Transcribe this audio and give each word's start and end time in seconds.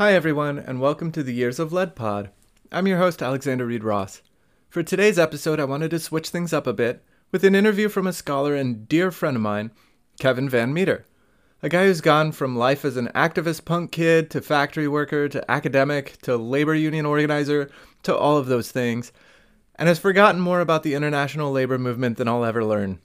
Hi, 0.00 0.14
everyone, 0.14 0.58
and 0.58 0.80
welcome 0.80 1.12
to 1.12 1.22
the 1.22 1.34
Years 1.34 1.58
of 1.58 1.74
Lead 1.74 1.94
Pod. 1.94 2.30
I'm 2.72 2.86
your 2.86 2.96
host, 2.96 3.20
Alexander 3.20 3.66
Reed 3.66 3.84
Ross. 3.84 4.22
For 4.70 4.82
today's 4.82 5.18
episode, 5.18 5.60
I 5.60 5.64
wanted 5.64 5.90
to 5.90 5.98
switch 5.98 6.30
things 6.30 6.54
up 6.54 6.66
a 6.66 6.72
bit 6.72 7.04
with 7.30 7.44
an 7.44 7.54
interview 7.54 7.90
from 7.90 8.06
a 8.06 8.14
scholar 8.14 8.54
and 8.54 8.88
dear 8.88 9.10
friend 9.10 9.36
of 9.36 9.42
mine, 9.42 9.72
Kevin 10.18 10.48
Van 10.48 10.72
Meter, 10.72 11.04
a 11.62 11.68
guy 11.68 11.84
who's 11.84 12.00
gone 12.00 12.32
from 12.32 12.56
life 12.56 12.82
as 12.86 12.96
an 12.96 13.08
activist 13.14 13.66
punk 13.66 13.92
kid 13.92 14.30
to 14.30 14.40
factory 14.40 14.88
worker 14.88 15.28
to 15.28 15.50
academic 15.50 16.16
to 16.22 16.34
labor 16.38 16.74
union 16.74 17.04
organizer 17.04 17.70
to 18.02 18.16
all 18.16 18.38
of 18.38 18.46
those 18.46 18.72
things, 18.72 19.12
and 19.74 19.86
has 19.86 19.98
forgotten 19.98 20.40
more 20.40 20.62
about 20.62 20.82
the 20.82 20.94
international 20.94 21.52
labor 21.52 21.76
movement 21.76 22.16
than 22.16 22.26
I'll 22.26 22.46
ever 22.46 22.64
learn. 22.64 23.00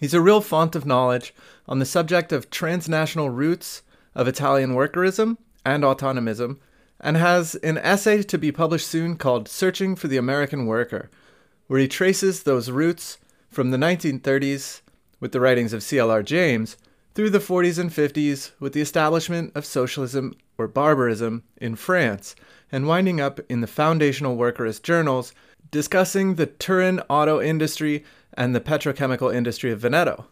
He's 0.00 0.12
a 0.12 0.20
real 0.20 0.40
font 0.40 0.74
of 0.74 0.86
knowledge 0.86 1.32
on 1.68 1.78
the 1.78 1.86
subject 1.86 2.32
of 2.32 2.50
transnational 2.50 3.30
roots 3.30 3.82
of 4.16 4.26
Italian 4.26 4.70
workerism 4.70 5.36
and 5.64 5.82
autonomism, 5.82 6.58
and 7.00 7.16
has 7.16 7.54
an 7.56 7.78
essay 7.78 8.22
to 8.22 8.38
be 8.38 8.52
published 8.52 8.86
soon 8.86 9.16
called 9.16 9.48
Searching 9.48 9.96
for 9.96 10.08
the 10.08 10.16
American 10.16 10.66
Worker, 10.66 11.10
where 11.66 11.80
he 11.80 11.88
traces 11.88 12.42
those 12.42 12.70
roots 12.70 13.18
from 13.48 13.70
the 13.70 13.76
1930s 13.76 14.80
with 15.20 15.32
the 15.32 15.40
writings 15.40 15.72
of 15.72 15.82
C.L.R. 15.82 16.22
James 16.22 16.76
through 17.14 17.30
the 17.30 17.38
40s 17.38 17.78
and 17.78 17.90
50s 17.90 18.50
with 18.58 18.72
the 18.72 18.80
establishment 18.80 19.52
of 19.54 19.64
socialism 19.64 20.36
or 20.58 20.66
barbarism 20.68 21.44
in 21.56 21.76
France, 21.76 22.34
and 22.72 22.86
winding 22.86 23.20
up 23.20 23.40
in 23.48 23.60
the 23.60 23.66
foundational 23.66 24.36
workerist 24.36 24.82
journals 24.82 25.32
discussing 25.70 26.34
the 26.34 26.46
Turin 26.46 27.00
auto 27.08 27.40
industry 27.40 28.04
and 28.34 28.54
the 28.54 28.60
petrochemical 28.60 29.34
industry 29.34 29.70
of 29.70 29.80
Veneto. 29.80 30.26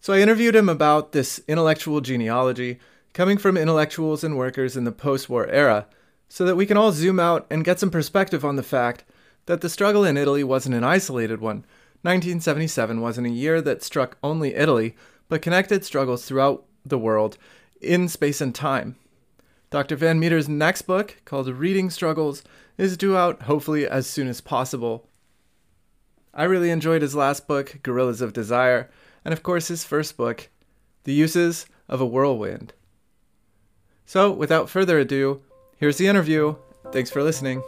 So 0.00 0.12
I 0.12 0.20
interviewed 0.20 0.54
him 0.54 0.68
about 0.68 1.12
this 1.12 1.40
intellectual 1.48 2.00
genealogy 2.00 2.78
coming 3.12 3.38
from 3.38 3.56
intellectuals 3.56 4.22
and 4.22 4.36
workers 4.36 4.76
in 4.76 4.84
the 4.84 4.92
post 4.92 5.28
war 5.28 5.46
era, 5.46 5.86
so 6.28 6.44
that 6.44 6.56
we 6.56 6.66
can 6.66 6.76
all 6.76 6.92
zoom 6.92 7.18
out 7.18 7.46
and 7.50 7.64
get 7.64 7.80
some 7.80 7.90
perspective 7.90 8.44
on 8.44 8.56
the 8.56 8.62
fact 8.62 9.04
that 9.46 9.60
the 9.62 9.68
struggle 9.70 10.04
in 10.04 10.16
Italy 10.16 10.44
wasn't 10.44 10.74
an 10.74 10.84
isolated 10.84 11.40
one. 11.40 11.64
1977 12.02 13.00
wasn't 13.00 13.26
a 13.26 13.30
year 13.30 13.60
that 13.60 13.82
struck 13.82 14.18
only 14.22 14.54
Italy, 14.54 14.94
but 15.28 15.42
connected 15.42 15.84
struggles 15.84 16.24
throughout 16.24 16.64
the 16.84 16.98
world 16.98 17.38
in 17.80 18.08
space 18.08 18.40
and 18.40 18.54
time. 18.54 18.96
Dr. 19.70 19.96
Van 19.96 20.18
Meter's 20.18 20.48
next 20.48 20.82
book, 20.82 21.16
called 21.24 21.48
Reading 21.48 21.90
Struggles, 21.90 22.42
is 22.76 22.96
due 22.96 23.16
out 23.16 23.42
hopefully 23.42 23.86
as 23.86 24.06
soon 24.06 24.28
as 24.28 24.40
possible. 24.40 25.08
I 26.32 26.44
really 26.44 26.70
enjoyed 26.70 27.02
his 27.02 27.14
last 27.14 27.46
book, 27.46 27.80
Guerrillas 27.82 28.20
of 28.20 28.32
Desire, 28.32 28.90
and 29.24 29.32
of 29.32 29.42
course 29.42 29.68
his 29.68 29.84
first 29.84 30.16
book, 30.16 30.48
The 31.04 31.12
Uses 31.12 31.66
of 31.88 32.00
a 32.00 32.06
Whirlwind. 32.06 32.72
So, 34.08 34.32
without 34.32 34.70
further 34.70 34.98
ado, 34.98 35.42
here's 35.76 35.98
the 35.98 36.06
interview. 36.06 36.56
Thanks 36.92 37.10
for 37.10 37.22
listening. 37.22 37.62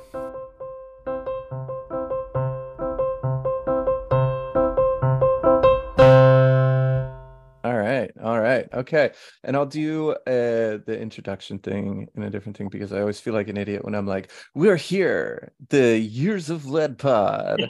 All 7.63 7.77
right, 7.77 8.11
all 8.23 8.41
right, 8.41 8.67
okay. 8.73 9.11
And 9.45 9.55
I'll 9.55 9.67
do 9.67 10.13
uh, 10.13 10.79
the 10.87 10.99
introduction 10.99 11.59
thing 11.59 12.09
in 12.15 12.23
a 12.23 12.31
different 12.31 12.57
thing 12.57 12.71
because 12.71 12.95
I 12.95 13.01
always 13.01 13.21
feel 13.21 13.35
like 13.35 13.49
an 13.49 13.59
idiot 13.59 13.85
when 13.85 13.95
I'm 13.95 14.07
like, 14.07 14.31
"We're 14.55 14.77
here, 14.77 15.53
the 15.69 15.99
Years 15.99 16.49
of 16.49 16.65
Lead 16.65 16.97
Pod." 16.97 17.69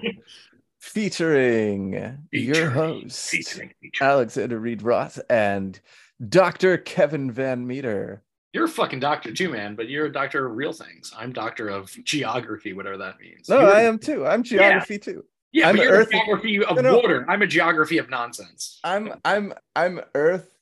featuring, 0.78 2.18
featuring, 2.30 2.54
your 2.54 2.70
host, 2.70 3.30
featuring, 3.30 3.72
featuring. 3.82 4.08
Alexander 4.08 4.60
Reed 4.60 4.82
Ross 4.82 5.18
and 5.28 5.80
Dr. 6.28 6.78
Kevin 6.78 7.32
Van 7.32 7.66
Meter. 7.66 8.22
You're 8.52 8.64
a 8.64 8.68
fucking 8.68 9.00
doctor 9.00 9.32
too, 9.32 9.50
man, 9.50 9.76
but 9.76 9.88
you're 9.88 10.06
a 10.06 10.12
doctor 10.12 10.46
of 10.46 10.56
real 10.56 10.72
things. 10.72 11.12
I'm 11.16 11.32
doctor 11.32 11.68
of 11.68 11.92
geography, 12.04 12.72
whatever 12.72 12.96
that 12.98 13.20
means. 13.20 13.48
No, 13.48 13.60
you're, 13.60 13.74
I 13.74 13.82
am 13.82 13.98
too. 13.98 14.26
I'm 14.26 14.42
geography 14.42 14.94
yeah. 14.94 14.98
too. 14.98 15.24
Yeah, 15.52 15.68
I'm 15.68 15.76
but 15.76 15.84
you're 15.84 15.92
earth... 15.92 16.10
geography 16.10 16.64
of 16.64 16.76
no, 16.76 16.82
no. 16.82 16.96
water. 16.96 17.26
I'm 17.28 17.42
a 17.42 17.46
geography 17.46 17.98
of 17.98 18.10
nonsense. 18.10 18.80
I'm 18.82 19.14
I'm 19.24 19.52
I'm 19.76 20.00
earth, 20.14 20.52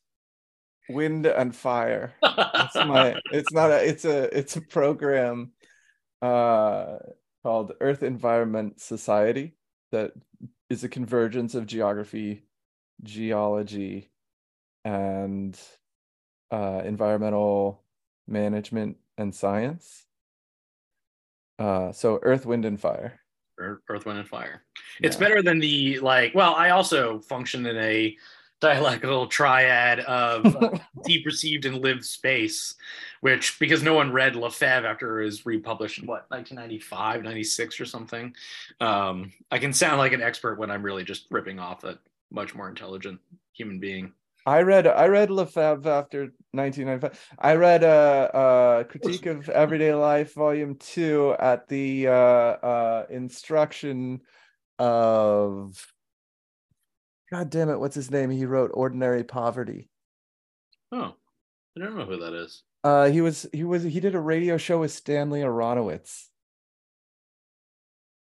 wind, 0.89 1.27
and 1.27 1.55
fire. 1.55 2.15
It's 2.23 2.75
my 2.75 3.17
it's 3.33 3.53
not 3.53 3.71
a 3.71 3.87
it's 3.87 4.05
a 4.05 4.37
it's 4.37 4.57
a 4.57 4.61
program 4.61 5.53
uh 6.21 6.99
called 7.43 7.73
Earth 7.81 8.03
Environment 8.03 8.81
Society 8.81 9.55
that 9.93 10.13
is 10.69 10.85
a 10.85 10.89
convergence 10.89 11.55
of 11.55 11.67
geography, 11.67 12.45
geology, 13.03 14.11
and 14.85 15.59
uh, 16.51 16.83
environmental 16.85 17.83
management 18.27 18.97
and 19.17 19.35
science. 19.35 20.05
Uh, 21.59 21.93
so 21.93 22.21
Earth, 22.23 22.47
Wind, 22.47 22.65
and 22.65 22.81
Fire. 22.81 23.21
Earth, 23.59 24.07
Wind, 24.07 24.19
and 24.19 24.29
Fire. 24.29 24.63
It's 25.01 25.17
yeah. 25.17 25.29
better 25.29 25.43
than 25.43 25.59
the 25.59 25.99
like. 26.01 26.35
Well, 26.35 26.55
I 26.55 26.71
also 26.71 27.19
function 27.21 27.67
in 27.67 27.77
a 27.77 28.17
dialectical 28.61 29.27
triad 29.27 30.01
of 30.01 30.57
uh, 30.57 30.79
deep 31.05 31.25
received 31.27 31.65
and 31.65 31.79
lived 31.79 32.05
space, 32.05 32.75
which 33.21 33.59
because 33.59 33.83
no 33.83 33.95
one 33.95 34.13
read 34.13 34.37
Lefebvre 34.37 34.87
after 34.87 35.21
it 35.21 35.25
was 35.25 35.47
republished 35.47 35.99
in 35.99 36.07
what 36.07 36.31
1995, 36.31 37.23
96 37.23 37.81
or 37.81 37.85
something. 37.85 38.35
Um, 38.81 39.33
I 39.51 39.59
can 39.59 39.73
sound 39.73 39.99
like 39.99 40.13
an 40.13 40.23
expert 40.23 40.59
when 40.59 40.71
I'm 40.71 40.83
really 40.83 41.05
just 41.05 41.27
ripping 41.31 41.59
off 41.59 41.85
a 41.85 41.99
much 42.31 42.55
more 42.55 42.69
intelligent 42.69 43.21
human 43.53 43.79
being. 43.79 44.13
I 44.47 44.63
read 44.63 44.87
I 44.87 45.07
read 45.07 45.31
Lefebvre 45.31 45.91
after 45.91 46.33
1995. 46.53 47.37
I 47.39 47.55
read 47.55 47.83
a, 47.85 48.31
uh, 48.33 48.39
uh, 48.39 48.85
Critique 48.85 49.27
of 49.27 49.49
Everyday 49.49 49.93
Life, 49.95 50.35
Volume 50.35 50.77
Two, 50.77 51.35
at 51.39 51.69
the 51.69 52.09
uh, 52.09 52.13
uh, 52.13 53.07
instruction 53.11 54.21
of 54.79 55.77
God 57.31 57.51
damn 57.51 57.69
it, 57.69 57.79
what's 57.79 57.95
his 57.95 58.11
name? 58.11 58.31
He 58.31 58.47
wrote 58.47 58.71
Ordinary 58.73 59.23
Poverty. 59.23 59.91
Oh, 60.93 61.15
I 61.77 61.81
don't 61.81 61.97
know 61.97 62.07
who 62.07 62.19
that 62.19 62.33
is. 62.33 62.63
Uh, 62.83 63.07
he 63.11 63.21
was 63.21 63.47
he 63.53 63.65
was 63.65 63.83
he 63.83 64.01
did 64.01 64.15
a 64.15 64.21
radio 64.21 64.57
show 64.57 64.81
with 64.81 64.93
Stanley 64.93 65.41
Aronowitz. 65.41 66.29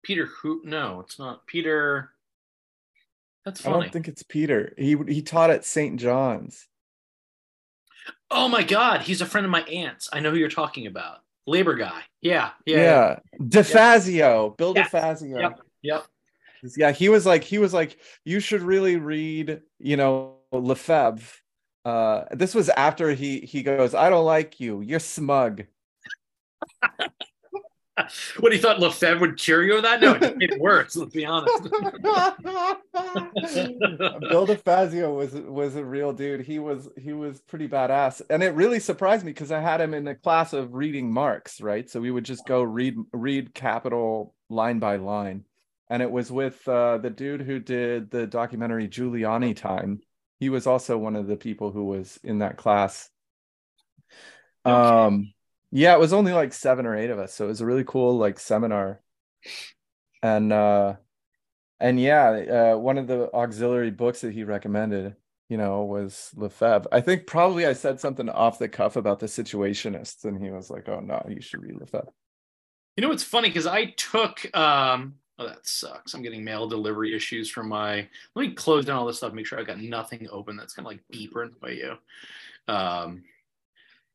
Peter 0.04 0.26
who? 0.26 0.62
No, 0.64 1.00
it's 1.00 1.18
not 1.18 1.48
Peter. 1.48 2.12
That's 3.46 3.62
funny. 3.62 3.75
I 3.75 3.79
don't 3.81 3.94
think 3.94 4.07
it's 4.07 4.24
Peter. 4.24 4.74
He 4.78 4.97
he 5.07 5.22
taught 5.22 5.50
at 5.50 5.66
St. 5.66 6.00
John's. 6.00 6.68
Oh 8.29 8.47
my 8.47 8.63
God, 8.63 9.02
he's 9.02 9.22
a 9.22 9.25
friend 9.25 9.46
of 9.46 9.52
my 9.52 9.62
aunt's. 9.63 10.09
I 10.13 10.19
know 10.19 10.31
who 10.31 10.38
you're 10.38 10.50
talking 10.50 10.88
about. 10.88 11.18
Labor 11.47 11.75
guy. 11.75 12.02
Yeah, 12.22 12.52
yeah. 12.66 12.78
Yeah. 12.78 13.19
yeah. 13.34 13.40
DiFazio. 13.40 14.57
Bill 14.57 14.74
DiFazio. 14.74 15.40
Yep. 15.41 15.59
Yep 15.81 16.06
yeah 16.78 16.91
he 16.91 17.09
was 17.09 17.25
like 17.25 17.44
he 17.44 17.57
was 17.57 17.74
like 17.74 17.97
you 18.24 18.40
should 18.40 18.62
really 18.62 18.97
read 18.97 19.62
you 19.79 19.97
know 19.97 20.35
lefebvre 20.52 21.23
uh 21.85 22.23
this 22.31 22.53
was 22.53 22.69
after 22.69 23.12
he 23.13 23.40
he 23.40 23.63
goes 23.63 23.96
i 23.96 24.09
don't 24.09 24.25
like 24.25 24.59
you 24.59 24.81
you're 24.81 25.00
smug 25.00 25.63
what 28.40 28.52
he 28.52 28.58
thought 28.58 28.80
lefebvre 28.80 29.20
would 29.20 29.38
cure 29.38 29.64
you 29.64 29.78
of 29.78 29.84
that 29.84 30.02
no 30.02 30.14
it 30.14 30.38
made 30.38 30.52
it 30.52 30.60
worse 30.60 30.96
let's 30.96 31.14
be 31.14 31.26
honest 31.26 31.64
bill 31.64 31.74
difazio 34.48 35.16
was 35.16 35.34
was 35.34 35.76
a 35.76 35.84
real 35.84 36.14
dude 36.14 36.42
he 36.42 36.60
was 36.60 36.90
he 36.98 37.14
was 37.14 37.42
pretty 37.42 37.68
badass 37.68 38.22
and 38.30 38.44
it 38.44 38.54
really 38.54 38.80
surprised 38.80 39.26
me 39.26 39.32
because 39.32 39.52
i 39.52 39.60
had 39.60 39.82
him 39.82 39.94
in 39.94 40.08
a 40.08 40.16
class 40.16 40.54
of 40.54 40.74
reading 40.74 41.12
marx 41.12 41.62
right 41.62 41.90
so 41.90 42.00
we 42.00 42.12
would 42.12 42.26
just 42.26 42.46
go 42.46 42.62
read 42.62 42.96
read 43.14 43.54
capital 43.54 44.36
line 44.50 44.80
by 44.80 44.98
line 44.98 45.46
and 45.92 46.02
it 46.02 46.10
was 46.10 46.32
with 46.32 46.66
uh, 46.70 47.00
the 47.00 47.10
dude 47.10 47.42
who 47.42 47.60
did 47.60 48.12
the 48.12 48.26
documentary 48.26 48.88
Giuliani 48.88 49.54
Time. 49.54 50.00
He 50.40 50.48
was 50.48 50.66
also 50.66 50.98
one 50.98 51.18
of 51.18 51.28
the 51.28 51.36
people 51.36 51.70
who 51.70 51.84
was 51.84 52.18
in 52.24 52.40
that 52.40 52.56
class. 52.56 53.10
Okay. 54.66 54.74
Um, 54.74 55.34
yeah, 55.72 55.94
it 55.94 56.00
was 56.00 56.14
only 56.14 56.34
like 56.34 56.53
seven 56.53 56.85
or 56.85 56.96
eight 56.96 57.09
of 57.09 57.20
us, 57.20 57.34
so 57.34 57.46
it 57.46 57.50
was 57.50 57.62
a 57.62 57.66
really 57.66 57.84
cool 57.84 58.18
like 58.18 58.40
seminar. 58.40 59.02
And 60.22 60.52
uh, 60.53 60.96
and 61.79 62.00
yeah, 62.00 62.73
uh, 62.73 62.78
one 62.78 62.97
of 62.97 63.08
the 63.08 63.34
auxiliary 63.34 63.91
books 63.91 64.22
that 64.22 64.34
he 64.34 64.44
recommended, 64.44 65.16
you 65.50 65.58
know, 65.58 65.84
was 65.84 66.32
Lefebvre. 66.35 66.90
I 66.91 67.02
think 67.02 67.28
probably 67.28 67.66
I 67.66 67.73
said 67.73 68.00
something 68.00 68.29
off 68.29 68.59
the 68.59 68.70
cuff 68.70 68.96
about 68.96 69.20
the 69.20 69.28
Situationists, 69.28 70.26
and 70.26 70.41
he 70.41 70.52
was 70.52 70.70
like, 70.70 70.88
"Oh 70.90 71.00
no, 71.00 71.26
you 71.28 71.41
should 71.41 71.62
read 71.62 71.79
Lefebvre." 71.79 72.14
You 72.97 73.02
know, 73.02 73.12
it's 73.12 73.23
funny 73.23 73.50
because 73.50 73.68
I 73.68 73.85
took 73.97 74.53
um, 74.56 75.16
Oh, 75.41 75.47
that 75.47 75.66
sucks. 75.66 76.14
I'm 76.14 76.22
getting 76.22 76.44
mail 76.44 76.68
delivery 76.68 77.16
issues 77.16 77.50
from 77.50 77.70
my. 77.70 78.08
Let 78.35 78.47
me 78.47 78.53
close 78.53 78.85
down 78.85 79.00
all 79.00 79.08
this 79.08 79.18
stuff. 79.18 79.34
Make 79.34 79.47
sure 79.47 79.59
I've 79.59 79.66
got 79.66 79.79
nothing 79.79 80.28
open 80.32 80.56
that's 80.56 80.76
kind 80.76 80.85
of 80.85 80.91
like 80.91 81.02
beeping 81.12 81.59
by 81.59 81.70
you. 81.70 81.96
Um, 82.68 83.23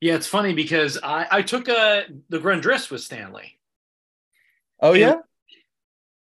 yeah, 0.00 0.14
it's 0.14 0.26
funny 0.26 0.54
because 0.54 0.98
I 1.02 1.26
I 1.30 1.42
took 1.42 1.68
a 1.68 2.04
the 2.28 2.38
Grundrisse 2.38 2.90
with 2.90 3.00
Stanley. 3.00 3.58
Oh 4.80 4.92
yeah. 4.92 5.16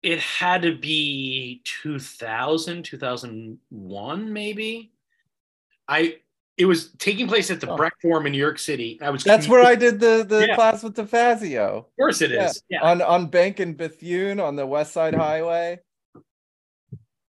It, 0.02 0.20
had 0.20 0.62
to 0.62 0.76
be 0.76 1.60
2000, 1.64 2.84
2001 2.84 4.32
maybe. 4.32 4.92
I 5.88 6.18
It 6.56 6.64
was 6.66 6.92
taking 6.94 7.26
place 7.28 7.50
at 7.50 7.60
the 7.60 7.70
Oh. 7.70 7.76
Brecht 7.76 8.00
Forum 8.00 8.26
in 8.26 8.32
New 8.32 8.38
York 8.38 8.58
City. 8.58 8.98
I 9.02 9.10
was 9.10 9.24
That's 9.24 9.48
where 9.48 9.64
I 9.64 9.74
did 9.74 9.98
the 10.00 10.24
the 10.26 10.46
Yeah. 10.48 10.54
class 10.54 10.82
with 10.82 10.94
DiFazio. 10.94 11.78
Of 11.78 11.96
course 11.96 12.22
it 12.22 12.30
Yeah. 12.30 12.46
is. 12.46 12.62
Yeah. 12.68 12.82
On 12.82 13.02
on 13.02 13.26
Bank 13.26 13.60
and 13.60 13.76
Bethune 13.76 14.40
on 14.40 14.56
the 14.56 14.66
West 14.66 14.92
Side 14.92 15.14
Highway. 15.14 15.80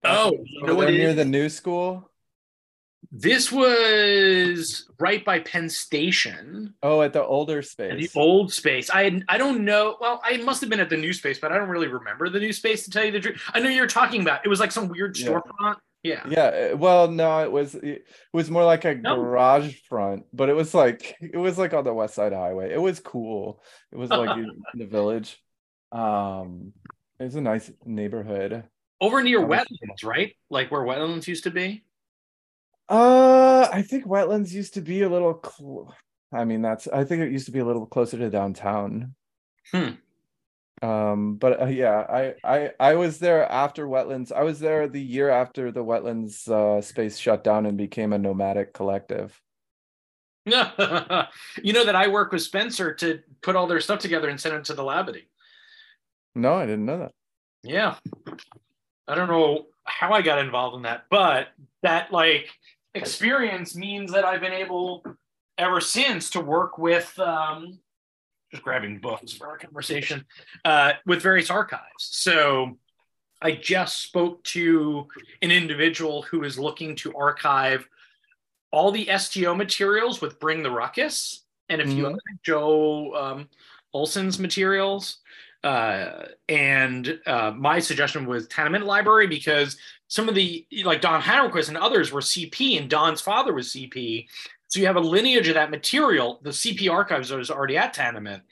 Oh, 0.04 0.32
you 0.44 0.66
know 0.66 0.80
near 0.80 1.14
the 1.14 1.24
new 1.24 1.48
school. 1.48 2.11
This 3.14 3.52
was 3.52 4.88
right 4.98 5.22
by 5.22 5.40
Penn 5.40 5.68
Station. 5.68 6.72
Oh, 6.82 7.02
at 7.02 7.12
the 7.12 7.22
older 7.22 7.58
at 7.58 7.66
space. 7.66 8.10
The 8.10 8.18
old 8.18 8.50
space. 8.50 8.88
I 8.88 9.04
had, 9.04 9.24
I 9.28 9.36
don't 9.36 9.66
know. 9.66 9.98
Well, 10.00 10.22
I 10.24 10.38
must 10.38 10.62
have 10.62 10.70
been 10.70 10.80
at 10.80 10.88
the 10.88 10.96
new 10.96 11.12
space, 11.12 11.38
but 11.38 11.52
I 11.52 11.58
don't 11.58 11.68
really 11.68 11.88
remember 11.88 12.30
the 12.30 12.40
new 12.40 12.54
space 12.54 12.84
to 12.84 12.90
tell 12.90 13.04
you 13.04 13.12
the 13.12 13.20
truth. 13.20 13.42
I 13.52 13.60
know 13.60 13.68
you're 13.68 13.86
talking 13.86 14.22
about. 14.22 14.46
It 14.46 14.48
was 14.48 14.60
like 14.60 14.72
some 14.72 14.88
weird 14.88 15.18
Yeah. 15.18 15.28
storefront. 15.28 15.76
Yeah. 16.02 16.24
Yeah, 16.28 16.70
uh, 16.72 16.76
well, 16.78 17.08
no, 17.08 17.44
it 17.44 17.52
was 17.52 17.74
it 17.76 18.06
was 18.32 18.50
more 18.50 18.64
like 18.64 18.84
a 18.86 18.94
No. 18.94 19.14
garage 19.14 19.76
front, 19.88 20.24
but 20.32 20.48
it 20.48 20.54
was 20.54 20.72
like 20.74 21.14
it 21.20 21.36
was 21.36 21.58
like 21.58 21.74
on 21.74 21.84
the 21.84 21.92
West 21.94 22.14
Side 22.14 22.32
Highway. 22.32 22.72
It 22.72 22.80
was 22.80 22.98
cool. 22.98 23.62
It 23.92 23.98
was 23.98 24.10
like 24.10 24.30
in 24.38 24.50
the 24.74 24.86
village. 24.86 25.38
Um, 25.92 26.72
it 27.20 27.24
was 27.24 27.34
a 27.36 27.40
nice 27.42 27.70
neighborhood. 27.84 28.64
Over 29.00 29.22
near 29.22 29.40
wetlands, 29.40 30.02
right? 30.02 30.34
Like 30.50 30.70
where 30.72 30.80
wetlands 30.80 31.26
used 31.26 31.44
to 31.44 31.50
be. 31.50 31.84
Uh, 32.92 33.70
I 33.72 33.80
think 33.80 34.04
wetlands 34.04 34.52
used 34.52 34.74
to 34.74 34.82
be 34.82 35.00
a 35.00 35.08
little. 35.08 35.40
Cl- 35.42 35.94
I 36.30 36.44
mean, 36.44 36.60
that's. 36.60 36.86
I 36.88 37.04
think 37.04 37.22
it 37.22 37.32
used 37.32 37.46
to 37.46 37.52
be 37.52 37.60
a 37.60 37.64
little 37.64 37.86
closer 37.86 38.18
to 38.18 38.28
downtown. 38.28 39.14
Hmm. 39.70 39.92
Um, 40.82 41.36
but 41.36 41.62
uh, 41.62 41.66
yeah, 41.66 42.00
I 42.00 42.34
I 42.44 42.70
I 42.78 42.94
was 42.96 43.18
there 43.18 43.50
after 43.50 43.86
wetlands. 43.86 44.30
I 44.30 44.42
was 44.42 44.60
there 44.60 44.88
the 44.88 45.00
year 45.00 45.30
after 45.30 45.72
the 45.72 45.82
wetlands 45.82 46.46
uh, 46.48 46.82
space 46.82 47.16
shut 47.16 47.42
down 47.42 47.64
and 47.64 47.78
became 47.78 48.12
a 48.12 48.18
nomadic 48.18 48.74
collective. 48.74 49.40
you 50.44 50.52
know 50.52 51.84
that 51.86 51.96
I 51.96 52.08
work 52.08 52.30
with 52.30 52.42
Spencer 52.42 52.92
to 52.94 53.20
put 53.40 53.56
all 53.56 53.66
their 53.66 53.80
stuff 53.80 54.00
together 54.00 54.28
and 54.28 54.38
send 54.38 54.54
it 54.56 54.64
to 54.64 54.74
the 54.74 54.82
Labadie. 54.82 55.28
No, 56.34 56.54
I 56.54 56.66
didn't 56.66 56.84
know 56.84 56.98
that. 56.98 57.12
Yeah. 57.62 57.94
I 59.08 59.14
don't 59.14 59.28
know 59.28 59.66
how 59.84 60.12
I 60.12 60.20
got 60.20 60.40
involved 60.40 60.76
in 60.76 60.82
that, 60.82 61.04
but 61.10 61.48
that 61.82 62.12
like 62.12 62.48
experience 62.94 63.74
means 63.74 64.12
that 64.12 64.24
I've 64.24 64.40
been 64.40 64.52
able 64.52 65.04
ever 65.58 65.80
since 65.80 66.30
to 66.30 66.40
work 66.40 66.78
with 66.78 67.16
um 67.18 67.78
just 68.50 68.62
grabbing 68.62 68.98
books 68.98 69.32
for 69.32 69.46
our 69.48 69.56
conversation 69.58 70.24
uh 70.64 70.92
with 71.06 71.22
various 71.22 71.50
archives. 71.50 71.82
So 71.98 72.78
I 73.40 73.52
just 73.52 74.02
spoke 74.02 74.42
to 74.44 75.08
an 75.40 75.50
individual 75.50 76.22
who 76.22 76.44
is 76.44 76.58
looking 76.58 76.94
to 76.96 77.14
archive 77.16 77.88
all 78.70 78.90
the 78.92 79.08
STO 79.18 79.54
materials 79.54 80.20
with 80.20 80.38
Bring 80.38 80.62
the 80.62 80.70
Ruckus 80.70 81.44
and 81.68 81.80
a 81.80 81.84
few 81.86 82.04
Mhm. 82.04 82.10
other 82.10 82.18
Joe 82.44 83.14
um, 83.14 83.48
Olson's 83.92 84.38
materials. 84.38 85.18
Uh, 85.64 86.26
and 86.48 87.20
uh, 87.26 87.52
my 87.56 87.78
suggestion 87.80 88.26
was 88.26 88.46
Tamiment 88.48 88.84
Library 88.86 89.26
because 89.26 89.76
some 90.12 90.28
of 90.28 90.34
the, 90.34 90.66
like 90.84 91.00
Don 91.00 91.22
Hamerquist 91.22 91.68
and 91.68 91.78
others 91.78 92.12
were 92.12 92.20
CP, 92.20 92.78
and 92.78 92.90
Don's 92.90 93.22
father 93.22 93.54
was 93.54 93.68
CP. 93.72 94.26
So 94.68 94.78
you 94.78 94.84
have 94.84 94.96
a 94.96 95.00
lineage 95.00 95.48
of 95.48 95.54
that 95.54 95.70
material. 95.70 96.38
The 96.42 96.50
CP 96.50 96.92
archives 96.92 97.30
is 97.32 97.50
already 97.50 97.78
at 97.78 97.94
Tamiment. 97.94 98.42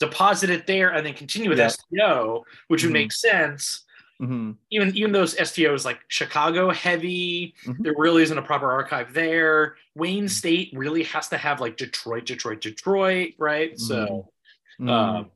Deposit 0.00 0.50
it 0.50 0.66
there 0.66 0.92
and 0.92 1.06
then 1.06 1.14
continue 1.14 1.50
with 1.50 1.60
Yeah. 1.60 1.68
STO, 1.68 2.44
which 2.66 2.82
would 2.82 2.90
Mhm. 2.90 2.94
make 2.94 3.12
sense 3.12 3.84
Mhm. 4.20 4.56
even 4.72 4.96
even 4.96 5.12
those 5.12 5.36
STOs 5.36 5.84
like 5.84 6.00
Chicago 6.08 6.70
heavy, 6.70 7.54
Mhm. 7.64 7.84
there 7.84 7.94
really 7.96 8.24
isn't 8.24 8.36
a 8.38 8.42
proper 8.42 8.72
archive 8.72 9.12
there. 9.12 9.76
Wayne 9.94 10.28
State 10.28 10.70
really 10.74 11.04
has 11.04 11.28
to 11.28 11.36
have 11.36 11.60
like 11.60 11.76
Detroit, 11.76 12.26
Detroit, 12.26 12.60
Detroit, 12.60 13.34
right? 13.38 13.78
So, 13.78 14.32
um, 14.80 15.30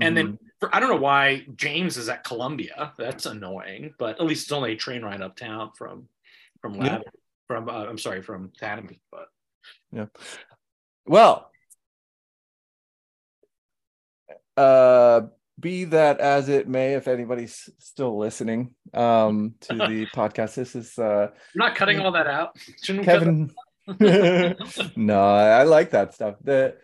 and 0.00 0.16
then 0.16 0.38
for, 0.60 0.74
I 0.74 0.80
don't 0.80 0.90
know 0.90 0.96
why 0.96 1.46
James 1.54 1.96
is 1.96 2.08
at 2.08 2.24
Columbia. 2.24 2.92
That's 2.98 3.26
annoying, 3.26 3.94
but 3.98 4.20
at 4.20 4.26
least 4.26 4.44
it's 4.44 4.52
only 4.52 4.72
a 4.72 4.76
train 4.76 5.02
ride 5.02 5.22
uptown 5.22 5.72
from 5.76 6.08
from 6.60 6.74
Yeah. 6.74 6.84
Lab, 6.84 7.02
from 7.46 7.68
uh, 7.68 7.84
I'm 7.84 7.98
sorry 7.98 8.22
from 8.22 8.50
Academy, 8.56 9.00
but 9.10 9.28
yeah, 9.92 10.06
Well, 11.06 11.50
uh, 14.56 15.22
be 15.60 15.84
that 15.84 16.20
as 16.20 16.48
it 16.48 16.68
may, 16.68 16.94
if 16.94 17.08
anybody's 17.08 17.70
still 17.78 18.18
listening 18.18 18.74
um, 18.94 19.54
to 19.62 19.74
the 19.74 20.06
podcast, 20.14 20.54
this 20.54 20.74
is 20.74 20.98
uh, 20.98 21.28
I'm 21.32 21.38
not 21.54 21.74
cutting 21.74 22.00
all 22.00 22.12
that 22.12 22.26
out. 22.26 22.58
Shouldn't 22.82 23.04
Kevin. 23.04 23.52
no, 24.96 25.22
I 25.22 25.60
I 25.60 25.62
like 25.62 25.90
that 25.90 26.14
stuff. 26.14 26.36
The 26.42 26.76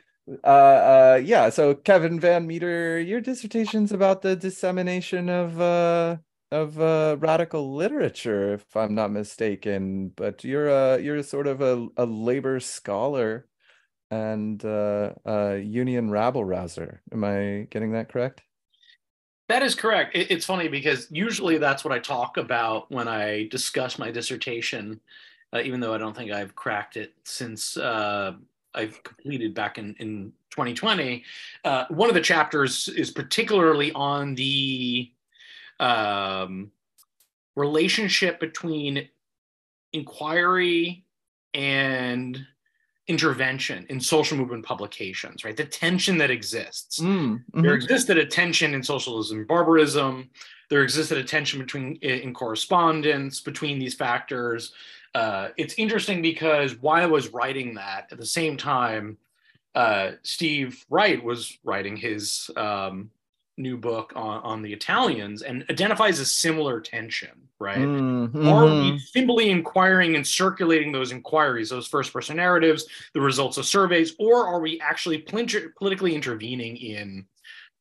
uh, 0.43 0.47
uh, 0.47 1.21
yeah. 1.25 1.51
So 1.51 1.75
Kevin 1.75 2.19
Van 2.21 2.47
Meter, 2.47 3.01
your 3.01 3.21
dissertation's 3.21 3.93
about 3.93 4.23
the 4.23 4.37
dissemination 4.37 5.29
of 5.29 5.61
uh 5.61 6.19
of 6.51 6.81
uh 6.81 7.17
radical 7.19 7.75
literature, 7.75 8.55
if 8.55 8.77
I'm 8.77 8.95
not 8.95 9.11
mistaken. 9.11 10.09
But 10.09 10.45
you're 10.45 10.69
a 10.69 10.99
you're 11.01 11.23
sort 11.23 11.47
of 11.47 11.61
a 11.61 11.89
a 11.97 12.07
labor 12.07 12.61
scholar 12.61 13.47
and 14.11 14.65
uh, 14.65 15.13
union 15.63 16.11
rabble 16.11 16.45
rouser. 16.45 17.03
Am 17.13 17.25
I 17.25 17.67
getting 17.71 17.93
that 17.93 18.09
correct? 18.09 18.43
That 19.49 19.63
is 19.63 19.75
correct. 19.75 20.17
It- 20.17 20.31
it's 20.31 20.47
funny 20.47 20.69
because 20.69 21.09
usually 21.11 21.59
that's 21.59 21.85
what 21.85 21.93
I 21.93 21.99
talk 21.99 22.37
about 22.37 22.91
when 22.91 23.09
I 23.09 23.49
discuss 23.49 23.99
my 23.99 24.11
dissertation, 24.11 25.01
uh, 25.53 25.61
even 25.65 25.81
though 25.81 25.95
I 25.95 25.99
don't 25.99 26.17
think 26.17 26.33
I've 26.33 26.55
cracked 26.55 26.97
it 26.97 27.15
since 27.25 27.77
uh, 27.77 28.35
I've 28.75 29.03
completed 29.03 29.55
back 29.55 29.79
in, 29.79 29.95
in 29.99 30.33
2020. 30.51 31.25
Uh, 31.65 31.85
one 31.89 32.09
of 32.09 32.15
the 32.15 32.21
chapters 32.21 32.89
is 32.89 33.11
particularly 33.11 33.93
on 33.93 34.35
the 34.35 35.11
um, 35.81 36.71
relationship 37.57 38.41
between 38.41 39.09
inquiry 39.93 41.05
and 41.53 42.45
intervention 43.07 43.87
in 43.91 44.01
social 44.01 44.37
movement 44.37 44.65
publications, 44.65 45.45
right? 45.45 45.57
The 45.57 45.65
tension 45.65 46.17
that 46.19 46.31
exists 46.31 47.01
Mm, 47.01 47.43
there 47.53 47.73
mhm. 47.73 47.77
existed 47.77 48.17
a 48.19 48.25
tension 48.25 48.75
in 48.75 48.83
socialism 48.83 49.39
and 49.39 49.49
barbarism 49.49 50.31
there 50.71 50.83
existed 50.83 51.19
a 51.19 51.25
tension 51.25 51.61
between 51.61 51.97
in 51.97 52.33
correspondence 52.33 53.41
between 53.41 53.79
these 53.79 53.95
factors 53.95 54.73
uh, 55.15 55.49
it's 55.57 55.75
interesting 55.75 56.23
because 56.23 56.77
while 56.77 57.03
i 57.03 57.07
was 57.07 57.29
writing 57.29 57.75
that 57.75 58.09
at 58.11 58.19
the 58.19 58.27
same 58.27 58.57
time 58.57 59.17
uh, 59.75 60.13
steve 60.23 60.85
wright 60.89 61.23
was 61.23 61.59
writing 61.65 61.97
his 61.97 62.51
um, 62.57 63.11
new 63.57 63.77
book 63.77 64.13
on, 64.17 64.43
on 64.43 64.63
the 64.63 64.73
italians 64.73 65.43
and 65.43 65.65
identifies 65.71 66.21
a 66.21 66.25
similar 66.27 66.81
tension 66.81 67.45
right? 67.65 67.89
Mm, 67.89 68.53
are 68.53 68.67
we 68.67 68.99
simply 68.99 69.51
inquiring 69.51 70.17
and 70.17 70.27
circulating 70.27 70.93
those 70.93 71.13
inquiries, 71.13 71.71
those 71.71 71.87
first 71.87 72.13
person 72.13 72.37
narratives, 72.37 72.87
the 73.15 73.21
results 73.21 73.57
of 73.57 73.67
surveys, 73.67 74.15
or 74.19 74.47
are 74.47 74.61
we 74.61 74.81
actually 74.81 75.23
politi- 75.23 75.75
politically 75.75 76.15
intervening 76.15 76.77
in 76.77 77.27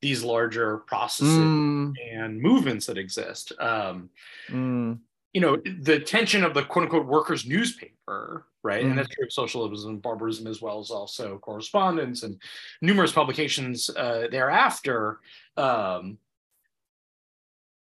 these 0.00 0.22
larger 0.22 0.78
processes 0.78 1.36
Mm, 1.36 1.92
and 2.12 2.40
movements 2.40 2.86
that 2.86 2.98
exist? 2.98 3.52
Um, 3.58 4.10
mm, 4.48 4.98
you 5.34 5.40
know, 5.40 5.56
the 5.80 5.98
tension 5.98 6.44
of 6.44 6.54
the 6.54 6.62
quote 6.62 6.84
unquote 6.84 7.06
workers' 7.06 7.44
newspaper, 7.44 8.46
right? 8.62 8.84
Mm. 8.84 8.90
And 8.90 8.98
that's 8.98 9.08
true 9.08 9.26
of 9.26 9.32
socialism 9.32 9.90
and 9.90 10.02
barbarism 10.02 10.46
as 10.46 10.62
well 10.62 10.78
as 10.78 10.90
also 10.90 11.38
correspondence 11.38 12.22
and 12.22 12.40
numerous 12.80 13.12
publications 13.12 13.90
uh, 13.90 14.28
thereafter. 14.30 15.18
Um, 15.56 16.18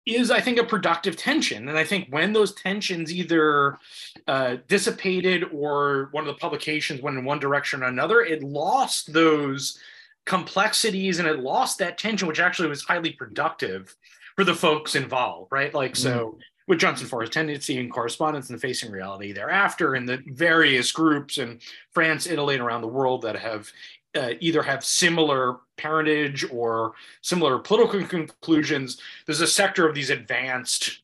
is 0.08 0.32
I 0.32 0.39
think 0.39 0.58
a 0.58 0.63
productive 0.63 1.17
tension, 1.17 1.67
and 1.67 1.77
I 1.77 1.84
think 1.84 2.08
when 2.10 2.32
those 2.32 2.53
tensions 2.53 3.13
either 3.13 3.77
uh, 4.25 4.56
dissipated 4.70 5.44
or 5.51 6.08
one 6.12 6.24
of 6.24 6.27
the 6.27 6.39
publications 6.39 7.01
went 7.01 7.17
in 7.17 7.25
one 7.25 7.39
direction 7.39 7.84
or 7.84 7.88
another, 7.88 8.22
it 8.22 8.41
lost 8.41 9.12
those 9.12 9.77
complexities 10.25 11.20
and 11.20 11.27
it 11.27 11.39
lost 11.39 11.77
that 11.79 11.98
tension, 11.98 12.25
which 12.25 12.39
actually 12.39 12.70
was 12.70 12.84
highly 12.84 13.12
productive 13.12 13.98
for 14.38 14.46
the 14.46 14.56
folks 14.56 14.96
involved, 14.96 15.51
right? 15.51 15.74
Like 15.74 15.98
so 15.98 16.38
with 16.68 16.80
Johnson 16.80 17.08
Forest 17.08 17.34
tendency 17.34 17.80
and 17.80 17.92
correspondence 17.92 18.50
and 18.50 18.60
facing 18.60 18.92
reality 18.92 19.32
thereafter, 19.32 19.96
and 19.96 20.08
the 20.08 20.22
various 20.28 20.92
groups 20.92 21.38
in 21.38 21.60
France, 21.92 22.28
Italy, 22.28 22.56
and 22.56 22.64
around 22.64 22.82
the 22.82 22.88
world 22.88 23.22
that 23.22 23.38
have 23.38 23.72
uh, 24.16 24.32
either 24.40 24.64
have 24.64 24.84
similar 24.84 25.58
parentage 25.78 26.46
or 26.52 26.94
similar 27.22 27.60
political 27.60 28.04
conclusions. 28.04 29.00
There's 29.26 29.42
a 29.42 29.48
sector 29.48 29.88
of 29.88 29.96
these 29.96 30.10
advanced 30.10 31.02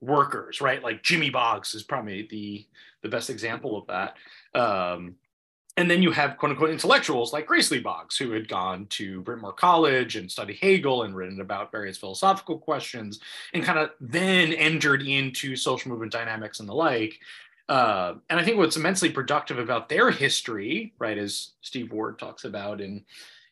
workers, 0.00 0.60
right? 0.60 0.82
Like 0.82 1.02
Jimmy 1.02 1.30
Boggs 1.30 1.74
is 1.74 1.82
probably 1.82 2.26
the 2.30 2.66
the 3.02 3.08
best 3.08 3.30
example 3.30 3.76
of 3.76 3.86
that. 3.88 4.16
Um, 4.58 5.16
and 5.76 5.90
then 5.90 6.02
you 6.02 6.10
have 6.10 6.36
quote 6.36 6.52
unquote 6.52 6.70
intellectuals 6.70 7.32
like 7.32 7.46
Grace 7.46 7.70
Lee 7.70 7.80
Boggs, 7.80 8.16
who 8.16 8.30
had 8.32 8.48
gone 8.48 8.86
to 8.90 9.22
Bryn 9.22 9.40
Mawr 9.40 9.52
College 9.52 10.16
and 10.16 10.30
studied 10.30 10.58
Hegel 10.60 11.04
and 11.04 11.16
written 11.16 11.40
about 11.40 11.72
various 11.72 11.96
philosophical 11.96 12.58
questions 12.58 13.20
and 13.54 13.64
kind 13.64 13.78
of 13.78 13.90
then 14.00 14.52
entered 14.52 15.02
into 15.02 15.56
social 15.56 15.90
movement 15.90 16.12
dynamics 16.12 16.60
and 16.60 16.68
the 16.68 16.74
like. 16.74 17.18
Uh, 17.68 18.14
and 18.28 18.38
I 18.38 18.44
think 18.44 18.58
what's 18.58 18.76
immensely 18.76 19.08
productive 19.08 19.58
about 19.58 19.88
their 19.88 20.10
history, 20.10 20.92
right, 20.98 21.16
as 21.16 21.52
Steve 21.62 21.92
Ward 21.92 22.18
talks 22.18 22.44
about 22.44 22.80
in 22.80 23.04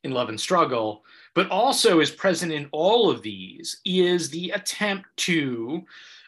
in 0.02 0.12
Love 0.12 0.30
and 0.30 0.40
Struggle, 0.40 1.04
but 1.34 1.50
also 1.50 2.00
is 2.00 2.10
present 2.10 2.52
in 2.52 2.68
all 2.72 3.10
of 3.10 3.22
these, 3.22 3.80
is 3.84 4.30
the 4.30 4.50
attempt 4.50 5.06
to 5.18 5.84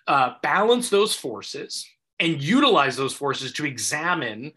uh, 0.06 0.34
balance 0.42 0.90
those 0.90 1.14
forces 1.14 1.88
and 2.20 2.42
utilize 2.42 2.96
those 2.96 3.14
forces 3.14 3.52
to 3.52 3.64
examine 3.64 4.52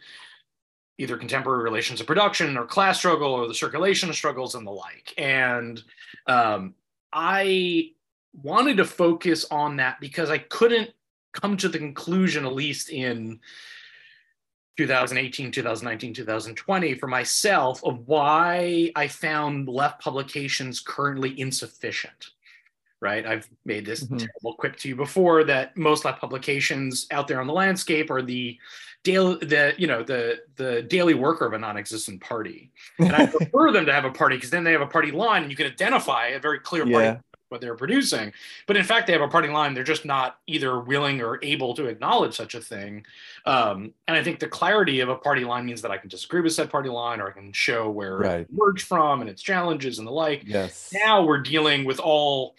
either 0.98 1.18
contemporary 1.18 1.64
relations 1.64 2.00
of 2.00 2.08
production 2.08 2.58
or 2.58 2.66
class 2.66 3.00
struggle 3.00 3.32
or 3.32 3.48
the 3.48 3.54
circulation 3.54 4.10
of 4.10 4.16
struggles 4.16 4.56
and 4.56 4.66
the 4.66 4.72
like. 4.72 5.14
And 5.18 5.84
um, 6.28 6.76
I 7.12 7.92
wanted 8.42 8.78
to 8.78 8.86
focus 8.86 9.46
on 9.52 9.78
that 9.78 10.00
because 10.00 10.30
I 10.30 10.38
couldn't 10.38 10.92
come 11.34 11.58
to 11.58 11.70
the 11.70 11.78
conclusion, 11.78 12.46
at 12.46 12.54
least 12.54 12.90
in 12.90 13.40
2018, 14.78 15.52
2019, 15.52 16.14
2020, 16.14 16.96
for 16.96 17.08
myself, 17.08 17.84
of 17.84 18.08
why 18.08 18.92
I 18.96 19.08
found 19.08 19.68
left 19.70 20.02
publications 20.02 20.80
currently 20.80 21.40
insufficient. 21.40 22.32
Right. 23.02 23.26
I've 23.26 23.48
made 23.66 23.86
this 23.86 24.04
mm-hmm. 24.04 24.18
terrible 24.18 24.56
quip 24.58 24.78
to 24.78 24.88
you 24.88 24.96
before 24.96 25.44
that 25.44 25.78
most 25.78 26.06
left 26.06 26.22
publications 26.22 27.06
out 27.12 27.28
there 27.28 27.40
on 27.40 27.46
the 27.46 27.54
landscape 27.54 28.10
are 28.10 28.22
the 28.22 28.58
daily 29.06 29.38
the 29.38 29.74
you 29.78 29.88
know 29.88 30.04
the 30.04 30.42
the 30.58 30.82
daily 30.82 31.14
worker 31.14 31.46
of 31.46 31.54
a 31.54 31.58
non-existent 31.58 32.20
party 32.20 32.72
and 33.00 33.16
i 33.16 33.26
prefer 33.38 33.72
them 33.72 33.86
to 33.86 33.94
have 33.94 34.04
a 34.04 34.12
party 34.12 34.36
because 34.36 34.50
then 34.50 34.64
they 34.64 34.74
have 34.74 34.82
a 34.82 34.88
party 34.88 35.12
line 35.12 35.44
and 35.44 35.52
you 35.52 35.56
can 35.56 35.68
identify 35.68 36.28
a 36.28 36.40
very 36.40 36.60
clear 36.60 36.84
party 36.84 37.06
yeah 37.06 37.18
what 37.50 37.62
they're 37.62 37.76
producing. 37.76 38.34
But 38.66 38.76
in 38.76 38.84
fact, 38.84 39.08
they 39.08 39.14
have 39.14 39.22
a 39.22 39.28
party 39.28 39.48
line. 39.48 39.74
They're 39.74 39.84
just 39.84 40.04
not 40.04 40.40
either 40.48 40.80
willing 40.80 41.22
or 41.22 41.40
able 41.44 41.74
to 41.76 41.86
acknowledge 41.86 42.36
such 42.36 42.56
a 42.56 42.60
thing. 42.60 43.06
Um, 43.46 43.94
and 44.08 44.18
I 44.18 44.24
think 44.24 44.40
the 44.40 44.48
clarity 44.48 45.00
of 45.00 45.10
a 45.10 45.16
party 45.16 45.46
line 45.46 45.66
means 45.66 45.82
that 45.84 45.92
I 45.92 45.98
can 45.98 46.10
disagree 46.10 46.42
with 46.42 46.54
said 46.54 46.70
party 46.70 46.90
line 46.90 47.22
or 47.22 47.30
I 47.30 47.32
can 47.32 47.54
show 47.54 47.90
where 47.90 48.18
right. 48.18 48.40
it 48.42 48.50
emerged 48.52 48.88
from 48.88 49.22
and 49.22 49.30
its 49.30 49.42
challenges 49.42 50.00
and 50.00 50.08
the 50.08 50.12
like. 50.12 50.42
Yes. 50.46 50.92
Now 50.94 51.24
we're 51.24 51.42
dealing 51.42 51.86
with 51.86 52.00
all 52.00 52.56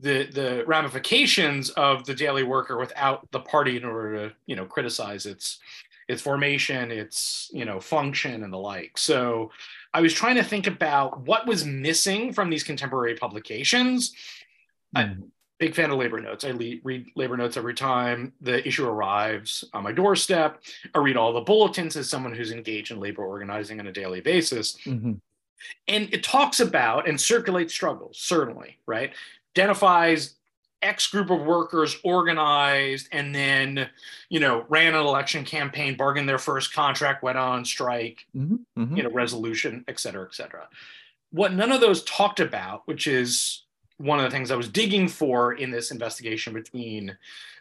the 0.00 0.24
the 0.24 0.64
ramifications 0.66 1.70
of 1.70 2.04
the 2.06 2.14
daily 2.14 2.42
worker 2.42 2.78
without 2.78 3.30
the 3.32 3.40
party 3.40 3.76
in 3.76 3.84
order 3.84 4.28
to 4.28 4.34
you 4.46 4.56
know 4.56 4.64
criticize 4.64 5.26
its 5.26 5.58
its 6.10 6.20
formation, 6.20 6.90
its 6.90 7.50
you 7.52 7.64
know 7.64 7.78
function 7.78 8.42
and 8.42 8.52
the 8.52 8.58
like. 8.58 8.98
So 8.98 9.52
I 9.94 10.00
was 10.00 10.12
trying 10.12 10.36
to 10.36 10.42
think 10.42 10.66
about 10.66 11.20
what 11.20 11.46
was 11.46 11.64
missing 11.64 12.32
from 12.32 12.50
these 12.50 12.64
contemporary 12.64 13.14
publications. 13.14 14.12
Mm. 14.96 15.28
big 15.60 15.74
fan 15.76 15.92
of 15.92 15.98
labor 15.98 16.20
notes. 16.20 16.44
I 16.44 16.50
le- 16.50 16.80
read 16.82 17.06
labor 17.14 17.36
notes 17.36 17.56
every 17.56 17.74
time 17.74 18.32
the 18.40 18.66
issue 18.66 18.88
arrives 18.88 19.62
on 19.72 19.84
my 19.84 19.92
doorstep. 19.92 20.60
I 20.94 20.98
read 20.98 21.16
all 21.16 21.32
the 21.32 21.42
bulletins 21.42 21.96
as 21.96 22.08
someone 22.08 22.34
who's 22.34 22.50
engaged 22.50 22.90
in 22.90 22.98
labor 22.98 23.22
organizing 23.22 23.78
on 23.78 23.86
a 23.86 23.92
daily 23.92 24.20
basis. 24.20 24.78
Mm-hmm. 24.84 25.12
And 25.86 26.12
it 26.12 26.24
talks 26.24 26.58
about 26.58 27.08
and 27.08 27.20
circulates 27.20 27.72
struggles, 27.72 28.18
certainly, 28.18 28.78
right? 28.86 29.12
Identifies 29.56 30.34
X 30.82 31.08
group 31.08 31.30
of 31.30 31.40
workers 31.40 31.96
organized 32.04 33.08
and 33.12 33.34
then, 33.34 33.88
you 34.28 34.40
know, 34.40 34.64
ran 34.68 34.94
an 34.94 35.00
election 35.00 35.44
campaign, 35.44 35.96
bargained 35.96 36.28
their 36.28 36.38
first 36.38 36.72
contract, 36.72 37.22
went 37.22 37.38
on 37.38 37.64
strike, 37.64 38.26
mm-hmm, 38.36 38.56
mm-hmm. 38.80 38.96
you 38.96 39.02
know, 39.02 39.10
resolution, 39.10 39.84
et 39.88 40.00
cetera, 40.00 40.24
et 40.24 40.34
cetera. 40.34 40.68
What 41.32 41.52
none 41.52 41.70
of 41.70 41.80
those 41.80 42.02
talked 42.04 42.40
about, 42.40 42.82
which 42.86 43.06
is 43.06 43.64
one 43.98 44.18
of 44.18 44.24
the 44.24 44.30
things 44.30 44.50
I 44.50 44.56
was 44.56 44.68
digging 44.68 45.06
for 45.06 45.52
in 45.52 45.70
this 45.70 45.90
investigation 45.90 46.54
between, 46.54 47.16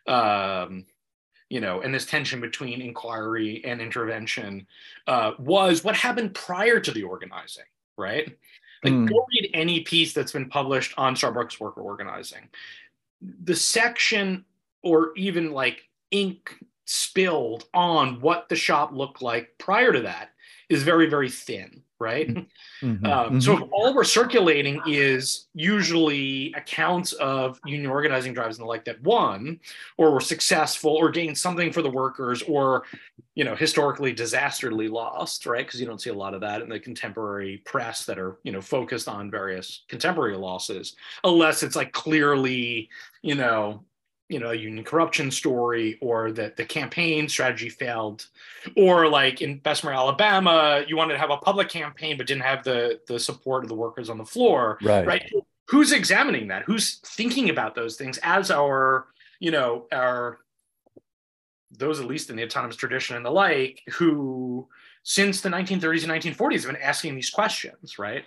um, 0.08 0.86
you 1.50 1.60
know, 1.60 1.82
and 1.82 1.94
this 1.94 2.06
tension 2.06 2.40
between 2.40 2.82
inquiry 2.82 3.62
and 3.66 3.82
intervention 3.82 4.66
uh, 5.08 5.32
was 5.40 5.84
what 5.84 5.96
happened 5.96 6.34
prior 6.34 6.80
to 6.80 6.92
the 6.92 7.04
organizing, 7.04 7.66
right? 7.98 8.38
Like, 8.84 8.94
mm. 8.94 9.10
go 9.10 9.26
read 9.34 9.50
any 9.54 9.82
piece 9.82 10.14
that's 10.14 10.32
been 10.32 10.48
published 10.48 10.94
on 10.98 11.16
Starbucks 11.16 11.60
worker 11.60 11.82
organizing 11.82 12.48
the 13.22 13.56
section 13.56 14.46
or 14.84 15.12
even 15.16 15.52
like 15.52 15.82
ink 16.12 16.56
spilled 16.86 17.66
on 17.74 18.20
what 18.22 18.50
the 18.50 18.56
shop 18.56 18.92
looked 18.92 19.22
like 19.22 19.50
prior 19.58 19.92
to 19.92 20.02
that 20.02 20.30
is 20.70 20.84
very 20.84 21.08
very 21.08 21.30
thin 21.30 21.82
right 22.00 22.30
mm-hmm. 22.30 22.88
Um, 22.88 22.96
mm-hmm. 23.04 23.40
so 23.40 23.58
if 23.58 23.64
all 23.72 23.94
we're 23.94 24.04
circulating 24.04 24.82
is 24.88 25.48
usually 25.54 26.54
accounts 26.54 27.12
of 27.14 27.60
union 27.66 27.92
organizing 27.92 28.34
drives 28.34 28.58
and 28.58 28.64
the 28.64 28.70
like 28.70 28.86
that 28.86 29.02
won 29.04 29.60
or 29.98 30.12
were 30.12 30.22
successful 30.22 30.96
or 30.96 31.10
gained 31.10 31.38
something 31.38 31.74
for 31.74 31.82
the 31.82 31.90
workers 31.90 32.42
or 32.44 32.84
you 33.36 33.44
know 33.44 33.56
historically 33.56 34.14
disastrously 34.14 34.88
lost 34.88 35.46
right 35.46 35.66
because 35.66 35.80
you 35.80 35.86
don't 35.86 36.02
see 36.02 36.10
a 36.10 36.14
lot 36.14 36.34
of 36.34 36.42
that 36.42 36.62
in 36.62 36.70
the 36.70 36.80
contemporary 36.80 37.58
press 37.66 38.06
that 38.06 38.18
are 38.18 38.38
you 38.44 38.52
know 38.52 38.62
focused 38.62 39.08
on 39.08 39.30
various 39.30 39.84
contemporary 39.90 40.38
losses 40.38 40.96
unless 41.24 41.64
it's 41.64 41.76
like 41.76 41.92
clearly 41.92 42.90
you 43.22 43.36
know 43.36 43.84
you 44.30 44.40
know, 44.40 44.52
a 44.52 44.56
union 44.56 44.86
corruption 44.86 45.32
story 45.32 45.98
or 46.02 46.32
that 46.32 46.56
the 46.56 46.64
campaign 46.64 47.28
strategy 47.28 47.68
failed, 47.68 48.28
or 48.78 49.10
like 49.10 49.42
in 49.42 49.58
Bessemer, 49.58 49.92
Alabama, 49.92 50.86
you 50.88 50.96
wanted 50.96 51.14
to 51.14 51.20
have 51.20 51.32
a 51.32 51.38
public 51.38 51.68
campaign 51.68 52.16
but 52.16 52.28
didn't 52.28 52.44
have 52.44 52.64
the 52.64 53.00
the 53.08 53.20
support 53.20 53.64
of 53.64 53.70
the 53.70 53.76
workers 53.76 54.10
on 54.10 54.18
the 54.18 54.26
floor. 54.26 54.78
Right. 54.82 55.06
Right. 55.06 55.34
Who's 55.68 55.92
examining 55.92 56.48
that? 56.48 56.64
Who's 56.64 56.98
thinking 57.00 57.50
about 57.50 57.76
those 57.76 57.96
things 57.96 58.20
as 58.24 58.50
our, 58.52 59.08
you 59.40 59.52
know, 59.52 59.88
our 59.92 60.40
those 61.72 62.00
at 62.00 62.08
least 62.08 62.30
in 62.30 62.36
the 62.36 62.44
autonomous 62.44 62.76
tradition 62.76 63.16
and 63.16 63.26
the 63.26 63.32
like, 63.32 63.82
who 63.92 64.68
since 65.04 65.42
the 65.42 65.50
1930s 65.50 66.04
and 66.04 66.38
1940s 66.38 66.64
have 66.64 66.74
been 66.74 66.82
asking 66.82 67.16
these 67.16 67.30
questions, 67.30 67.98
right? 67.98 68.26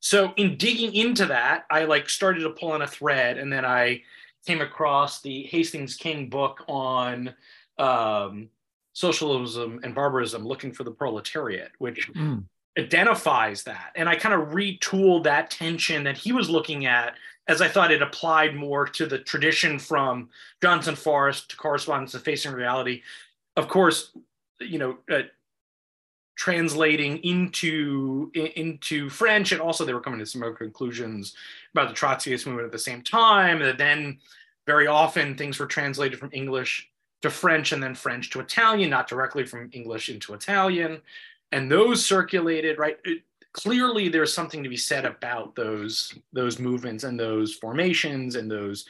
So 0.00 0.32
in 0.36 0.56
digging 0.56 0.94
into 0.94 1.26
that, 1.26 1.64
I 1.70 1.84
like 1.84 2.08
started 2.08 2.40
to 2.40 2.50
pull 2.50 2.72
on 2.72 2.82
a 2.82 2.86
thread 2.86 3.38
and 3.38 3.52
then 3.52 3.64
I 3.64 4.02
came 4.46 4.60
across 4.60 5.20
the 5.20 5.44
Hastings 5.44 5.96
King 5.96 6.28
book 6.28 6.64
on 6.68 7.34
um, 7.78 8.48
socialism 8.92 9.80
and 9.82 9.94
barbarism, 9.94 10.44
looking 10.44 10.72
for 10.72 10.84
the 10.84 10.90
proletariat, 10.90 11.72
which 11.78 12.12
mm. 12.12 12.44
identifies 12.78 13.62
that. 13.64 13.92
And 13.96 14.08
I 14.08 14.16
kind 14.16 14.34
of 14.34 14.50
retooled 14.50 15.24
that 15.24 15.50
tension 15.50 16.04
that 16.04 16.16
he 16.16 16.32
was 16.32 16.48
looking 16.50 16.86
at 16.86 17.14
as 17.46 17.60
I 17.60 17.68
thought 17.68 17.90
it 17.90 18.02
applied 18.02 18.54
more 18.54 18.86
to 18.86 19.06
the 19.06 19.18
tradition 19.18 19.78
from 19.78 20.30
Johnson 20.62 20.96
Forest 20.96 21.50
to 21.50 21.56
correspondence 21.56 22.12
to 22.12 22.18
facing 22.18 22.52
reality. 22.52 23.02
Of 23.56 23.68
course, 23.68 24.12
you 24.60 24.78
know, 24.78 24.98
uh, 25.10 25.22
translating 26.36 27.18
into 27.18 28.30
into 28.34 29.08
French, 29.08 29.52
and 29.52 29.60
also 29.60 29.84
they 29.84 29.94
were 29.94 30.00
coming 30.00 30.18
to 30.18 30.26
similar 30.26 30.52
conclusions 30.52 31.34
about 31.72 31.88
the 31.88 31.94
Trotskyist 31.94 32.46
movement 32.46 32.66
at 32.66 32.72
the 32.72 32.78
same 32.78 33.02
time. 33.02 33.60
That 33.60 33.78
then 33.78 34.18
very 34.66 34.86
often 34.86 35.36
things 35.36 35.58
were 35.58 35.66
translated 35.66 36.18
from 36.18 36.30
English 36.32 36.90
to 37.22 37.30
French 37.30 37.72
and 37.72 37.82
then 37.82 37.94
French 37.94 38.30
to 38.30 38.40
Italian, 38.40 38.90
not 38.90 39.08
directly 39.08 39.46
from 39.46 39.70
English 39.72 40.08
into 40.08 40.34
Italian, 40.34 41.00
and 41.52 41.70
those 41.70 42.04
circulated 42.04 42.78
right. 42.78 42.98
It, 43.04 43.22
clearly, 43.52 44.08
there's 44.08 44.34
something 44.34 44.62
to 44.62 44.68
be 44.68 44.76
said 44.76 45.04
about 45.04 45.54
those 45.54 46.12
those 46.32 46.58
movements 46.58 47.04
and 47.04 47.18
those 47.18 47.54
formations 47.54 48.34
and 48.34 48.50
those 48.50 48.86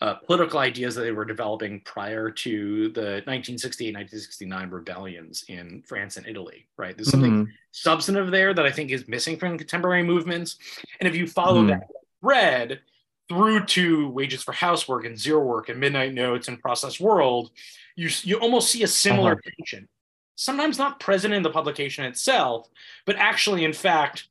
uh, 0.00 0.14
political 0.14 0.60
ideas 0.60 0.94
that 0.94 1.02
they 1.02 1.10
were 1.10 1.24
developing 1.24 1.80
prior 1.80 2.30
to 2.30 2.88
the 2.90 3.22
1968 3.26 3.94
1969 3.94 4.70
rebellions 4.70 5.44
in 5.48 5.82
France 5.86 6.16
and 6.16 6.26
Italy, 6.26 6.66
right? 6.76 6.96
There's 6.96 7.10
something 7.10 7.46
mm-hmm. 7.46 7.52
substantive 7.72 8.30
there 8.30 8.54
that 8.54 8.64
I 8.64 8.70
think 8.70 8.90
is 8.90 9.08
missing 9.08 9.36
from 9.38 9.58
contemporary 9.58 10.04
movements. 10.04 10.56
And 11.00 11.08
if 11.08 11.16
you 11.16 11.26
follow 11.26 11.62
mm-hmm. 11.62 11.70
that 11.70 11.88
thread 12.20 12.80
through 13.28 13.64
to 13.66 14.08
wages 14.10 14.42
for 14.42 14.52
housework 14.52 15.04
and 15.04 15.18
zero 15.18 15.44
work 15.44 15.68
and 15.68 15.80
midnight 15.80 16.14
notes 16.14 16.46
and 16.46 16.60
process 16.60 17.00
world, 17.00 17.50
you, 17.96 18.08
you 18.22 18.36
almost 18.38 18.70
see 18.70 18.84
a 18.84 18.88
similar 18.88 19.32
uh-huh. 19.32 19.50
tension. 19.58 19.88
Sometimes 20.36 20.78
not 20.78 21.00
present 21.00 21.34
in 21.34 21.42
the 21.42 21.50
publication 21.50 22.04
itself, 22.04 22.68
but 23.04 23.16
actually, 23.16 23.64
in 23.64 23.72
fact, 23.72 24.28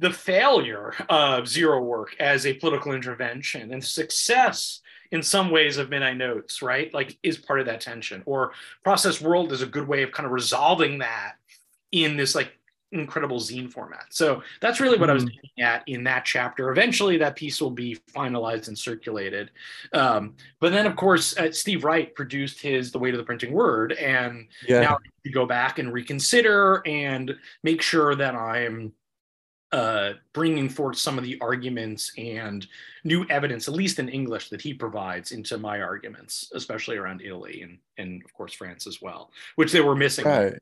the 0.00 0.10
failure 0.10 0.94
of 1.08 1.46
zero 1.46 1.80
work 1.80 2.16
as 2.18 2.46
a 2.46 2.54
political 2.54 2.92
intervention 2.92 3.72
and 3.72 3.84
success 3.84 4.80
in 5.12 5.22
some 5.22 5.50
ways 5.50 5.76
of 5.76 5.90
midnight 5.90 6.16
notes 6.16 6.62
right 6.62 6.92
like 6.94 7.18
is 7.22 7.36
part 7.36 7.60
of 7.60 7.66
that 7.66 7.80
tension 7.80 8.22
or 8.26 8.52
process 8.82 9.20
world 9.20 9.52
is 9.52 9.62
a 9.62 9.66
good 9.66 9.86
way 9.86 10.02
of 10.02 10.10
kind 10.10 10.26
of 10.26 10.32
resolving 10.32 10.98
that 10.98 11.34
in 11.92 12.16
this 12.16 12.34
like 12.34 12.56
incredible 12.92 13.38
zine 13.38 13.70
format 13.70 14.06
so 14.08 14.42
that's 14.60 14.80
really 14.80 14.98
what 14.98 15.04
mm-hmm. 15.04 15.10
i 15.10 15.14
was 15.14 15.24
looking 15.24 15.38
mm-hmm. 15.58 15.62
at 15.64 15.86
in 15.86 16.02
that 16.02 16.24
chapter 16.24 16.72
eventually 16.72 17.18
that 17.18 17.36
piece 17.36 17.60
will 17.60 17.70
be 17.70 17.96
finalized 18.12 18.66
and 18.66 18.76
circulated 18.76 19.50
um, 19.92 20.34
but 20.60 20.72
then 20.72 20.86
of 20.86 20.96
course 20.96 21.36
uh, 21.36 21.52
steve 21.52 21.84
wright 21.84 22.14
produced 22.16 22.60
his 22.60 22.90
the 22.90 22.98
weight 22.98 23.14
of 23.14 23.18
the 23.18 23.24
printed 23.24 23.52
word 23.52 23.92
and 23.92 24.48
yeah. 24.66 24.80
now 24.80 24.98
I 25.26 25.28
go 25.28 25.46
back 25.46 25.78
and 25.78 25.92
reconsider 25.92 26.82
and 26.84 27.36
make 27.62 27.80
sure 27.80 28.16
that 28.16 28.34
i'm 28.34 28.92
uh, 29.72 30.12
bringing 30.32 30.68
forth 30.68 30.98
some 30.98 31.16
of 31.16 31.24
the 31.24 31.38
arguments 31.40 32.12
and 32.18 32.66
new 33.04 33.24
evidence, 33.30 33.68
at 33.68 33.74
least 33.74 33.98
in 33.98 34.08
English, 34.08 34.48
that 34.48 34.60
he 34.60 34.74
provides 34.74 35.32
into 35.32 35.58
my 35.58 35.80
arguments, 35.80 36.50
especially 36.54 36.96
around 36.96 37.22
Italy 37.22 37.62
and, 37.62 37.78
and 37.96 38.22
of 38.24 38.32
course 38.34 38.52
France 38.52 38.86
as 38.86 39.00
well, 39.00 39.30
which 39.56 39.72
they 39.72 39.80
were 39.80 39.96
missing. 39.96 40.24
Right. 40.24 40.54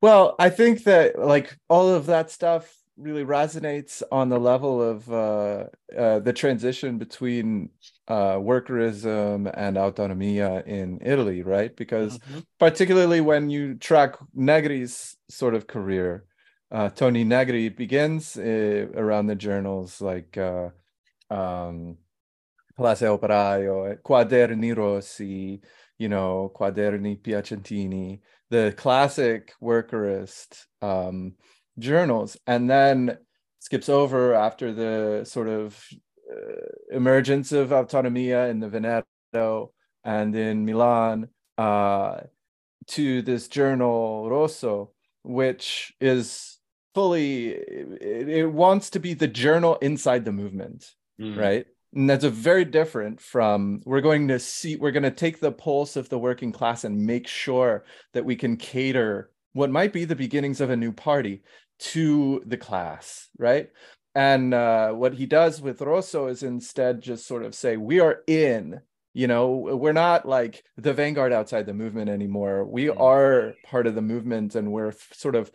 Well, 0.00 0.36
I 0.38 0.50
think 0.50 0.84
that 0.84 1.18
like 1.18 1.56
all 1.68 1.88
of 1.88 2.06
that 2.06 2.30
stuff 2.30 2.70
really 2.96 3.24
resonates 3.24 4.02
on 4.12 4.28
the 4.28 4.38
level 4.38 4.82
of 4.82 5.10
uh, 5.10 5.64
uh, 5.96 6.18
the 6.20 6.32
transition 6.32 6.98
between 6.98 7.70
uh, 8.06 8.34
workerism 8.34 9.50
and 9.54 9.76
autonomia 9.76 10.64
in 10.66 11.00
Italy, 11.02 11.42
right? 11.42 11.74
Because 11.74 12.18
mm-hmm. 12.18 12.40
particularly 12.58 13.20
when 13.20 13.50
you 13.50 13.74
track 13.74 14.16
Negri's 14.36 15.16
sort 15.28 15.54
of 15.54 15.66
career, 15.66 16.24
uh, 16.70 16.88
Tony 16.90 17.24
Negri 17.24 17.68
begins 17.68 18.36
uh, 18.36 18.86
around 18.94 19.26
the 19.26 19.34
journals 19.34 20.00
like 20.00 20.36
uh, 20.36 20.70
um, 21.30 21.98
Classe 22.76 23.02
Operaia, 23.02 23.98
Quaderni 24.02 24.76
Rossi, 24.76 25.60
you 25.98 26.08
know, 26.08 26.52
Quaderni 26.54 27.20
Piacentini, 27.20 28.20
the 28.50 28.74
classic 28.76 29.52
workerist 29.62 30.66
um, 30.82 31.34
journals, 31.78 32.36
and 32.46 32.68
then 32.68 33.18
skips 33.60 33.88
over 33.88 34.34
after 34.34 34.72
the 34.72 35.24
sort 35.24 35.48
of 35.48 35.82
uh, 36.30 36.96
emergence 36.96 37.52
of 37.52 37.70
autonomia 37.70 38.50
in 38.50 38.60
the 38.60 38.68
Veneto 38.68 39.72
and 40.04 40.34
in 40.34 40.64
Milan 40.64 41.28
uh, 41.56 42.20
to 42.88 43.22
this 43.22 43.48
journal 43.48 44.28
Rosso, 44.28 44.90
which 45.22 45.94
is 46.00 46.53
fully 46.94 47.48
it, 47.48 48.28
it, 48.28 48.46
wants 48.46 48.90
to 48.90 49.00
be 49.00 49.14
the 49.14 49.28
journal 49.28 49.76
inside 49.76 50.24
the 50.24 50.32
movement, 50.32 50.92
mm. 51.20 51.36
right? 51.36 51.66
And 51.94 52.08
that's 52.08 52.24
a 52.24 52.30
very 52.30 52.64
different 52.64 53.20
from 53.20 53.82
we're 53.84 54.00
going 54.00 54.28
to 54.28 54.38
see 54.38 54.76
we're 54.76 54.90
going 54.90 55.04
to 55.04 55.10
take 55.10 55.40
the 55.40 55.52
pulse 55.52 55.96
of 55.96 56.08
the 56.08 56.18
working 56.18 56.52
class 56.52 56.84
and 56.84 57.06
make 57.06 57.28
sure 57.28 57.84
that 58.12 58.24
we 58.24 58.36
can 58.36 58.56
cater 58.56 59.30
what 59.52 59.70
might 59.70 59.92
be 59.92 60.04
the 60.04 60.16
beginnings 60.16 60.60
of 60.60 60.70
a 60.70 60.76
new 60.76 60.92
party 60.92 61.42
to 61.78 62.42
the 62.46 62.56
class, 62.56 63.28
right? 63.38 63.70
And 64.14 64.54
uh, 64.54 64.92
what 64.92 65.14
he 65.14 65.26
does 65.26 65.60
with 65.60 65.80
Rosso 65.80 66.28
is 66.28 66.42
instead 66.42 67.00
just 67.00 67.26
sort 67.26 67.44
of 67.44 67.54
say, 67.54 67.76
we 67.76 68.00
are 68.00 68.22
in, 68.26 68.80
you 69.12 69.26
know, 69.26 69.50
we're 69.52 69.92
not 69.92 70.26
like 70.26 70.64
the 70.76 70.92
vanguard 70.92 71.32
outside 71.32 71.66
the 71.66 71.74
movement 71.74 72.10
anymore. 72.10 72.64
We 72.64 72.86
mm. 72.86 73.00
are 73.00 73.54
part 73.64 73.86
of 73.86 73.94
the 73.94 74.02
movement 74.02 74.54
and 74.54 74.70
we're 74.70 74.92
sort 75.12 75.34
of, 75.34 75.50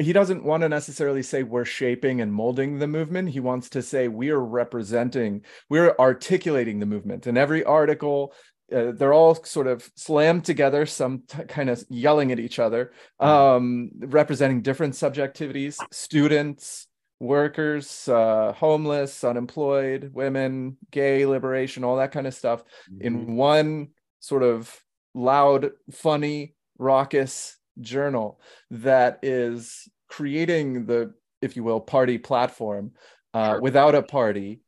he 0.00 0.12
doesn't 0.12 0.44
want 0.44 0.62
to 0.62 0.68
necessarily 0.68 1.22
say 1.22 1.42
we're 1.42 1.64
shaping 1.64 2.20
and 2.20 2.32
molding 2.32 2.78
the 2.78 2.86
movement. 2.86 3.28
He 3.28 3.40
wants 3.40 3.68
to 3.70 3.82
say 3.82 4.08
we 4.08 4.30
are 4.30 4.42
representing, 4.42 5.42
we're 5.68 5.94
articulating 5.98 6.80
the 6.80 6.86
movement. 6.86 7.26
And 7.26 7.36
every 7.36 7.62
article, 7.64 8.32
uh, 8.74 8.92
they're 8.92 9.12
all 9.12 9.34
sort 9.34 9.66
of 9.66 9.88
slammed 9.96 10.44
together, 10.44 10.86
some 10.86 11.24
t- 11.28 11.44
kind 11.44 11.68
of 11.68 11.84
yelling 11.90 12.32
at 12.32 12.40
each 12.40 12.58
other, 12.58 12.92
mm. 13.20 13.26
um, 13.26 13.90
representing 13.98 14.62
different 14.62 14.94
subjectivities, 14.94 15.76
students, 15.90 16.86
workers, 17.20 18.08
uh, 18.08 18.52
homeless, 18.56 19.22
unemployed, 19.24 20.10
women, 20.12 20.78
gay 20.90 21.26
liberation, 21.26 21.84
all 21.84 21.96
that 21.96 22.12
kind 22.12 22.26
of 22.26 22.34
stuff 22.34 22.64
mm-hmm. 22.90 23.06
in 23.06 23.36
one 23.36 23.88
sort 24.20 24.42
of 24.42 24.74
loud, 25.14 25.70
funny, 25.90 26.54
raucous 26.78 27.56
journal 27.80 28.40
that 28.70 29.18
is 29.22 29.88
creating 30.08 30.86
the, 30.86 31.12
if 31.40 31.56
you 31.56 31.64
will, 31.64 31.80
party 31.80 32.18
platform 32.18 32.92
uh, 33.34 33.58
without 33.60 33.94
a 33.94 34.02
party 34.02 34.60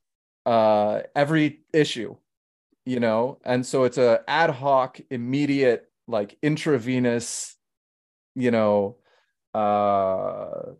uh, 0.47 1.01
every 1.15 1.61
issue, 1.73 2.17
you 2.85 3.01
know, 3.01 3.39
and 3.45 3.65
so 3.65 3.85
it's 3.85 3.99
a 3.99 4.23
ad 4.29 4.51
hoc, 4.51 5.01
immediate, 5.11 5.91
like 6.07 6.37
intravenous, 6.43 7.57
you 8.35 8.51
know, 8.51 8.97
uh 9.55 10.73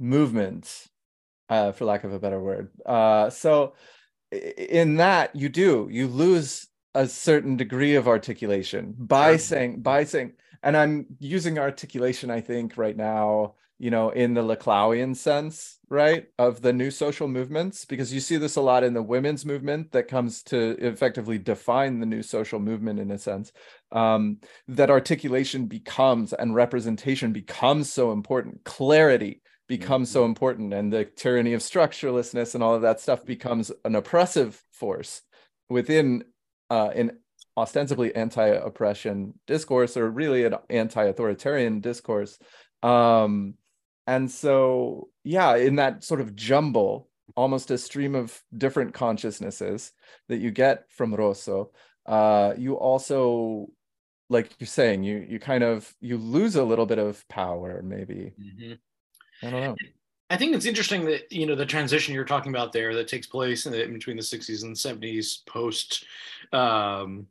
movement 0.00 0.88
uh, 1.48 1.72
for 1.72 1.84
lack 1.84 2.04
of 2.04 2.12
a 2.12 2.18
better 2.18 2.40
word. 2.40 2.70
Uh, 2.84 3.30
so 3.30 3.74
in 4.32 4.96
that 4.96 5.34
you 5.34 5.48
do 5.48 5.88
you 5.90 6.06
lose 6.06 6.68
a 6.94 7.06
certain 7.06 7.56
degree 7.56 7.94
of 7.94 8.06
articulation 8.06 8.94
by 8.98 9.32
sure. 9.32 9.38
saying 9.38 9.80
by 9.80 10.04
saying 10.04 10.32
and 10.62 10.76
i'm 10.76 11.06
using 11.18 11.58
articulation 11.58 12.30
i 12.30 12.40
think 12.40 12.76
right 12.76 12.96
now 12.96 13.54
you 13.78 13.90
know 13.90 14.10
in 14.10 14.34
the 14.34 14.42
laclauian 14.42 15.14
sense 15.14 15.78
right 15.88 16.26
of 16.38 16.60
the 16.60 16.72
new 16.72 16.90
social 16.90 17.28
movements 17.28 17.84
because 17.84 18.12
you 18.12 18.20
see 18.20 18.36
this 18.36 18.56
a 18.56 18.60
lot 18.60 18.84
in 18.84 18.92
the 18.92 19.02
women's 19.02 19.46
movement 19.46 19.92
that 19.92 20.08
comes 20.08 20.42
to 20.42 20.76
effectively 20.84 21.38
define 21.38 22.00
the 22.00 22.06
new 22.06 22.22
social 22.22 22.58
movement 22.58 22.98
in 22.98 23.10
a 23.10 23.18
sense 23.18 23.52
um, 23.92 24.38
that 24.66 24.90
articulation 24.90 25.66
becomes 25.66 26.32
and 26.32 26.54
representation 26.54 27.32
becomes 27.32 27.92
so 27.92 28.12
important 28.12 28.62
clarity 28.64 29.40
becomes 29.68 30.10
so 30.10 30.20
mm-hmm. 30.20 30.30
important 30.30 30.74
and 30.74 30.92
the 30.92 31.04
tyranny 31.04 31.52
of 31.52 31.60
structurelessness 31.60 32.54
and 32.54 32.64
all 32.64 32.74
of 32.74 32.82
that 32.82 33.00
stuff 33.00 33.24
becomes 33.24 33.70
an 33.84 33.94
oppressive 33.94 34.62
force 34.72 35.22
within 35.68 36.24
uh, 36.70 36.90
an 36.94 37.18
ostensibly 37.58 38.14
anti-oppression 38.14 39.34
discourse 39.46 39.96
or 39.96 40.10
really 40.10 40.44
an 40.44 40.54
anti-authoritarian 40.70 41.80
discourse 41.80 42.38
um, 42.82 43.54
and 44.06 44.30
so 44.30 45.08
yeah 45.24 45.56
in 45.56 45.76
that 45.76 46.04
sort 46.04 46.20
of 46.20 46.36
jumble 46.36 47.08
almost 47.36 47.70
a 47.70 47.78
stream 47.78 48.14
of 48.14 48.40
different 48.56 48.94
consciousnesses 48.94 49.92
that 50.28 50.38
you 50.38 50.50
get 50.50 50.84
from 50.90 51.14
rosso 51.14 51.70
uh, 52.06 52.54
you 52.56 52.74
also 52.74 53.66
like 54.30 54.50
you're 54.58 54.66
saying 54.66 55.02
you 55.02 55.26
you 55.28 55.38
kind 55.38 55.64
of 55.64 55.92
you 56.00 56.16
lose 56.16 56.54
a 56.54 56.64
little 56.64 56.86
bit 56.86 56.98
of 56.98 57.26
power 57.28 57.82
maybe 57.82 58.32
mm-hmm. 58.40 58.72
I 59.42 59.50
don't 59.50 59.60
know. 59.62 59.76
I 60.30 60.36
think 60.36 60.54
it's 60.54 60.66
interesting 60.66 61.06
that 61.06 61.30
you 61.32 61.46
know 61.46 61.54
the 61.54 61.64
transition 61.64 62.14
you're 62.14 62.24
talking 62.24 62.52
about 62.52 62.72
there 62.72 62.94
that 62.94 63.08
takes 63.08 63.26
place 63.26 63.66
in, 63.66 63.72
the, 63.72 63.86
between 63.86 64.16
the 64.16 64.22
60s 64.22 64.62
and 64.62 64.76
70s 64.76 65.44
post 65.46 66.04
um, 66.52 67.26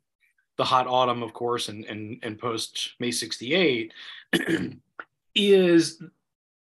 the 0.58 0.65
hot 0.65 0.88
autumn, 0.88 1.24
of 1.24 1.34
course, 1.34 1.70
and 1.70 1.86
and 1.86 2.20
and 2.24 2.38
post 2.38 2.91
May 3.00 3.12
68 3.12 3.93
is 5.36 6.02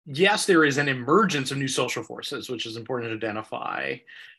yes, 0.07 0.47
there 0.47 0.65
is 0.65 0.79
an 0.79 0.89
emergence 0.89 1.51
of 1.51 1.59
new 1.59 1.69
social 1.69 2.03
forces, 2.03 2.49
which 2.49 2.67
is 2.67 2.77
important 2.77 3.11
to 3.11 3.17
identify. 3.17 3.97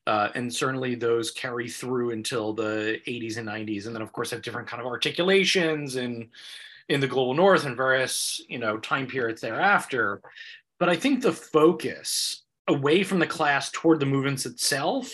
Uh, 0.08 0.30
and 0.36 0.54
certainly 0.54 0.96
those 0.96 1.32
carry 1.32 1.70
through 1.70 2.12
until 2.12 2.54
the 2.54 3.00
80s 3.08 3.38
and 3.38 3.48
90s. 3.48 3.86
And 3.86 3.96
then, 3.96 4.02
of 4.02 4.12
course, 4.12 4.32
have 4.32 4.42
different 4.42 4.68
kind 4.68 4.82
of 4.82 4.88
articulations 4.88 5.96
in, 5.96 6.30
in 6.90 7.00
the 7.00 7.08
global 7.08 7.34
north 7.34 7.66
and 7.66 7.78
various, 7.78 8.42
you 8.50 8.58
know, 8.58 8.78
time 8.80 9.06
periods 9.06 9.42
thereafter. 9.42 10.22
But 10.80 10.90
I 10.90 10.96
think 10.96 11.22
the 11.22 11.32
focus 11.32 12.44
away 12.68 13.04
from 13.04 13.20
the 13.20 13.28
class 13.28 13.70
toward 13.72 14.00
the 14.00 14.06
movements 14.06 14.46
itself 14.46 15.14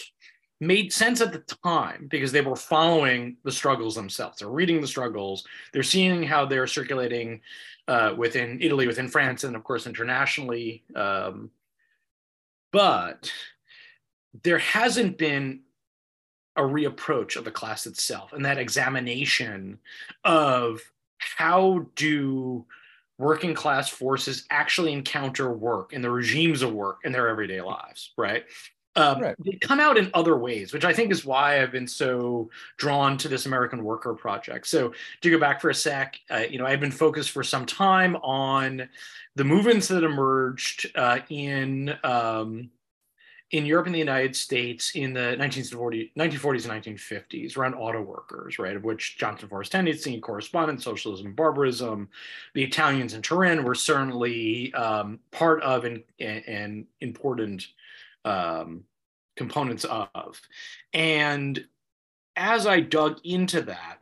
made 0.60 0.91
sense 0.91 1.22
at 1.22 1.32
the 1.32 1.56
time 1.63 2.08
because 2.10 2.32
they 2.32 2.41
were 2.41 2.56
following 2.56 3.38
the 3.43 3.52
struggles 3.52 3.96
themselves. 3.96 4.39
They're 4.39 4.50
reading 4.50 4.82
the 4.82 4.88
struggles. 4.88 5.46
They're 5.72 5.84
seeing 5.84 6.24
how 6.24 6.46
they're 6.46 6.67
circulating 6.67 7.41
uh, 7.88 8.15
within 8.17 8.60
Italy, 8.62 8.88
within 8.88 9.08
France, 9.08 9.43
and 9.43 9.56
of 9.56 9.63
course 9.63 9.86
internationally. 9.88 10.84
Um, 10.96 11.52
but 12.72 13.32
there 14.43 14.58
hasn't 14.58 15.17
been 15.17 15.62
a 16.56 16.62
reapproach 16.62 17.36
of 17.36 17.46
the 17.46 17.52
class 17.52 17.86
itself 17.86 18.34
and 18.34 18.43
that 18.43 18.58
examination 18.58 19.80
of 20.24 20.82
how 21.20 21.86
do 21.96 22.65
working 23.20 23.54
class 23.54 23.89
forces 23.89 24.46
actually 24.50 24.93
encounter 24.93 25.52
work 25.52 25.93
and 25.93 26.04
the 26.04 26.10
regimes 26.10 26.62
of 26.62 26.74
work 26.74 27.00
in 27.04 27.12
their 27.12 27.28
everyday 27.28 27.62
lives, 27.62 28.12
right? 28.17 28.46
Um, 28.98 29.22
right. 29.22 29.36
They 29.40 29.52
come 29.54 29.80
out 29.80 29.98
in 29.98 30.10
other 30.14 30.38
ways, 30.38 30.74
which 30.74 30.84
I 30.84 30.92
think 30.92 31.12
is 31.12 31.24
why 31.24 31.62
I've 31.62 31.72
been 31.72 31.88
so 31.88 32.50
drawn 32.78 33.18
to 33.20 33.28
this 33.28 33.46
American 33.46 33.84
Worker 33.84 34.14
Project. 34.16 34.68
So 34.68 34.92
to 35.22 35.30
go 35.30 35.40
back 35.40 35.62
for 35.62 35.70
a 35.70 35.76
sec, 35.76 36.20
uh, 36.32 36.44
you 36.50 36.58
know, 36.58 36.66
I've 36.66 36.80
been 36.80 36.92
focused 36.92 37.30
for 37.30 37.44
some 37.44 37.66
time 37.66 38.16
on 38.18 38.90
the 39.36 39.44
movements 39.44 39.88
that 39.90 40.04
emerged 40.04 40.92
uh, 40.96 41.20
in 41.30 41.96
um, 42.04 42.72
in 43.52 43.66
Europe 43.66 43.86
and 43.86 43.96
the 43.96 44.00
United 44.00 44.36
States 44.36 44.92
in 44.96 45.14
the 45.14 45.38
1940, 45.38 46.12
1940s 46.18 46.70
and 46.70 46.84
1950s 46.84 47.56
around 47.56 47.76
auto 47.76 48.02
workers, 48.02 48.60
right, 48.60 48.76
of 48.76 48.84
which 48.84 49.18
Johnson 49.18 49.48
Forest 49.48 49.72
tendency, 49.72 50.20
correspondence, 50.20 50.84
socialism, 50.84 51.34
barbarism, 51.34 52.10
the 52.56 52.64
Italians 52.64 53.14
in 53.14 53.22
Turin 53.22 53.64
were 53.64 53.76
certainly 53.76 54.74
um, 54.74 55.20
part 55.32 55.62
of 55.62 55.86
and, 55.86 56.04
and 56.20 56.86
important 57.00 57.68
um, 58.28 58.84
components 59.36 59.86
of. 59.86 60.42
And 60.94 61.66
as 62.36 62.68
I 62.68 62.82
dug 62.82 63.20
into 63.24 63.62
that, 63.63 64.00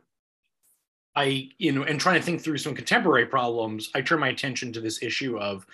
I, 1.14 1.48
you 1.58 1.72
know, 1.72 1.82
and 1.82 1.98
trying 1.98 2.20
to 2.20 2.26
think 2.26 2.42
through 2.42 2.58
some 2.58 2.74
contemporary 2.74 3.26
problems, 3.26 3.90
I 3.94 4.02
turned 4.02 4.20
my 4.20 4.28
attention 4.28 4.72
to 4.74 4.80
this 4.80 5.02
issue 5.02 5.38
of 5.38 5.66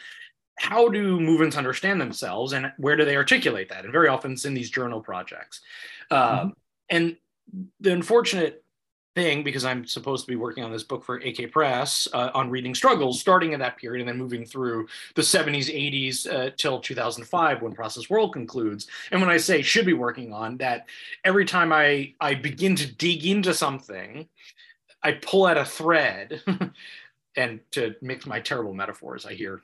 how 0.58 0.88
do 0.88 1.18
movements 1.18 1.56
understand 1.56 2.00
themselves 2.00 2.52
and 2.52 2.72
where 2.76 2.96
do 2.96 3.04
they 3.04 3.16
articulate 3.16 3.68
that? 3.70 3.84
And 3.84 3.92
very 3.92 4.08
often 4.08 4.32
it's 4.32 4.44
in 4.44 4.54
these 4.54 4.70
journal 4.70 5.00
projects. 5.00 5.60
Uh, 6.10 6.40
mm-hmm. 6.40 6.48
And 6.90 7.16
the 7.80 7.92
unfortunate 7.92 8.62
thing, 9.14 9.42
because 9.42 9.64
I'm 9.64 9.86
supposed 9.86 10.24
to 10.24 10.30
be 10.30 10.36
working 10.36 10.64
on 10.64 10.72
this 10.72 10.82
book 10.82 11.04
for 11.04 11.16
AK 11.16 11.52
Press 11.52 12.08
uh, 12.12 12.30
on 12.34 12.50
reading 12.50 12.74
struggles, 12.74 13.20
starting 13.20 13.52
in 13.52 13.60
that 13.60 13.76
period 13.76 14.00
and 14.00 14.08
then 14.08 14.18
moving 14.18 14.44
through 14.44 14.88
the 15.14 15.22
70s, 15.22 15.66
80s 15.66 16.32
uh, 16.32 16.50
till 16.56 16.80
2005 16.80 17.62
when 17.62 17.72
Process 17.72 18.08
World 18.08 18.32
concludes. 18.32 18.86
And 19.10 19.20
when 19.20 19.30
I 19.30 19.36
say 19.36 19.62
should 19.62 19.86
be 19.86 19.92
working 19.92 20.32
on 20.32 20.56
that, 20.58 20.86
every 21.24 21.44
time 21.44 21.72
I 21.72 22.14
I 22.20 22.34
begin 22.34 22.76
to 22.76 22.92
dig 22.92 23.26
into 23.26 23.54
something, 23.54 24.28
I 25.02 25.12
pull 25.12 25.46
out 25.46 25.58
a 25.58 25.64
thread. 25.64 26.42
and 27.36 27.60
to 27.72 27.94
mix 28.02 28.26
my 28.26 28.40
terrible 28.40 28.74
metaphors, 28.74 29.24
I 29.24 29.34
hear 29.34 29.62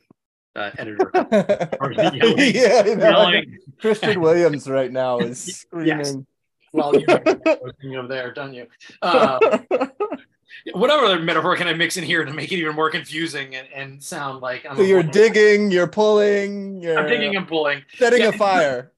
uh, 0.56 0.70
editor. 0.78 1.10
yelling, 1.80 2.54
yeah, 2.54 2.84
yelling. 2.84 3.58
Christian 3.80 4.20
Williams 4.20 4.68
right 4.68 4.90
now 4.90 5.18
is 5.18 5.60
screaming. 5.60 5.98
Yes. 5.98 6.16
Well, 6.72 6.94
you're 6.94 7.92
know 7.92 8.00
of 8.00 8.08
there, 8.08 8.32
don't 8.32 8.54
you? 8.54 8.66
Uh, 9.02 9.58
whatever 10.72 11.18
metaphor 11.20 11.56
can 11.56 11.66
I 11.66 11.74
mix 11.74 11.96
in 11.96 12.04
here 12.04 12.24
to 12.24 12.32
make 12.32 12.52
it 12.52 12.56
even 12.56 12.74
more 12.74 12.90
confusing 12.90 13.54
and, 13.54 13.68
and 13.74 14.02
sound 14.02 14.40
like 14.40 14.66
I'm 14.68 14.76
so 14.76 14.82
you're 14.82 15.02
digging, 15.02 15.70
you're 15.70 15.86
pulling, 15.86 16.82
you're 16.82 16.98
I'm 16.98 17.08
digging 17.08 17.36
and 17.36 17.46
pulling, 17.46 17.82
setting 17.96 18.20
yeah. 18.20 18.28
a 18.28 18.32
fire 18.32 18.92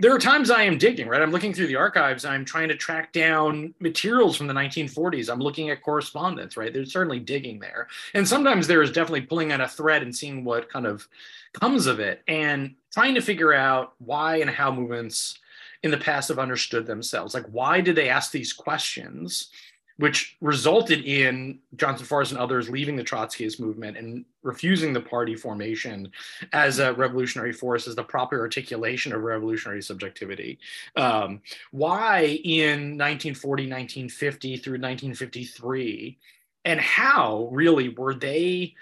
there 0.00 0.14
are 0.14 0.18
times 0.18 0.50
I 0.50 0.62
am 0.62 0.78
digging, 0.78 1.08
right? 1.08 1.20
I'm 1.20 1.32
looking 1.32 1.52
through 1.52 1.66
the 1.66 1.76
archives. 1.76 2.24
I'm 2.24 2.44
trying 2.44 2.68
to 2.68 2.76
track 2.76 3.12
down 3.12 3.74
materials 3.80 4.36
from 4.36 4.46
the 4.46 4.54
1940s. 4.54 5.28
I'm 5.28 5.40
looking 5.40 5.70
at 5.70 5.82
correspondence, 5.82 6.56
right? 6.56 6.72
There's 6.72 6.92
certainly 6.92 7.18
digging 7.18 7.58
there. 7.58 7.88
And 8.14 8.26
sometimes 8.26 8.68
there 8.68 8.80
is 8.80 8.92
definitely 8.92 9.22
pulling 9.22 9.52
on 9.52 9.60
a 9.60 9.68
thread 9.68 10.02
and 10.02 10.14
seeing 10.14 10.44
what 10.44 10.70
kind 10.70 10.86
of 10.86 11.08
comes 11.52 11.86
of 11.86 11.98
it 11.98 12.22
and 12.28 12.76
trying 12.92 13.16
to 13.16 13.20
figure 13.20 13.52
out 13.52 13.94
why 13.98 14.36
and 14.36 14.48
how 14.48 14.70
movements 14.70 15.40
in 15.82 15.90
the 15.90 15.96
past 15.96 16.28
have 16.28 16.38
understood 16.38 16.86
themselves. 16.86 17.34
Like, 17.34 17.46
why 17.46 17.80
did 17.80 17.96
they 17.96 18.08
ask 18.08 18.32
these 18.32 18.52
questions? 18.52 19.50
which 19.98 20.36
resulted 20.40 21.04
in 21.04 21.58
Johnson 21.74 22.06
Forest 22.06 22.30
and 22.30 22.40
others 22.40 22.70
leaving 22.70 22.94
the 22.94 23.02
Trotskyist 23.02 23.58
movement 23.58 23.96
and 23.96 24.24
refusing 24.44 24.92
the 24.92 25.00
party 25.00 25.34
formation 25.34 26.10
as 26.52 26.78
a 26.78 26.94
revolutionary 26.94 27.52
force, 27.52 27.88
as 27.88 27.96
the 27.96 28.04
proper 28.04 28.38
articulation 28.38 29.12
of 29.12 29.22
revolutionary 29.22 29.82
subjectivity. 29.82 30.60
Um, 30.94 31.40
why 31.72 32.40
in 32.44 32.96
1940, 32.96 33.64
1950 33.64 34.56
through 34.58 34.74
1953, 34.74 36.16
and 36.64 36.80
how 36.80 37.48
really 37.50 37.88
were 37.88 38.14
they 38.14 38.74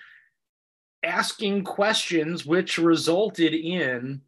asking 1.03 1.65
questions 1.65 2.45
which 2.45 2.77
resulted 2.77 3.55
in 3.55 4.21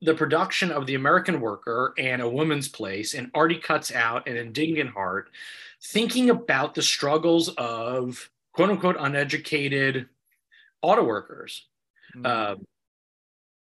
the 0.00 0.14
production 0.14 0.70
of 0.70 0.86
the 0.86 0.94
American 0.94 1.40
worker 1.40 1.92
and 1.98 2.22
a 2.22 2.28
woman's 2.28 2.68
place 2.68 3.14
and 3.14 3.30
Artie 3.34 3.58
cuts 3.58 3.92
out 3.92 4.28
and 4.28 4.36
indignant 4.36 4.90
heart 4.90 5.30
thinking 5.82 6.30
about 6.30 6.74
the 6.74 6.82
struggles 6.82 7.48
of 7.50 8.30
quote 8.52 8.70
unquote 8.70 8.96
uneducated 8.98 10.08
auto 10.82 11.02
workers. 11.04 11.66
Mm-hmm. 12.14 12.26
Uh, 12.26 12.64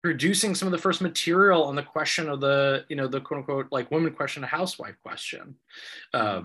producing 0.05 0.55
some 0.55 0.69
of 0.69 0.73
the 0.73 0.79
first 0.79 1.01
material 1.01 1.65
on 1.65 1.75
the 1.75 1.83
question 1.83 2.29
of 2.29 2.39
the 2.39 2.85
you 2.91 2.95
know 2.95 3.09
the 3.09 3.23
quote 3.23 3.39
unquote 3.39 3.69
like 3.73 3.91
woman 3.91 4.13
question 4.13 4.43
the 4.43 4.47
housewife 4.47 4.97
question 5.03 5.55
uh, 6.13 6.43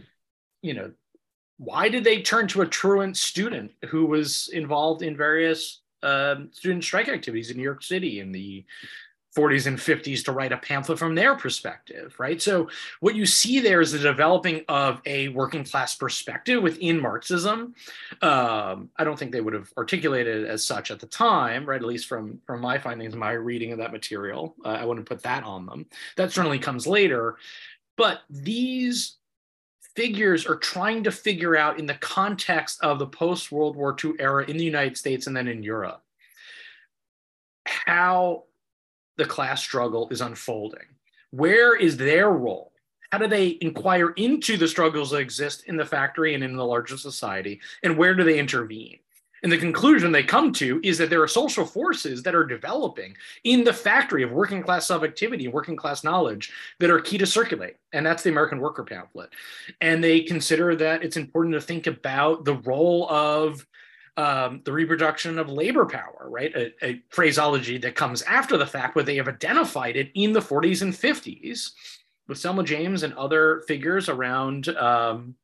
you 0.61 0.73
know 0.73 0.89
why 1.57 1.89
did 1.89 2.05
they 2.05 2.21
turn 2.21 2.47
to 2.47 2.61
a 2.61 2.65
truant 2.65 3.17
student 3.17 3.69
who 3.89 4.05
was 4.05 4.49
involved 4.53 5.01
in 5.01 5.17
various 5.17 5.81
uh, 6.03 6.35
student 6.53 6.81
strike 6.85 7.09
activities 7.09 7.51
in 7.51 7.57
new 7.57 7.63
york 7.63 7.83
city 7.83 8.21
in 8.21 8.31
the 8.31 8.63
40s 9.35 9.67
and 9.67 9.77
50s 9.77 10.23
to 10.25 10.31
write 10.31 10.51
a 10.51 10.57
pamphlet 10.57 10.97
from 10.97 11.13
their 11.13 11.35
perspective, 11.35 12.15
right? 12.17 12.41
So 12.41 12.67
what 12.99 13.15
you 13.15 13.25
see 13.25 13.59
there 13.59 13.79
is 13.79 13.91
the 13.91 13.99
developing 13.99 14.63
of 14.67 15.01
a 15.05 15.27
working 15.29 15.63
class 15.63 15.95
perspective 15.95 16.63
within 16.63 16.99
Marxism. 16.99 17.75
Um, 18.21 18.89
I 18.97 19.03
don't 19.03 19.19
think 19.19 19.31
they 19.31 19.41
would 19.41 19.53
have 19.53 19.71
articulated 19.77 20.43
it 20.43 20.47
as 20.47 20.65
such 20.65 20.89
at 20.89 20.99
the 20.99 21.05
time, 21.05 21.65
right? 21.65 21.81
At 21.81 21.87
least 21.87 22.07
from 22.07 22.41
from 22.45 22.61
my 22.61 22.79
findings, 22.79 23.15
my 23.15 23.31
reading 23.31 23.71
of 23.71 23.77
that 23.77 23.91
material, 23.91 24.55
uh, 24.65 24.69
I 24.69 24.85
wouldn't 24.85 25.07
put 25.07 25.21
that 25.23 25.43
on 25.43 25.67
them. 25.67 25.85
That 26.15 26.31
certainly 26.31 26.59
comes 26.59 26.87
later, 26.87 27.37
but 27.97 28.21
these 28.29 29.17
figures 29.95 30.47
are 30.47 30.55
trying 30.55 31.03
to 31.03 31.11
figure 31.11 31.55
out 31.55 31.77
in 31.77 31.85
the 31.85 31.95
context 31.95 32.81
of 32.81 32.97
the 32.97 33.07
post 33.07 33.51
World 33.51 33.75
War 33.75 33.95
II 34.03 34.13
era 34.17 34.45
in 34.45 34.57
the 34.57 34.63
United 34.63 34.97
States 34.97 35.27
and 35.27 35.35
then 35.35 35.47
in 35.47 35.61
Europe 35.61 36.01
how 37.69 38.43
the 39.19 39.25
class 39.25 39.61
struggle 39.61 40.07
is 40.09 40.21
unfolding. 40.21 40.87
Where 41.31 41.75
is 41.75 41.97
their 41.97 42.31
role? 42.31 42.71
How 43.11 43.19
do 43.19 43.27
they 43.27 43.57
inquire 43.61 44.09
into 44.11 44.57
the 44.57 44.67
struggles 44.67 45.11
that 45.11 45.17
exist 45.17 45.65
in 45.65 45.77
the 45.77 45.85
factory 45.85 46.33
and 46.33 46.43
in 46.43 46.55
the 46.55 46.65
larger 46.65 46.97
society? 46.97 47.59
And 47.83 47.97
where 47.97 48.15
do 48.15 48.23
they 48.23 48.39
intervene? 48.39 48.99
And 49.41 49.51
the 49.51 49.57
conclusion 49.57 50.11
they 50.11 50.23
come 50.23 50.51
to 50.53 50.81
is 50.83 50.97
that 50.97 51.09
there 51.09 51.21
are 51.21 51.27
social 51.27 51.65
forces 51.65 52.23
that 52.23 52.35
are 52.35 52.45
developing 52.45 53.15
in 53.43 53.63
the 53.63 53.73
factory 53.73 54.23
of 54.23 54.31
working 54.31 54.61
class 54.61 54.87
subjectivity 54.87 55.45
and 55.45 55.53
working 55.53 55.77
class 55.77 56.03
knowledge 56.03 56.51
that 56.79 56.89
are 56.89 56.99
key 56.99 57.17
to 57.17 57.25
circulate. 57.25 57.77
And 57.93 58.05
that's 58.05 58.23
the 58.23 58.31
American 58.31 58.59
Worker 58.59 58.83
Pamphlet. 58.83 59.29
And 59.81 60.03
they 60.03 60.21
consider 60.21 60.75
that 60.75 61.03
it's 61.03 61.17
important 61.17 61.53
to 61.53 61.61
think 61.61 61.87
about 61.87 62.43
the 62.43 62.55
role 62.55 63.09
of 63.09 63.65
um, 64.19 64.61
the 64.65 64.71
reproduction 64.73 65.39
of 65.39 65.47
labor 65.47 65.85
power, 65.85 66.27
right? 66.29 66.53
A, 66.53 66.73
a, 66.85 67.01
phraseology 67.09 67.77
that 67.77 67.95
comes 67.95 68.21
after 68.23 68.57
the 68.57 68.65
fact, 68.65 68.93
but 68.93 69.05
they 69.05 69.15
have 69.15 69.29
identified 69.29 69.95
it 69.95 70.11
in 70.13 70.33
the 70.33 70.41
40s 70.41 70.81
and 70.81 70.93
50s 70.93 71.71
with 72.27 72.37
Selma 72.37 72.65
James 72.65 73.03
and 73.03 73.13
other 73.13 73.63
figures 73.65 74.09
around 74.09 74.67
um, 74.75 75.35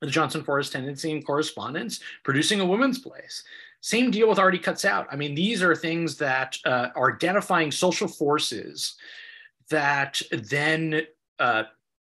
the 0.00 0.06
Johnson 0.06 0.42
Forest 0.42 0.72
tendency 0.72 1.12
and 1.12 1.24
correspondence, 1.24 2.00
producing 2.22 2.60
a 2.60 2.66
woman's 2.66 2.98
place. 2.98 3.44
Same 3.82 4.10
deal 4.10 4.30
with 4.30 4.38
Artie 4.38 4.58
Cuts 4.58 4.86
Out. 4.86 5.06
I 5.10 5.16
mean, 5.16 5.34
these 5.34 5.62
are 5.62 5.76
things 5.76 6.16
that 6.16 6.56
uh, 6.64 6.88
are 6.96 7.12
identifying 7.12 7.70
social 7.70 8.08
forces 8.08 8.94
that 9.68 10.22
then 10.32 11.02
uh, 11.38 11.64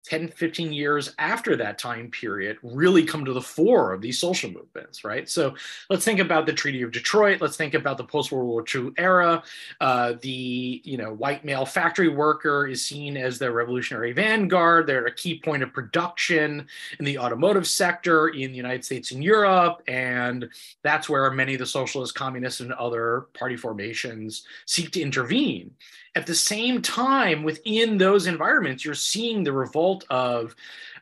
10, 0.07 0.29
15 0.29 0.73
years 0.73 1.15
after 1.19 1.57
that 1.57 1.79
time 1.79 2.11
period 2.11 2.59
really 2.63 3.05
come 3.05 3.25
to 3.25 3.33
the 3.33 3.43
fore 3.43 3.93
of 3.93 4.01
these 4.01 4.19
social 4.19 4.51
movements, 4.51 5.05
right? 5.05 5.29
So 5.29 5.55
let's 5.91 6.05
think 6.05 6.21
about 6.21 6.47
the 6.47 6.53
Treaty 6.53 6.83
of 6.83 6.93
Detroit. 6.93 7.41
Let's 7.41 7.57
think 7.57 7.75
about 7.75 7.99
the 7.99 8.05
post-World 8.05 8.47
War 8.47 8.65
II 8.73 8.93
era. 8.97 9.43
Uh, 9.81 10.15
the 10.23 10.81
you 10.85 10.97
know 10.97 11.13
white 11.13 11.45
male 11.45 11.67
factory 11.67 12.09
worker 12.09 12.69
is 12.69 12.85
seen 12.85 13.17
as 13.17 13.39
the 13.39 13.51
revolutionary 13.51 14.13
vanguard. 14.13 14.87
They're 14.87 15.07
a 15.07 15.15
key 15.15 15.41
point 15.41 15.65
of 15.65 15.73
production 15.73 16.67
in 16.99 17.05
the 17.05 17.19
automotive 17.19 17.67
sector 17.67 18.29
in 18.29 18.53
the 18.53 18.57
United 18.57 18.85
States 18.85 19.11
and 19.11 19.25
Europe, 19.25 19.83
and 19.89 20.49
that's 20.83 21.09
where 21.09 21.29
many 21.33 21.55
of 21.55 21.59
the 21.59 21.67
socialist, 21.67 22.15
communists, 22.15 22.61
and 22.61 22.73
other 22.75 23.27
party 23.35 23.57
formations 23.57 24.45
seek 24.67 24.93
to 24.93 25.01
intervene 25.01 25.73
at 26.17 26.27
the 26.27 26.35
same 26.35 26.81
time, 26.81 27.43
within 27.43 27.99
those 27.99 28.27
environments, 28.27 28.85
you're 28.85 28.95
seeing 28.95 29.45
the 29.45 29.53
revolt 29.53 30.05
of 30.09 30.57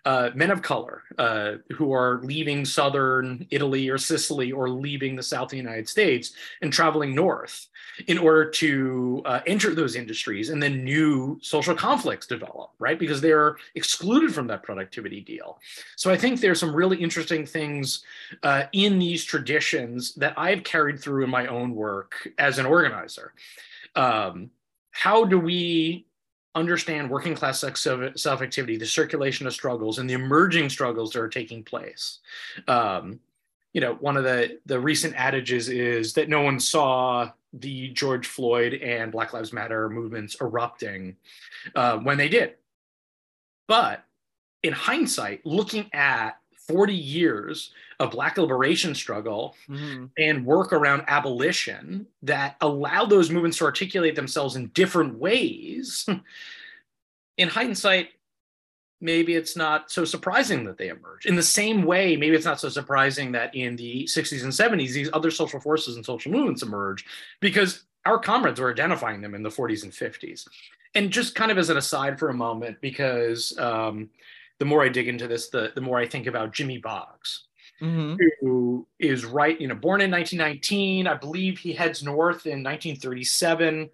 uh, 0.05 0.31
men 0.35 0.51
of 0.51 0.61
color 0.61 1.05
uh, 1.19 1.53
who 1.73 1.93
are 1.93 2.21
leaving 2.25 2.65
southern 2.65 3.47
Italy 3.51 3.89
or 3.89 3.97
Sicily 3.97 4.51
or 4.51 4.69
leaving 4.69 5.15
the 5.15 5.23
south 5.23 5.45
of 5.45 5.51
the 5.51 5.57
United 5.57 5.89
States 5.89 6.33
and 6.63 6.73
traveling 6.73 7.15
north 7.15 7.69
in 8.09 8.19
order 8.19 8.51
to 8.51 9.23
uh, 9.25 9.41
enter 9.47 9.73
those 9.73 9.95
industries. 9.95 10.51
And 10.51 10.61
then 10.61 10.83
new 10.83 11.39
social 11.41 11.77
conflicts 11.77 12.27
develop, 12.27 12.73
right? 12.81 12.99
Because 12.99 13.21
they're 13.21 13.57
excluded 13.77 14.35
from 14.35 14.49
that 14.49 14.65
productivity 14.65 15.21
deal. 15.21 15.61
So 15.95 16.11
I 16.11 16.17
think 16.19 16.41
there's 16.41 16.59
some 16.59 16.75
really 16.75 16.99
interesting 16.99 17.47
things 17.47 18.05
uh, 18.43 18.65
in 18.73 18.99
these 18.99 19.25
traditions 19.25 20.13
that 20.17 20.35
I've 20.37 20.65
carried 20.65 21.01
through 21.01 21.23
in 21.23 21.31
my 21.31 21.47
own 21.47 21.73
work 21.73 22.29
as 22.37 22.59
an 22.59 22.67
organizer. 22.67 23.33
Um, 23.95 24.51
how 24.95 25.25
do 25.25 25.41
we 25.41 26.07
understand 26.55 27.11
working 27.11 27.35
class 27.35 27.59
self 27.59 28.43
activity, 28.43 28.77
the 28.77 28.87
circulation 28.87 29.47
of 29.47 29.53
struggles, 29.53 29.99
and 29.99 30.09
the 30.09 30.15
emerging 30.15 30.71
struggles 30.71 31.11
that 31.11 31.21
are 31.21 31.29
taking 31.29 31.65
place? 31.65 32.21
Um, 32.69 33.19
you 33.73 33.81
know, 33.81 33.95
one 33.95 34.17
of 34.17 34.23
the 34.23 34.61
the 34.67 34.79
recent 34.79 35.15
adages 35.17 35.69
is 35.69 36.13
that 36.13 36.29
no 36.29 36.43
one 36.43 36.61
saw 36.61 37.33
the 37.53 37.89
George 37.89 38.29
Floyd 38.29 38.75
and 38.75 39.11
Black 39.11 39.33
Lives 39.33 39.53
Matter 39.53 39.91
movements 39.91 40.37
erupting 40.41 41.17
uh, 41.75 41.99
when 41.99 42.17
they 42.17 42.29
did. 42.29 42.55
But 43.67 44.05
in 44.63 44.73
hindsight, 44.73 45.45
looking 45.45 45.91
at 45.93 46.39
40 46.69 46.95
years 46.95 47.73
of 48.01 48.11
black 48.11 48.39
liberation 48.39 48.95
struggle 48.95 49.55
mm-hmm. 49.69 50.07
and 50.19 50.47
work 50.47 50.73
around 50.73 51.05
abolition 51.07 52.07
that 52.23 52.57
allow 52.61 53.05
those 53.05 53.31
movements 53.31 53.59
to 53.59 53.65
articulate 53.65 54.17
themselves 54.17 54.57
in 54.57 54.69
different 54.69 55.19
ways 55.19 56.09
in 57.37 57.49
hindsight 57.49 58.09
maybe 59.01 59.35
it's 59.35 59.57
not 59.57 59.91
so 59.91 60.05
surprising 60.05 60.65
that 60.65 60.79
they 60.79 60.89
emerge 60.89 61.27
in 61.27 61.37
the 61.37 61.43
same 61.43 61.83
way 61.83 62.17
maybe 62.17 62.35
it's 62.35 62.45
not 62.45 62.61
so 62.61 62.69
surprising 62.69 63.33
that 63.33 63.55
in 63.55 63.77
the 63.77 64.05
60s 64.05 64.43
and 64.43 64.53
70s 64.53 64.93
these 64.93 65.11
other 65.13 65.31
social 65.31 65.61
forces 65.61 65.97
and 65.97 66.05
social 66.05 66.33
movements 66.33 66.63
emerge 66.63 67.05
because 67.41 67.85
our 68.07 68.19
comrades 68.19 68.61
were 68.61 68.71
identifying 68.71 69.21
them 69.21 69.35
in 69.35 69.43
the 69.43 69.51
40s 69.51 69.83
and 69.83 69.93
50s. 69.93 70.47
And 70.95 71.11
just 71.11 71.35
kind 71.35 71.51
of 71.51 71.59
as 71.59 71.71
an 71.71 71.77
aside 71.77 72.19
for 72.19 72.29
a 72.29 72.35
moment, 72.35 72.81
because 72.81 73.59
um, 73.59 74.11
the 74.59 74.65
more 74.65 74.83
I 74.83 74.89
dig 74.89 75.09
into 75.09 75.27
this, 75.29 75.49
the, 75.49 75.73
the 75.75 75.81
more 75.81 75.99
I 75.99 76.07
think 76.07 76.27
about 76.27 76.53
Jimmy 76.53 76.79
Boggs, 76.79 77.45
mm-hmm. 77.81 78.17
who 78.41 78.87
is 78.99 79.25
right, 79.25 79.61
you 79.61 79.69
know, 79.69 79.75
born 79.75 80.01
in 80.01 80.11
1919. 80.11 81.07
I 81.07 81.15
believe 81.15 81.59
he 81.59 81.73
heads 81.73 82.03
north 82.03 82.47
in 82.47 82.63
1937. 82.63 83.91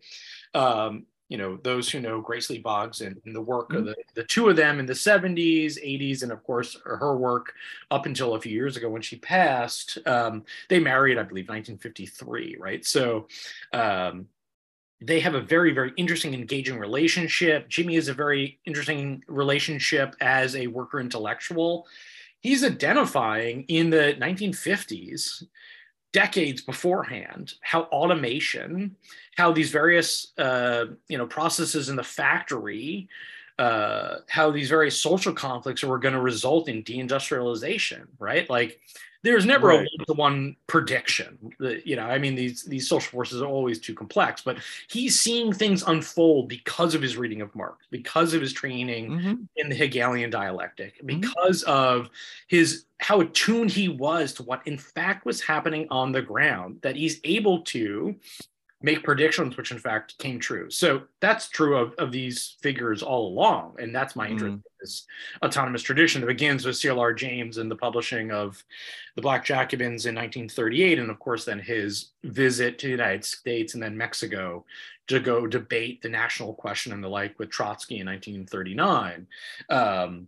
Um, 0.54 1.06
you 1.30 1.38
know, 1.38 1.58
those 1.62 1.88
who 1.88 2.00
know 2.00 2.20
Grace 2.20 2.50
Lee 2.50 2.58
Boggs 2.58 3.02
and, 3.02 3.16
and 3.24 3.34
the 3.34 3.40
work 3.40 3.68
mm-hmm. 3.68 3.78
of 3.78 3.84
the, 3.86 3.94
the 4.14 4.24
two 4.24 4.48
of 4.48 4.56
them 4.56 4.80
in 4.80 4.86
the 4.86 4.92
70s, 4.92 5.78
80s, 5.78 6.24
and 6.24 6.32
of 6.32 6.42
course 6.42 6.76
her 6.84 7.16
work 7.16 7.54
up 7.92 8.04
until 8.04 8.34
a 8.34 8.40
few 8.40 8.52
years 8.52 8.76
ago 8.76 8.90
when 8.90 9.00
she 9.00 9.16
passed. 9.16 9.96
Um, 10.06 10.44
they 10.68 10.80
married, 10.80 11.18
I 11.18 11.22
believe, 11.22 11.48
1953, 11.48 12.56
right? 12.58 12.84
So 12.84 13.28
um, 13.72 14.26
they 15.00 15.20
have 15.20 15.34
a 15.34 15.40
very, 15.40 15.72
very 15.72 15.92
interesting, 15.96 16.34
engaging 16.34 16.78
relationship. 16.78 17.68
Jimmy 17.68 17.96
is 17.96 18.08
a 18.08 18.14
very 18.14 18.58
interesting 18.66 19.24
relationship 19.28 20.14
as 20.20 20.54
a 20.54 20.66
worker 20.66 21.00
intellectual. 21.00 21.86
He's 22.40 22.64
identifying 22.64 23.64
in 23.68 23.90
the 23.90 24.16
1950s 24.20 25.44
decades 26.12 26.60
beforehand 26.60 27.54
how 27.60 27.82
automation 27.84 28.96
how 29.36 29.52
these 29.52 29.70
various 29.70 30.32
uh, 30.38 30.86
you 31.08 31.16
know 31.16 31.26
processes 31.26 31.88
in 31.88 31.96
the 31.96 32.02
factory 32.02 33.08
uh, 33.58 34.16
how 34.28 34.50
these 34.50 34.68
various 34.68 35.00
social 35.00 35.32
conflicts 35.32 35.84
were 35.84 35.98
going 35.98 36.14
to 36.14 36.20
result 36.20 36.68
in 36.68 36.82
deindustrialization 36.82 38.06
right 38.18 38.50
like 38.50 38.80
there's 39.22 39.44
never 39.44 39.68
right. 39.68 39.80
a 39.80 39.88
one-to-one 39.98 40.56
prediction 40.66 41.38
you 41.84 41.96
know 41.96 42.04
i 42.04 42.18
mean 42.18 42.34
these 42.34 42.62
these 42.64 42.88
social 42.88 43.10
forces 43.10 43.42
are 43.42 43.46
always 43.46 43.78
too 43.78 43.94
complex 43.94 44.42
but 44.42 44.58
he's 44.88 45.18
seeing 45.18 45.52
things 45.52 45.82
unfold 45.86 46.48
because 46.48 46.94
of 46.94 47.02
his 47.02 47.16
reading 47.16 47.40
of 47.40 47.54
marx 47.54 47.86
because 47.90 48.34
of 48.34 48.40
his 48.40 48.52
training 48.52 49.10
mm-hmm. 49.10 49.34
in 49.56 49.68
the 49.68 49.74
hegelian 49.74 50.30
dialectic 50.30 50.96
mm-hmm. 50.96 51.20
because 51.20 51.62
mm-hmm. 51.64 51.70
of 51.70 52.10
his 52.48 52.84
how 52.98 53.20
attuned 53.20 53.70
he 53.70 53.88
was 53.88 54.32
to 54.34 54.42
what 54.42 54.66
in 54.66 54.76
fact 54.76 55.24
was 55.24 55.40
happening 55.40 55.86
on 55.90 56.12
the 56.12 56.22
ground 56.22 56.78
that 56.82 56.96
he's 56.96 57.20
able 57.24 57.60
to 57.62 58.14
make 58.82 59.04
predictions 59.04 59.56
which 59.56 59.72
in 59.72 59.78
fact 59.78 60.16
came 60.18 60.38
true. 60.38 60.70
So 60.70 61.02
that's 61.20 61.48
true 61.48 61.76
of, 61.76 61.94
of 61.98 62.12
these 62.12 62.56
figures 62.62 63.02
all 63.02 63.28
along. 63.28 63.76
And 63.78 63.94
that's 63.94 64.16
my 64.16 64.28
interest 64.28 64.52
mm. 64.52 64.54
in 64.54 64.62
this 64.80 65.06
autonomous 65.44 65.82
tradition 65.82 66.20
that 66.20 66.26
begins 66.26 66.64
with 66.64 66.76
clr 66.76 67.16
james 67.16 67.58
and 67.58 67.70
the 67.70 67.76
publishing 67.76 68.30
of 68.30 68.64
the 69.16 69.22
black 69.22 69.44
jacobins 69.44 70.06
in 70.06 70.14
1938 70.14 70.98
and 70.98 71.10
of 71.10 71.18
course 71.18 71.44
then 71.44 71.58
his 71.58 72.10
visit 72.24 72.78
to 72.78 72.86
the 72.86 72.90
united 72.90 73.24
states 73.24 73.74
and 73.74 73.82
then 73.82 73.96
mexico 73.96 74.64
to 75.06 75.20
go 75.20 75.46
debate 75.46 76.00
the 76.02 76.08
national 76.08 76.54
question 76.54 76.92
and 76.92 77.04
the 77.04 77.08
like 77.08 77.38
with 77.38 77.50
trotsky 77.50 78.00
in 78.00 78.06
1939 78.06 79.26
um, 79.68 80.26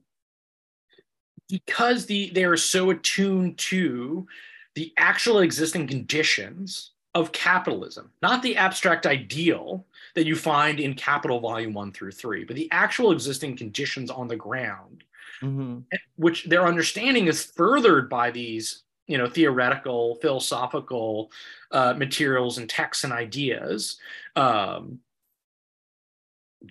because 1.48 2.06
the 2.06 2.30
they 2.34 2.44
are 2.44 2.56
so 2.56 2.90
attuned 2.90 3.56
to 3.58 4.26
the 4.74 4.92
actual 4.96 5.40
existing 5.40 5.86
conditions 5.86 6.91
of 7.14 7.32
capitalism, 7.32 8.10
not 8.22 8.42
the 8.42 8.56
abstract 8.56 9.06
ideal 9.06 9.84
that 10.14 10.26
you 10.26 10.34
find 10.34 10.80
in 10.80 10.94
Capital 10.94 11.40
Volume 11.40 11.74
1 11.74 11.92
through 11.92 12.12
3, 12.12 12.44
but 12.44 12.56
the 12.56 12.70
actual 12.72 13.12
existing 13.12 13.56
conditions 13.56 14.10
on 14.10 14.28
the 14.28 14.36
ground, 14.36 15.04
mm-hmm. 15.42 15.80
which 16.16 16.44
their 16.44 16.66
understanding 16.66 17.26
is 17.26 17.44
furthered 17.44 18.08
by 18.08 18.30
these 18.30 18.82
you 19.08 19.18
know 19.18 19.28
theoretical 19.28 20.14
philosophical 20.16 21.30
uh, 21.70 21.92
materials 21.94 22.58
and 22.58 22.68
texts 22.68 23.04
and 23.04 23.12
ideas 23.12 23.98
um, 24.36 25.00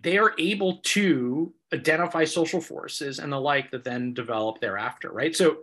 they 0.03 0.17
are 0.17 0.33
able 0.39 0.77
to 0.77 1.53
identify 1.73 2.23
social 2.23 2.61
forces 2.61 3.19
and 3.19 3.31
the 3.31 3.39
like 3.39 3.69
that 3.71 3.83
then 3.83 4.13
develop 4.13 4.59
thereafter 4.59 5.11
right 5.11 5.35
so 5.35 5.57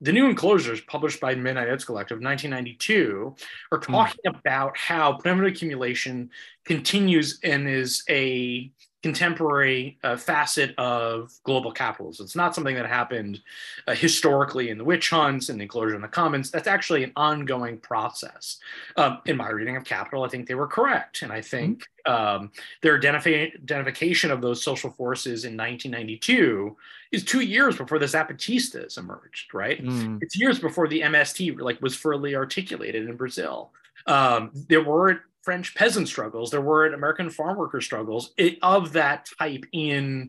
the 0.00 0.12
new 0.12 0.28
enclosures 0.28 0.80
published 0.82 1.20
by 1.20 1.34
Midnight 1.34 1.68
Edge 1.68 1.84
Collective 1.84 2.20
1992 2.20 3.34
are 3.72 3.78
hmm. 3.78 3.92
talking 3.92 4.32
mm. 4.32 4.38
about 4.38 4.76
how 4.76 5.18
primitive 5.18 5.52
accumulation 5.52 6.30
continues 6.64 7.40
and 7.42 7.68
is 7.68 8.04
a 8.08 8.70
contemporary 9.02 9.96
uh, 10.02 10.16
facet 10.16 10.74
of 10.76 11.32
global 11.44 11.70
capitalism. 11.70 12.24
It's 12.24 12.34
not 12.34 12.54
something 12.54 12.74
that 12.74 12.86
happened 12.86 13.40
uh, 13.86 13.94
historically 13.94 14.70
in 14.70 14.78
the 14.78 14.84
witch 14.84 15.10
hunts 15.10 15.48
and 15.48 15.60
the 15.60 15.62
enclosure 15.62 15.94
in 15.94 16.02
the 16.02 16.08
commons. 16.08 16.50
That's 16.50 16.66
actually 16.66 17.04
an 17.04 17.12
ongoing 17.14 17.78
process. 17.78 18.58
Um, 18.96 19.18
in 19.26 19.36
my 19.36 19.50
reading 19.50 19.76
of 19.76 19.84
Capital, 19.84 20.24
I 20.24 20.28
think 20.28 20.48
they 20.48 20.56
were 20.56 20.66
correct. 20.66 21.22
And 21.22 21.32
I 21.32 21.40
think 21.40 21.86
mm-hmm. 22.06 22.42
um, 22.42 22.50
their 22.82 23.00
identifi- 23.00 23.54
identification 23.62 24.32
of 24.32 24.40
those 24.40 24.62
social 24.62 24.90
forces 24.90 25.44
in 25.44 25.56
1992 25.56 26.76
is 27.12 27.24
two 27.24 27.40
years 27.40 27.76
before 27.76 28.00
the 28.00 28.06
Zapatistas 28.06 28.98
emerged, 28.98 29.54
right? 29.54 29.82
Mm. 29.82 30.18
It's 30.20 30.36
years 30.36 30.58
before 30.58 30.88
the 30.88 31.02
MST 31.02 31.60
like 31.60 31.80
was 31.80 31.94
fully 31.94 32.34
articulated 32.34 33.08
in 33.08 33.16
Brazil. 33.16 33.70
Um, 34.06 34.50
there 34.68 34.82
were 34.82 35.22
French 35.48 35.74
peasant 35.74 36.06
struggles, 36.06 36.50
there 36.50 36.60
were 36.60 36.84
American 36.92 37.30
farm 37.30 37.56
worker 37.56 37.80
struggles 37.80 38.34
of 38.60 38.92
that 38.92 39.30
type 39.38 39.64
in 39.72 40.28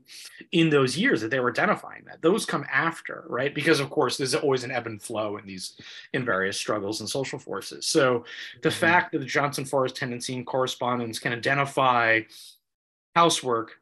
in 0.54 0.70
those 0.70 0.98
years 0.98 1.20
that 1.20 1.30
they 1.30 1.42
were 1.42 1.50
identifying 1.50 2.06
that. 2.06 2.22
Those 2.22 2.46
come 2.46 2.66
after, 2.72 3.26
right? 3.28 3.54
Because 3.54 3.82
of 3.82 3.90
course 3.90 4.16
there's 4.16 4.34
always 4.34 4.64
an 4.64 4.72
ebb 4.72 4.88
and 4.88 5.02
flow 5.02 5.36
in 5.36 5.46
these 5.46 5.74
in 6.14 6.24
various 6.24 6.56
struggles 6.56 7.02
and 7.02 7.10
social 7.10 7.38
forces. 7.38 7.86
So 7.86 8.24
the 8.62 8.70
mm-hmm. 8.70 8.80
fact 8.80 9.12
that 9.12 9.18
the 9.18 9.26
Johnson 9.26 9.66
Forest 9.66 9.98
tendency 9.98 10.38
and 10.38 10.48
correspondence 10.48 11.20
can 11.20 11.34
identify 11.34 12.22
housework, 13.14 13.74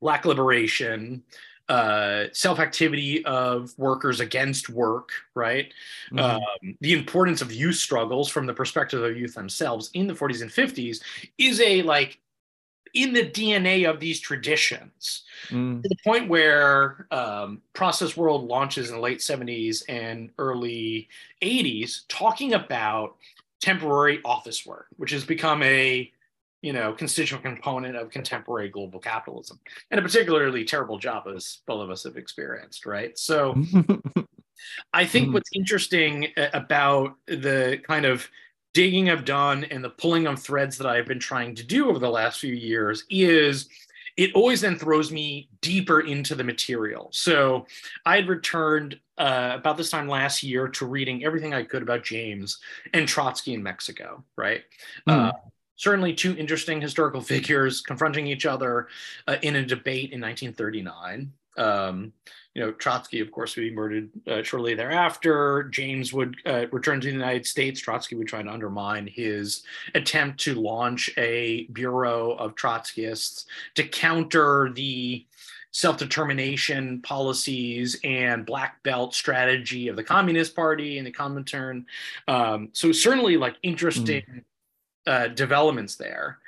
black 0.00 0.24
liberation, 0.24 1.24
uh, 1.68 2.24
self-activity 2.32 3.24
of 3.24 3.76
workers 3.78 4.20
against 4.20 4.68
work, 4.70 5.10
right? 5.34 5.72
Mm-hmm. 6.10 6.18
Um, 6.18 6.76
the 6.80 6.94
importance 6.94 7.42
of 7.42 7.52
youth 7.52 7.76
struggles 7.76 8.28
from 8.28 8.46
the 8.46 8.54
perspective 8.54 9.02
of 9.02 9.16
youth 9.16 9.34
themselves 9.34 9.90
in 9.94 10.06
the 10.06 10.14
40s 10.14 10.42
and 10.42 10.50
50s 10.50 11.00
is 11.36 11.60
a 11.60 11.82
like 11.82 12.18
in 12.94 13.12
the 13.12 13.28
DNA 13.30 13.88
of 13.88 14.00
these 14.00 14.18
traditions 14.18 15.24
mm. 15.48 15.82
to 15.82 15.88
the 15.88 15.96
point 16.04 16.28
where 16.28 17.06
um, 17.10 17.60
Process 17.74 18.16
World 18.16 18.46
launches 18.46 18.88
in 18.88 18.96
the 18.96 19.00
late 19.02 19.18
70s 19.18 19.82
and 19.88 20.30
early 20.38 21.08
80s 21.42 22.02
talking 22.08 22.54
about 22.54 23.16
temporary 23.60 24.20
office 24.24 24.64
work, 24.64 24.86
which 24.96 25.10
has 25.10 25.24
become 25.24 25.62
a 25.62 26.10
you 26.62 26.72
know, 26.72 26.92
constituent 26.92 27.44
component 27.44 27.96
of 27.96 28.10
contemporary 28.10 28.68
global 28.68 28.98
capitalism, 28.98 29.60
and 29.90 29.98
a 29.98 30.02
particularly 30.02 30.64
terrible 30.64 30.98
job 30.98 31.24
as 31.34 31.58
both 31.66 31.82
of 31.82 31.90
us 31.90 32.04
have 32.04 32.16
experienced, 32.16 32.86
right? 32.86 33.16
So, 33.18 33.54
I 34.92 35.06
think 35.06 35.28
mm. 35.28 35.34
what's 35.34 35.50
interesting 35.54 36.28
about 36.36 37.14
the 37.26 37.80
kind 37.86 38.04
of 38.04 38.28
digging 38.74 39.10
I've 39.10 39.24
done 39.24 39.64
and 39.64 39.82
the 39.82 39.90
pulling 39.90 40.26
of 40.26 40.40
threads 40.40 40.78
that 40.78 40.86
I've 40.86 41.06
been 41.06 41.20
trying 41.20 41.54
to 41.56 41.64
do 41.64 41.88
over 41.88 41.98
the 41.98 42.10
last 42.10 42.40
few 42.40 42.54
years 42.54 43.04
is 43.10 43.68
it 44.16 44.34
always 44.34 44.60
then 44.60 44.76
throws 44.76 45.12
me 45.12 45.48
deeper 45.60 46.00
into 46.00 46.34
the 46.34 46.44
material. 46.44 47.08
So 47.12 47.66
I 48.04 48.16
had 48.16 48.28
returned 48.28 48.98
uh, 49.16 49.52
about 49.54 49.76
this 49.76 49.90
time 49.90 50.08
last 50.08 50.42
year 50.42 50.68
to 50.68 50.86
reading 50.86 51.24
everything 51.24 51.54
I 51.54 51.62
could 51.62 51.82
about 51.82 52.02
James 52.02 52.58
and 52.92 53.06
Trotsky 53.06 53.54
in 53.54 53.62
Mexico, 53.62 54.24
right? 54.36 54.62
Mm. 55.08 55.28
Uh, 55.28 55.32
certainly 55.78 56.12
two 56.12 56.36
interesting 56.36 56.80
historical 56.80 57.22
figures 57.22 57.80
confronting 57.80 58.26
each 58.26 58.44
other 58.44 58.88
uh, 59.26 59.36
in 59.42 59.56
a 59.56 59.64
debate 59.64 60.12
in 60.12 60.20
1939. 60.20 61.32
Um, 61.56 62.12
you 62.54 62.62
know, 62.62 62.72
Trotsky, 62.72 63.20
of 63.20 63.30
course, 63.30 63.54
would 63.56 63.62
be 63.62 63.74
murdered 63.74 64.10
uh, 64.26 64.42
shortly 64.42 64.74
thereafter. 64.74 65.64
James 65.64 66.12
would 66.12 66.36
uh, 66.44 66.66
return 66.72 67.00
to 67.00 67.06
the 67.06 67.12
United 67.12 67.46
States. 67.46 67.80
Trotsky 67.80 68.16
would 68.16 68.26
try 68.26 68.42
to 68.42 68.50
undermine 68.50 69.06
his 69.06 69.62
attempt 69.94 70.40
to 70.40 70.54
launch 70.54 71.10
a 71.16 71.64
bureau 71.72 72.32
of 72.32 72.56
Trotskyists 72.56 73.44
to 73.74 73.84
counter 73.84 74.70
the 74.74 75.24
self-determination 75.70 77.02
policies 77.02 78.00
and 78.02 78.46
black 78.46 78.82
belt 78.82 79.14
strategy 79.14 79.86
of 79.86 79.94
the 79.94 80.02
Communist 80.02 80.56
Party 80.56 80.98
and 80.98 81.06
the 81.06 81.12
Comintern. 81.12 81.84
Um, 82.26 82.70
so 82.72 82.90
certainly 82.90 83.36
like 83.36 83.56
interesting 83.62 84.22
mm 84.22 84.42
uh, 85.06 85.28
developments 85.28 85.96
there. 85.96 86.38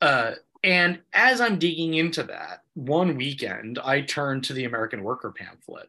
Uh, 0.00 0.32
and 0.64 1.00
as 1.12 1.40
I'm 1.40 1.58
digging 1.58 1.94
into 1.94 2.24
that, 2.24 2.62
one 2.74 3.16
weekend 3.16 3.78
I 3.78 4.00
turned 4.00 4.44
to 4.44 4.52
the 4.52 4.64
American 4.64 5.02
Worker 5.02 5.30
pamphlet 5.30 5.88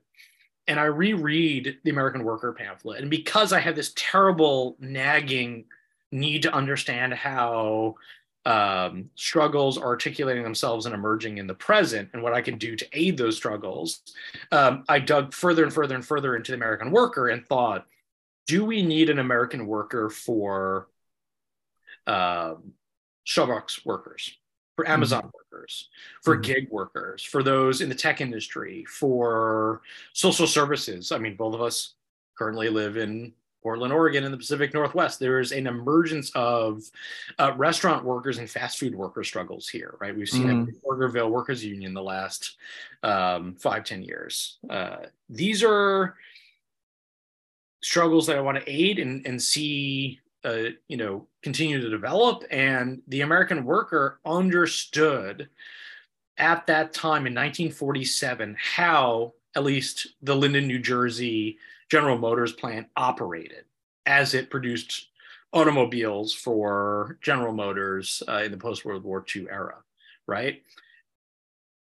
and 0.67 0.79
I 0.79 0.85
reread 0.85 1.79
the 1.83 1.89
American 1.89 2.23
Worker 2.23 2.53
pamphlet. 2.53 3.01
And 3.01 3.09
because 3.09 3.51
I 3.51 3.59
have 3.59 3.75
this 3.75 3.91
terrible 3.95 4.77
nagging 4.79 5.65
need 6.11 6.43
to 6.43 6.53
understand 6.53 7.13
how 7.15 7.95
um, 8.45 9.09
struggles 9.15 9.79
are 9.79 9.87
articulating 9.87 10.43
themselves 10.43 10.85
and 10.85 10.93
emerging 10.93 11.39
in 11.39 11.47
the 11.47 11.55
present 11.55 12.09
and 12.13 12.21
what 12.21 12.33
I 12.33 12.41
can 12.41 12.59
do 12.59 12.75
to 12.75 12.87
aid 12.93 13.17
those 13.17 13.35
struggles, 13.35 14.01
um, 14.51 14.83
I 14.87 14.99
dug 14.99 15.33
further 15.33 15.63
and 15.63 15.73
further 15.73 15.95
and 15.95 16.05
further 16.05 16.35
into 16.35 16.51
the 16.51 16.57
American 16.57 16.91
Worker 16.91 17.29
and 17.29 17.45
thought, 17.47 17.87
do 18.45 18.63
we 18.63 18.83
need 18.83 19.09
an 19.09 19.19
American 19.19 19.65
worker 19.65 20.09
for 20.09 20.87
um, 22.09 22.73
Starbucks 23.27 23.85
workers, 23.85 24.35
for 24.75 24.87
Amazon 24.89 25.21
mm-hmm. 25.21 25.29
workers, 25.53 25.89
for 26.23 26.35
mm-hmm. 26.35 26.41
gig 26.41 26.67
workers, 26.71 27.23
for 27.23 27.43
those 27.43 27.81
in 27.81 27.89
the 27.89 27.95
tech 27.95 28.21
industry, 28.21 28.85
for 28.85 29.81
social 30.13 30.47
services. 30.47 31.11
I 31.11 31.17
mean, 31.17 31.35
both 31.35 31.53
of 31.53 31.61
us 31.61 31.93
currently 32.37 32.69
live 32.69 32.97
in 32.97 33.33
Portland, 33.61 33.91
Oregon, 33.91 34.23
in 34.23 34.31
the 34.31 34.37
Pacific 34.37 34.73
Northwest. 34.73 35.19
There 35.19 35.39
is 35.39 35.51
an 35.51 35.67
emergence 35.67 36.31
of 36.33 36.81
uh, 37.37 37.51
restaurant 37.57 38.05
workers 38.05 38.37
and 38.37 38.49
fast 38.49 38.79
food 38.79 38.95
worker 38.95 39.23
struggles 39.23 39.67
here, 39.67 39.95
right? 39.99 40.15
We've 40.15 40.29
seen 40.29 40.47
mm. 40.47 40.67
it 40.67 40.69
in 40.69 40.81
Burgerville 40.87 41.29
Workers 41.29 41.63
Union 41.63 41.93
the 41.93 42.01
last 42.01 42.55
um, 43.03 43.55
five, 43.55 43.83
ten 43.83 44.01
years. 44.01 44.57
Uh, 44.69 44.97
these 45.29 45.61
are 45.61 46.15
struggles 47.83 48.27
that 48.27 48.37
I 48.37 48.41
want 48.41 48.57
to 48.57 48.71
aid 48.71 48.99
and, 48.99 49.27
and 49.27 49.41
see 49.41 50.19
uh, 50.45 50.69
you 50.87 50.97
know, 50.97 51.27
continue 51.41 51.81
to 51.81 51.89
develop. 51.89 52.43
And 52.49 53.01
the 53.07 53.21
American 53.21 53.65
worker 53.65 54.19
understood 54.25 55.49
at 56.37 56.65
that 56.67 56.93
time 56.93 57.27
in 57.27 57.33
1947 57.33 58.55
how 58.57 59.33
at 59.55 59.63
least 59.63 60.07
the 60.21 60.35
Linden, 60.35 60.67
New 60.67 60.79
Jersey 60.79 61.57
General 61.89 62.17
Motors 62.17 62.53
plant 62.53 62.87
operated 62.95 63.65
as 64.05 64.33
it 64.33 64.49
produced 64.49 65.07
automobiles 65.53 66.33
for 66.33 67.17
General 67.21 67.53
Motors 67.53 68.23
uh, 68.27 68.43
in 68.43 68.51
the 68.51 68.57
post 68.57 68.85
World 68.85 69.03
War 69.03 69.25
II 69.35 69.47
era, 69.49 69.75
right? 70.27 70.61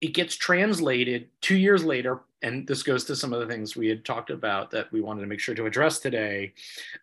It 0.01 0.15
gets 0.15 0.37
translated 0.37 1.29
two 1.41 1.57
years 1.57 1.85
later 1.85 2.21
and 2.43 2.67
this 2.67 2.83
goes 2.83 3.05
to 3.05 3.17
some 3.17 3.33
of 3.33 3.41
the 3.41 3.47
things 3.47 3.77
we 3.77 3.89
had 3.89 4.05
talked 4.05 4.31
about 4.31 4.71
that 4.71 4.91
we 4.93 5.01
wanted 5.01 5.23
to 5.23 5.27
make 5.27 5.41
sure 5.41 5.55
to 5.55 5.67
address 5.67 5.99
today. 5.99 6.53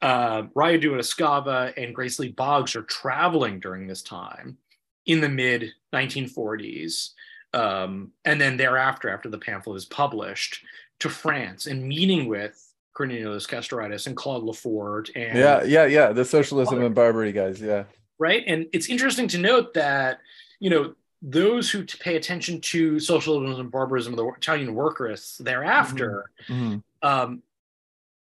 Uh, 0.01 0.43
Raya 0.55 0.79
Dua 0.79 1.73
and 1.77 1.93
Grace 1.93 2.19
Lee 2.19 2.29
Boggs 2.29 2.75
are 2.75 2.83
traveling 2.83 3.59
during 3.59 3.87
this 3.87 4.01
time 4.01 4.57
in 5.05 5.21
the 5.21 5.29
mid 5.29 5.73
1940s. 5.93 7.11
Um, 7.53 8.11
and 8.25 8.39
then 8.39 8.57
thereafter, 8.57 9.09
after 9.09 9.29
the 9.29 9.37
pamphlet 9.37 9.77
is 9.77 9.85
published, 9.85 10.63
to 10.99 11.09
France 11.09 11.67
and 11.67 11.83
meeting 11.83 12.27
with 12.27 12.73
Cornelius 12.93 13.47
Castoriadis 13.47 14.07
and 14.07 14.15
Claude 14.15 14.43
Lefort. 14.43 15.09
And 15.15 15.37
yeah, 15.37 15.63
yeah, 15.63 15.85
yeah, 15.85 16.11
the 16.11 16.25
socialism 16.25 16.81
and 16.81 16.95
Barbary 16.95 17.31
guys, 17.31 17.61
yeah. 17.61 17.83
Right, 18.17 18.43
and 18.47 18.67
it's 18.71 18.89
interesting 18.89 19.27
to 19.29 19.37
note 19.37 19.73
that 19.73 20.19
you 20.59 20.69
know 20.69 20.95
those 21.27 21.71
who 21.71 21.83
pay 21.83 22.17
attention 22.17 22.61
to 22.61 22.99
socialism 22.99 23.59
and 23.59 23.71
barbarism 23.71 24.13
of 24.13 24.17
the 24.17 24.27
Italian 24.37 24.75
workerists 24.75 25.37
thereafter 25.37 26.29
mm-hmm. 26.47 26.75
mm-hmm. 26.75 27.07
um, 27.07 27.41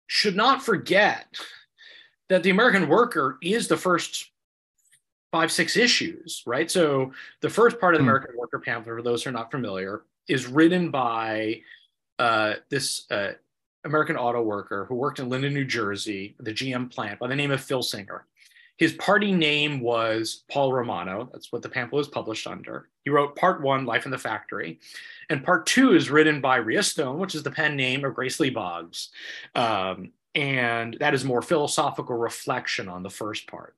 should 0.06 0.36
not 0.36 0.62
forget 0.62 1.26
that 2.28 2.44
the 2.44 2.50
American 2.50 2.88
worker 2.88 3.38
is 3.42 3.66
the 3.66 3.76
first 3.76 4.30
five, 5.32 5.50
six 5.50 5.76
issues, 5.76 6.44
right? 6.46 6.70
So 6.70 7.12
the 7.40 7.50
first 7.50 7.80
part 7.80 7.94
of 7.94 7.98
the 7.98 8.02
mm-hmm. 8.02 8.10
American 8.10 8.36
worker 8.38 8.60
pamphlet, 8.60 8.96
for 8.96 9.02
those 9.02 9.24
who 9.24 9.30
are 9.30 9.32
not 9.32 9.50
familiar, 9.50 10.02
is 10.28 10.46
written 10.46 10.92
by 10.92 11.62
uh, 12.20 12.54
this 12.70 13.10
uh, 13.10 13.32
American 13.84 14.16
auto 14.16 14.42
worker 14.42 14.84
who 14.84 14.94
worked 14.94 15.18
in 15.18 15.28
Linden, 15.28 15.54
New 15.54 15.64
Jersey, 15.64 16.36
the 16.38 16.52
GM 16.52 16.88
plant 16.88 17.18
by 17.18 17.26
the 17.26 17.34
name 17.34 17.50
of 17.50 17.60
Phil 17.60 17.82
Singer. 17.82 18.26
His 18.78 18.92
party 18.94 19.32
name 19.32 19.80
was 19.80 20.44
Paul 20.50 20.72
Romano. 20.72 21.28
That's 21.32 21.52
what 21.52 21.62
the 21.62 21.68
pamphlet 21.68 21.98
was 21.98 22.08
published 22.08 22.46
under. 22.46 22.88
He 23.04 23.10
wrote 23.10 23.36
part 23.36 23.62
one, 23.62 23.84
Life 23.84 24.06
in 24.06 24.10
the 24.10 24.18
Factory. 24.18 24.80
And 25.28 25.44
part 25.44 25.66
two 25.66 25.94
is 25.94 26.10
written 26.10 26.40
by 26.40 26.56
Ria 26.56 26.82
Stone, 26.82 27.18
which 27.18 27.34
is 27.34 27.42
the 27.42 27.50
pen 27.50 27.76
name 27.76 28.04
of 28.04 28.14
Grace 28.14 28.40
Lee 28.40 28.50
Boggs. 28.50 29.10
Um, 29.54 30.12
and 30.34 30.96
that 31.00 31.14
is 31.14 31.24
more 31.24 31.42
philosophical 31.42 32.16
reflection 32.16 32.88
on 32.88 33.02
the 33.02 33.10
first 33.10 33.46
part. 33.46 33.76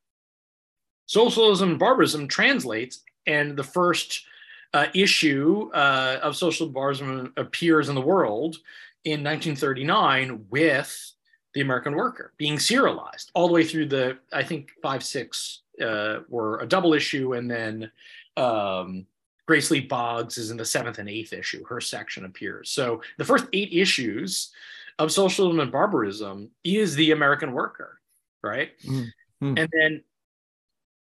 Socialism 1.07 1.71
and 1.71 1.79
barbarism 1.79 2.29
translates, 2.29 3.03
and 3.27 3.57
the 3.57 3.65
first 3.65 4.25
uh, 4.73 4.87
issue 4.95 5.71
uh, 5.75 6.19
of 6.23 6.37
social 6.37 6.69
barbarism 6.69 7.33
appears 7.37 7.89
in 7.89 7.95
the 7.95 8.01
world 8.01 8.57
in 9.05 9.23
1939 9.23 10.47
with 10.51 11.13
the 11.55 11.61
American 11.61 11.95
worker 11.95 12.33
being 12.37 12.59
serialized 12.59 13.31
all 13.35 13.47
the 13.47 13.55
way 13.55 13.65
through 13.65 13.87
the, 13.87 14.19
I 14.33 14.43
think 14.43 14.71
five, 14.83 15.03
six 15.03 15.63
uh, 15.81 16.21
were 16.29 16.61
a 16.61 16.67
double 16.67 16.95
issue. 16.95 17.35
And 17.35 17.51
then 17.51 17.91
um, 18.37 19.07
Grace 19.47 19.71
Lee 19.71 19.81
Boggs 19.81 20.37
is 20.37 20.51
in 20.51 20.57
the 20.57 20.65
seventh 20.65 20.99
and 20.99 21.09
eighth 21.09 21.33
issue. 21.33 21.65
Her 21.65 21.81
section 21.81 22.25
appears. 22.25 22.71
So 22.71 23.03
the 23.19 23.25
first 23.25 23.47
eight 23.53 23.73
issues 23.73 24.51
of 24.99 25.13
socialism 25.13 25.61
and 25.61 25.73
barbarism 25.73 26.51
is 26.63 26.95
the 26.95 27.13
American 27.13 27.53
worker, 27.53 28.01
right? 28.43 28.73
Mm-hmm. 28.85 29.59
And 29.59 29.69
then, 29.73 30.03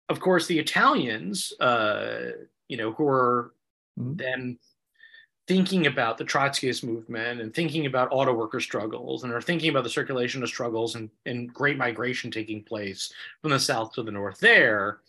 of 0.08 0.20
course, 0.20 0.46
the 0.46 0.58
Italians, 0.58 1.52
uh, 1.60 2.30
you 2.68 2.76
know, 2.76 2.92
who 2.92 3.06
are 3.06 3.52
mm-hmm. 3.98 4.16
then 4.16 4.58
thinking 5.48 5.86
about 5.86 6.18
the 6.18 6.24
Trotskyist 6.24 6.84
movement 6.84 7.40
and 7.40 7.52
thinking 7.52 7.86
about 7.86 8.08
auto 8.12 8.34
worker 8.34 8.60
struggles 8.60 9.24
and 9.24 9.32
are 9.32 9.40
thinking 9.40 9.70
about 9.70 9.82
the 9.82 9.90
circulation 9.90 10.42
of 10.42 10.48
struggles 10.48 10.94
and, 10.94 11.10
and 11.24 11.52
great 11.52 11.78
migration 11.78 12.30
taking 12.30 12.62
place 12.62 13.12
from 13.40 13.50
the 13.50 13.58
south 13.58 13.92
to 13.94 14.02
the 14.02 14.12
north 14.12 14.38
there 14.38 15.00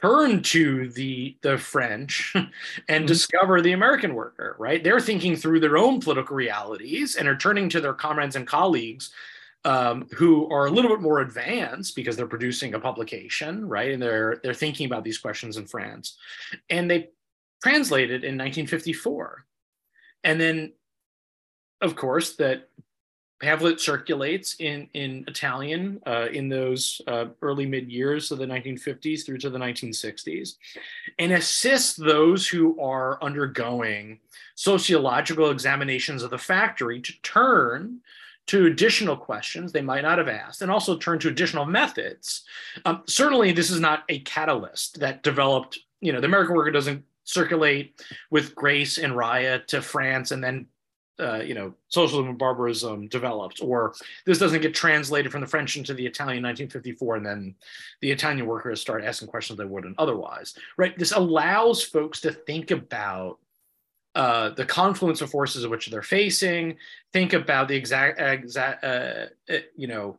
turn 0.00 0.42
to 0.42 0.88
the 0.90 1.36
the 1.42 1.58
French 1.58 2.32
and 2.34 2.50
mm-hmm. 2.88 3.06
discover 3.06 3.60
the 3.60 3.72
American 3.72 4.14
worker, 4.14 4.56
right? 4.58 4.82
They're 4.82 5.00
thinking 5.00 5.36
through 5.36 5.60
their 5.60 5.76
own 5.76 6.00
political 6.00 6.36
realities 6.36 7.16
and 7.16 7.28
are 7.28 7.36
turning 7.36 7.68
to 7.70 7.80
their 7.80 7.94
comrades 7.94 8.36
and 8.36 8.46
colleagues 8.46 9.10
um, 9.64 10.06
who 10.14 10.48
are 10.50 10.66
a 10.66 10.70
little 10.70 10.90
bit 10.90 11.00
more 11.00 11.20
advanced 11.20 11.96
because 11.96 12.16
they're 12.16 12.26
producing 12.26 12.74
a 12.74 12.80
publication, 12.80 13.68
right? 13.68 13.92
And 13.92 14.02
they're 14.02 14.40
they're 14.42 14.54
thinking 14.54 14.86
about 14.86 15.04
these 15.04 15.18
questions 15.18 15.56
in 15.56 15.66
France, 15.66 16.16
and 16.70 16.90
they 16.90 17.08
translated 17.62 18.24
in 18.24 18.38
1954 18.38 19.44
and 20.24 20.40
then 20.40 20.72
of 21.80 21.96
course 21.96 22.36
that 22.36 22.68
pamphlet 23.40 23.80
circulates 23.80 24.56
in 24.58 24.88
in 24.94 25.24
Italian 25.28 26.00
uh, 26.06 26.26
in 26.32 26.48
those 26.48 27.00
uh, 27.06 27.26
early 27.42 27.66
mid 27.66 27.90
years 27.90 28.30
of 28.30 28.38
the 28.38 28.46
1950s 28.46 29.24
through 29.24 29.38
to 29.38 29.50
the 29.50 29.58
1960s, 29.58 30.54
and 31.18 31.32
assists 31.32 31.94
those 31.94 32.48
who 32.48 32.78
are 32.80 33.22
undergoing 33.22 34.18
sociological 34.54 35.50
examinations 35.50 36.22
of 36.22 36.30
the 36.30 36.38
factory 36.38 37.00
to 37.00 37.12
turn 37.22 38.00
to 38.46 38.66
additional 38.66 39.16
questions 39.16 39.72
they 39.72 39.82
might 39.82 40.00
not 40.00 40.18
have 40.18 40.28
asked, 40.28 40.62
and 40.62 40.70
also 40.70 40.96
turn 40.96 41.18
to 41.18 41.28
additional 41.28 41.66
methods. 41.66 42.44
Um, 42.84 43.02
certainly, 43.06 43.52
this 43.52 43.70
is 43.70 43.80
not 43.80 44.04
a 44.08 44.20
catalyst 44.20 45.00
that 45.00 45.22
developed. 45.22 45.78
You 46.00 46.12
know, 46.12 46.20
the 46.20 46.26
American 46.26 46.54
worker 46.54 46.70
doesn't 46.70 47.04
circulate 47.28 48.00
with 48.30 48.54
Grace 48.54 48.96
and 48.98 49.12
Raya 49.12 49.64
to 49.66 49.82
France 49.82 50.30
and 50.30 50.42
then 50.42 50.66
uh, 51.20 51.42
you 51.44 51.52
know, 51.52 51.74
socialism 51.88 52.28
and 52.28 52.38
barbarism 52.38 53.08
developed, 53.08 53.60
or 53.60 53.92
this 54.24 54.38
doesn't 54.38 54.60
get 54.60 54.72
translated 54.72 55.32
from 55.32 55.40
the 55.40 55.48
French 55.48 55.76
into 55.76 55.92
the 55.92 56.06
Italian 56.06 56.38
in 56.38 56.44
1954, 56.44 57.16
and 57.16 57.26
then 57.26 57.54
the 58.00 58.10
Italian 58.12 58.46
workers 58.46 58.80
start 58.80 59.02
asking 59.02 59.26
questions 59.26 59.58
they 59.58 59.64
wouldn't 59.64 59.98
otherwise, 59.98 60.54
right? 60.76 60.96
This 60.96 61.10
allows 61.10 61.82
folks 61.82 62.20
to 62.20 62.30
think 62.30 62.70
about 62.70 63.38
uh, 64.14 64.50
the 64.50 64.64
confluence 64.64 65.20
of 65.20 65.28
forces 65.28 65.64
of 65.64 65.72
which 65.72 65.88
they're 65.88 66.02
facing, 66.02 66.76
think 67.12 67.32
about 67.32 67.66
the 67.66 67.74
exact, 67.74 68.20
exact 68.20 68.84
uh, 68.84 69.26
uh 69.50 69.58
you 69.76 69.88
know, 69.88 70.18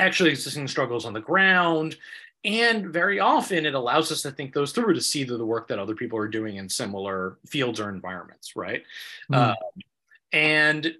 actually 0.00 0.30
existing 0.30 0.66
struggles 0.66 1.04
on 1.06 1.12
the 1.12 1.20
ground, 1.20 1.96
and 2.44 2.86
very 2.86 3.20
often 3.20 3.66
it 3.66 3.74
allows 3.74 4.10
us 4.10 4.22
to 4.22 4.30
think 4.30 4.52
those 4.52 4.72
through 4.72 4.94
to 4.94 5.00
see 5.00 5.24
the, 5.24 5.36
the 5.36 5.46
work 5.46 5.68
that 5.68 5.78
other 5.78 5.94
people 5.94 6.18
are 6.18 6.28
doing 6.28 6.56
in 6.56 6.68
similar 6.68 7.38
fields 7.46 7.78
or 7.78 7.88
environments, 7.88 8.56
right? 8.56 8.82
Mm. 9.30 9.36
Uh, 9.36 9.54
and 10.32 10.94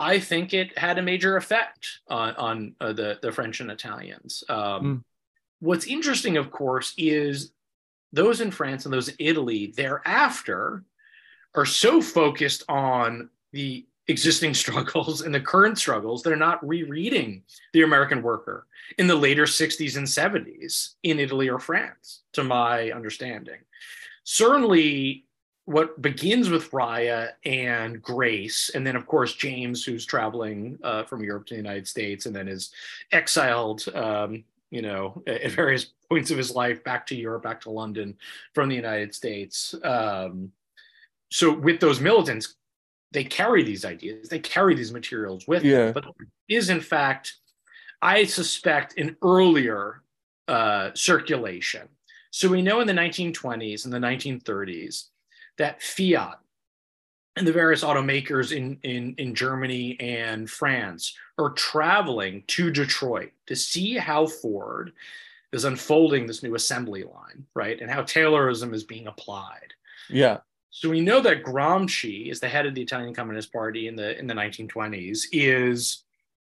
I 0.00 0.18
think 0.18 0.52
it 0.52 0.76
had 0.76 0.98
a 0.98 1.02
major 1.02 1.36
effect 1.36 2.00
on, 2.08 2.34
on 2.34 2.74
uh, 2.80 2.92
the, 2.92 3.18
the 3.22 3.30
French 3.30 3.60
and 3.60 3.70
Italians. 3.70 4.42
Um, 4.48 4.56
mm. 4.58 5.02
What's 5.60 5.86
interesting, 5.86 6.36
of 6.36 6.50
course, 6.50 6.92
is 6.98 7.52
those 8.12 8.40
in 8.40 8.50
France 8.50 8.84
and 8.84 8.92
those 8.92 9.08
in 9.08 9.16
Italy 9.20 9.72
thereafter 9.76 10.82
are 11.54 11.66
so 11.66 12.02
focused 12.02 12.64
on 12.68 13.30
the 13.52 13.86
existing 14.08 14.54
struggles 14.62 15.22
and 15.22 15.34
the 15.34 15.40
current 15.40 15.78
struggles 15.78 16.22
they're 16.22 16.36
not 16.36 16.66
rereading 16.66 17.42
the 17.72 17.82
american 17.82 18.22
worker 18.22 18.66
in 18.98 19.06
the 19.06 19.14
later 19.14 19.44
60s 19.44 19.96
and 19.96 20.06
70s 20.06 20.94
in 21.02 21.18
italy 21.18 21.48
or 21.48 21.58
france 21.58 22.22
to 22.32 22.44
my 22.44 22.90
understanding. 22.90 23.58
Certainly 24.24 25.24
what 25.64 26.00
begins 26.02 26.50
with 26.50 26.70
raya 26.72 27.30
and 27.44 28.02
grace 28.02 28.70
and 28.74 28.84
then 28.84 28.96
of 28.96 29.06
course 29.06 29.34
james 29.34 29.84
who's 29.84 30.04
traveling 30.04 30.76
uh, 30.82 31.04
from 31.04 31.22
europe 31.22 31.46
to 31.46 31.54
the 31.54 31.60
united 31.60 31.86
states 31.86 32.26
and 32.26 32.34
then 32.34 32.48
is 32.48 32.72
exiled 33.12 33.84
um, 33.94 34.42
you 34.70 34.82
know 34.82 35.22
at 35.28 35.52
various 35.52 35.86
points 36.08 36.32
of 36.32 36.38
his 36.38 36.50
life 36.50 36.82
back 36.82 37.06
to 37.06 37.14
europe 37.14 37.44
back 37.44 37.60
to 37.60 37.70
london 37.70 38.16
from 38.52 38.68
the 38.68 38.74
united 38.74 39.14
states. 39.14 39.74
Um, 39.84 40.50
so 41.30 41.52
with 41.52 41.80
those 41.80 42.00
militants 42.00 42.56
they 43.12 43.24
carry 43.24 43.62
these 43.62 43.84
ideas, 43.84 44.28
they 44.28 44.38
carry 44.38 44.74
these 44.74 44.92
materials 44.92 45.46
with 45.46 45.64
yeah. 45.64 45.90
them. 45.90 45.92
But 45.92 46.04
is 46.48 46.70
in 46.70 46.80
fact, 46.80 47.34
I 48.00 48.24
suspect, 48.24 48.98
an 48.98 49.16
earlier 49.22 50.02
uh, 50.48 50.90
circulation 50.94 51.88
So 52.32 52.48
we 52.48 52.62
know 52.62 52.80
in 52.80 52.86
the 52.86 52.92
1920s 52.92 53.84
and 53.84 53.94
the 53.94 53.98
1930s 53.98 55.08
that 55.58 55.80
Fiat 55.82 56.38
and 57.36 57.46
the 57.46 57.52
various 57.52 57.84
automakers 57.84 58.54
in, 58.54 58.78
in, 58.82 59.14
in 59.18 59.34
Germany 59.34 59.96
and 60.00 60.50
France 60.50 61.16
are 61.38 61.50
traveling 61.50 62.42
to 62.48 62.70
Detroit 62.70 63.30
to 63.46 63.56
see 63.56 63.94
how 63.94 64.26
Ford 64.26 64.92
is 65.52 65.64
unfolding 65.64 66.26
this 66.26 66.42
new 66.42 66.54
assembly 66.54 67.04
line, 67.04 67.46
right? 67.54 67.80
And 67.80 67.90
how 67.90 68.02
Taylorism 68.02 68.74
is 68.74 68.84
being 68.84 69.06
applied. 69.06 69.74
Yeah. 70.08 70.38
So 70.74 70.88
we 70.88 71.02
know 71.02 71.20
that 71.20 71.44
Gramsci, 71.44 72.30
is 72.30 72.40
the 72.40 72.48
head 72.48 72.64
of 72.64 72.74
the 72.74 72.80
Italian 72.80 73.14
Communist 73.14 73.52
Party 73.52 73.88
in 73.88 73.94
the 73.94 74.18
in 74.18 74.26
the 74.26 74.32
1920s, 74.32 75.26
is 75.30 76.02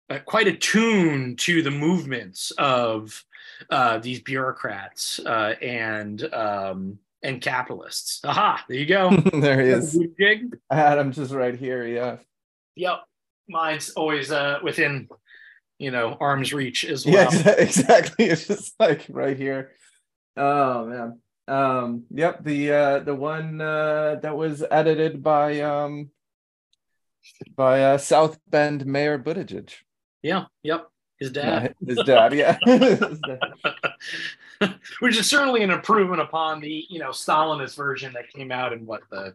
uh, 0.09 0.17
quite 0.25 0.47
attuned 0.47 1.37
to 1.39 1.61
the 1.61 1.69
movements 1.69 2.51
of 2.57 3.23
uh, 3.69 3.99
these 3.99 4.19
bureaucrats 4.21 5.19
uh, 5.19 5.53
and 5.61 6.23
um, 6.33 6.97
and 7.21 7.39
capitalists. 7.39 8.25
Aha, 8.25 8.65
there 8.67 8.77
you 8.77 8.87
go. 8.87 9.15
there 9.33 9.61
he 9.61 9.69
is. 9.69 9.95
Adam's 10.71 11.17
just 11.17 11.31
right 11.31 11.55
here. 11.55 11.85
Yeah. 11.85 12.17
Yep. 12.75 13.03
Mine's 13.47 13.91
always 13.91 14.31
uh, 14.31 14.57
within, 14.63 15.07
you 15.77 15.91
know, 15.91 16.17
arm's 16.19 16.51
reach 16.51 16.83
as 16.83 17.05
well. 17.05 17.31
Yeah, 17.31 17.51
exactly. 17.59 18.25
It's 18.25 18.47
just 18.47 18.73
like 18.79 19.05
right 19.07 19.37
here. 19.37 19.71
Oh 20.35 20.87
man. 20.87 21.19
Um, 21.47 22.05
yep, 22.09 22.43
the 22.43 22.71
uh 22.71 22.99
the 22.99 23.15
one 23.15 23.61
uh 23.61 24.19
that 24.21 24.35
was 24.35 24.63
edited 24.69 25.21
by 25.21 25.61
um 25.61 26.09
by 27.55 27.83
uh 27.83 27.97
South 27.97 28.39
Bend 28.47 28.85
Mayor 28.85 29.19
Buttigieg. 29.19 29.71
Yeah, 30.23 30.45
yep. 30.63 30.89
His 31.19 31.31
dad. 31.31 31.75
his 31.85 31.99
dad, 32.05 32.33
yeah. 32.33 32.57
Which 34.99 35.17
is 35.17 35.29
certainly 35.29 35.63
an 35.63 35.71
improvement 35.71 36.21
upon 36.21 36.59
the, 36.59 36.85
you 36.89 36.99
know, 36.99 37.09
Stalinist 37.09 37.75
version 37.75 38.13
that 38.13 38.29
came 38.29 38.51
out 38.51 38.73
in 38.73 38.85
what 38.85 39.01
the 39.09 39.33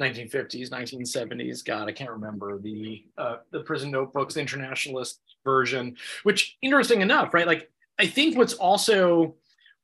1950s, 0.00 0.70
1970s. 0.70 1.64
God, 1.64 1.88
I 1.88 1.92
can't 1.92 2.10
remember 2.10 2.58
the 2.58 3.04
uh, 3.16 3.36
the 3.50 3.60
prison 3.60 3.90
notebooks, 3.90 4.34
the 4.34 4.40
internationalist 4.40 5.20
version. 5.44 5.96
Which, 6.24 6.58
interesting 6.60 7.00
enough, 7.00 7.32
right? 7.32 7.46
Like, 7.46 7.70
I 7.98 8.06
think 8.06 8.36
what's 8.36 8.54
also 8.54 9.36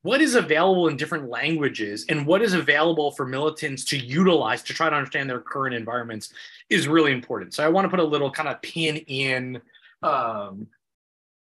what 0.03 0.21
is 0.21 0.35
available 0.35 0.87
in 0.87 0.97
different 0.97 1.29
languages 1.29 2.05
and 2.09 2.25
what 2.25 2.41
is 2.41 2.53
available 2.53 3.11
for 3.11 3.25
militants 3.25 3.85
to 3.85 3.97
utilize 3.97 4.63
to 4.63 4.73
try 4.73 4.89
to 4.89 4.95
understand 4.95 5.29
their 5.29 5.39
current 5.39 5.75
environments 5.75 6.33
is 6.69 6.87
really 6.87 7.11
important. 7.11 7.53
So 7.53 7.63
I 7.63 7.69
want 7.69 7.85
to 7.85 7.89
put 7.89 7.99
a 7.99 8.03
little 8.03 8.31
kind 8.31 8.49
of 8.49 8.61
pin 8.61 8.97
in 8.97 9.61
um, 10.01 10.67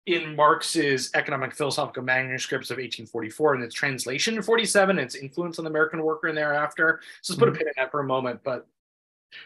in 0.07 0.35
Marx's 0.35 1.11
economic 1.15 1.55
philosophical 1.55 2.03
manuscripts 2.03 2.71
of 2.71 2.77
1844 2.77 3.55
and 3.55 3.63
its 3.63 3.75
translation 3.75 4.35
in 4.35 4.43
47, 4.43 4.99
and 4.99 5.05
its 5.05 5.15
influence 5.15 5.59
on 5.59 5.65
the 5.65 5.71
American 5.71 6.03
worker 6.03 6.27
and 6.27 6.37
thereafter. 6.37 7.01
So 7.21 7.33
let's 7.33 7.39
put 7.39 7.49
a 7.49 7.53
pin 7.53 7.69
in 7.69 7.75
that 7.77 7.93
for 7.93 8.01
a 8.01 8.05
moment. 8.05 8.41
But 8.43 8.67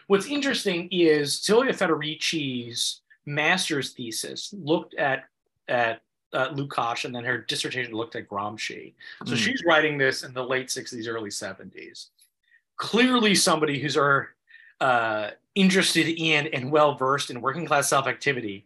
what's 0.07 0.25
interesting 0.25 0.87
is 0.91 1.39
Silvia 1.39 1.73
Federici's 1.73 3.01
master's 3.27 3.91
thesis 3.91 4.53
looked 4.57 4.95
at 4.95 5.25
at 5.67 6.01
uh, 6.35 6.49
Lukács, 6.53 7.05
and 7.05 7.15
then 7.15 7.23
her 7.23 7.37
dissertation 7.37 7.93
looked 7.93 8.15
at 8.15 8.27
Gramsci. 8.27 8.93
So 9.25 9.33
mm. 9.33 9.37
she's 9.37 9.63
writing 9.65 9.97
this 9.97 10.23
in 10.23 10.33
the 10.33 10.43
late 10.43 10.67
60s, 10.67 11.07
early 11.07 11.29
70s. 11.29 12.07
Clearly, 12.77 13.33
somebody 13.35 13.79
who's 13.79 13.95
are 13.95 14.35
uh, 14.81 15.31
interested 15.55 16.07
in 16.21 16.47
and 16.47 16.69
well 16.71 16.95
versed 16.95 17.29
in 17.29 17.39
working 17.39 17.65
class 17.65 17.89
self 17.89 18.07
activity 18.07 18.65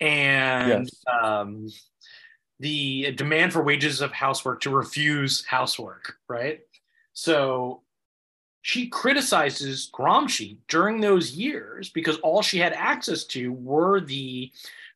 and 0.00 0.84
yes. 0.84 1.04
um, 1.22 1.68
the 2.60 3.12
demand 3.12 3.52
for 3.52 3.62
wages 3.62 4.00
of 4.00 4.12
housework 4.12 4.60
to 4.60 4.70
refuse 4.70 5.44
housework, 5.44 6.14
right? 6.28 6.60
So 7.12 7.82
she 8.62 8.88
criticizes 8.88 9.90
Gramsci 9.92 10.58
during 10.68 11.00
those 11.00 11.32
years 11.32 11.88
because 11.88 12.18
all 12.18 12.42
she 12.42 12.58
had 12.58 12.72
access 12.72 13.24
to 13.24 13.52
were 13.52 14.00
the 14.00 14.52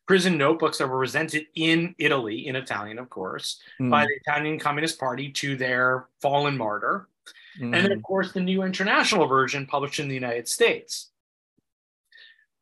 prison 0.07 0.37
notebooks 0.37 0.77
that 0.77 0.87
were 0.87 0.99
presented 0.99 1.47
in 1.55 1.95
Italy, 1.97 2.47
in 2.47 2.55
Italian, 2.55 2.99
of 2.99 3.09
course, 3.09 3.59
mm. 3.79 3.89
by 3.89 4.05
the 4.05 4.13
Italian 4.25 4.59
Communist 4.59 4.99
Party 4.99 5.31
to 5.31 5.55
their 5.55 6.07
fallen 6.21 6.57
martyr. 6.57 7.07
Mm. 7.59 7.75
And 7.75 7.85
then, 7.85 7.91
of 7.91 8.03
course, 8.03 8.31
the 8.31 8.41
new 8.41 8.63
international 8.63 9.25
version 9.27 9.65
published 9.65 9.99
in 9.99 10.07
the 10.07 10.13
United 10.13 10.47
States 10.47 11.09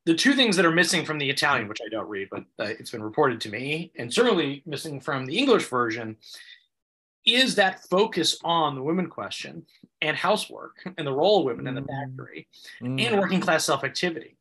the 0.05 0.13
two 0.13 0.33
things 0.33 0.55
that 0.55 0.65
are 0.65 0.71
missing 0.71 1.05
from 1.05 1.17
the 1.17 1.29
Italian, 1.29 1.67
which 1.67 1.79
I 1.85 1.89
don't 1.89 2.09
read, 2.09 2.27
but 2.29 2.43
uh, 2.59 2.65
it's 2.65 2.91
been 2.91 3.03
reported 3.03 3.39
to 3.41 3.49
me, 3.49 3.91
and 3.95 4.13
certainly 4.13 4.61
missing 4.65 4.99
from 4.99 5.25
the 5.25 5.37
English 5.37 5.67
version, 5.69 6.17
is 7.25 7.55
that 7.55 7.83
focus 7.85 8.37
on 8.43 8.75
the 8.75 8.83
women 8.83 9.07
question 9.07 9.65
and 10.01 10.17
housework 10.17 10.75
and 10.97 11.07
the 11.07 11.13
role 11.13 11.39
of 11.39 11.45
women 11.45 11.67
in 11.67 11.75
the 11.75 11.81
mm-hmm. 11.81 12.11
factory 12.11 12.47
mm-hmm. 12.81 12.99
and 12.99 13.19
working 13.19 13.39
class 13.39 13.63
self 13.63 13.83
activity. 13.83 14.35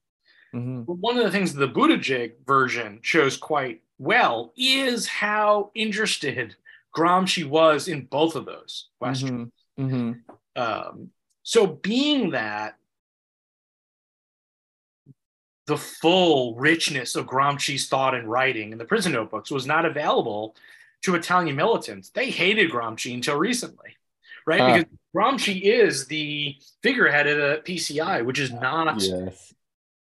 Mm-hmm. 0.55 0.83
But 0.83 0.95
one 0.99 1.17
of 1.17 1.25
the 1.25 1.31
things 1.31 1.55
the 1.55 1.69
Buttigieg 1.69 2.33
version 2.47 2.99
shows 3.03 3.37
quite 3.37 3.83
well 3.99 4.53
is 4.57 5.07
how 5.07 5.71
interested 5.75 6.57
Gramsci 6.95 7.45
was 7.49 7.89
in 7.89 8.05
both 8.05 8.37
of 8.37 8.45
those 8.45 8.89
questions. 8.99 9.51
Mm-hmm. 9.79 9.95
mm-hmm. 9.95 10.61
Um, 10.61 11.11
so, 11.45 11.67
being 11.67 12.33
that 12.33 12.77
the 15.67 15.79
full 15.79 16.55
richness 16.57 17.17
of 17.17 17.27
Gramsci's 17.27 17.89
thought 17.89 18.15
and 18.15 18.31
writing 18.31 18.73
in 18.73 18.79
the 18.79 18.85
prison 18.85 19.13
notebooks 19.13 19.51
was 19.51 19.67
not 19.67 19.87
available 19.87 20.55
to 21.03 21.15
Italian 21.15 21.57
militants. 21.57 22.11
They 22.11 22.31
hated 22.31 22.71
Gramsci 22.71 23.15
until 23.15 23.39
recently, 23.39 23.97
right? 24.47 24.61
Uh, 24.61 24.77
because 24.77 24.99
Gramsci 25.17 25.63
is 25.63 26.07
the 26.07 26.57
figurehead 26.83 27.27
of 27.27 27.39
the 27.39 27.63
PCI, 27.65 28.25
which 28.25 28.39
is 28.39 28.53
not 28.53 29.01
yes 29.01 29.55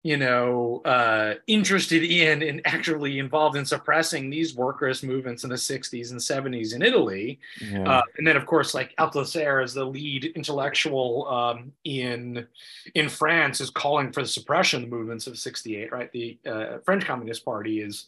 you 0.04 0.16
know, 0.16 0.80
uh, 0.84 1.34
interested 1.48 2.04
in 2.04 2.42
and 2.42 2.60
actually 2.64 3.18
involved 3.18 3.56
in 3.56 3.64
suppressing 3.64 4.30
these 4.30 4.54
workers' 4.54 5.02
movements 5.02 5.42
in 5.42 5.50
the 5.50 5.56
60s 5.56 6.12
and 6.12 6.20
70s 6.20 6.74
in 6.74 6.82
Italy. 6.82 7.40
Yeah. 7.60 7.82
Uh, 7.82 8.02
and 8.16 8.26
then, 8.26 8.36
of 8.36 8.46
course, 8.46 8.74
like 8.74 8.94
Althusser 8.96 9.62
as 9.62 9.74
the 9.74 9.84
lead 9.84 10.26
intellectual 10.36 11.26
um, 11.28 11.72
in 11.84 12.46
in 12.94 13.08
France 13.08 13.60
is 13.60 13.70
calling 13.70 14.12
for 14.12 14.22
the 14.22 14.28
suppression 14.28 14.84
of 14.84 14.90
the 14.90 14.96
movements 14.96 15.26
of 15.26 15.36
68, 15.36 15.90
right? 15.90 16.12
The 16.12 16.38
uh, 16.46 16.78
French 16.84 17.04
Communist 17.04 17.44
Party 17.44 17.80
is 17.80 18.06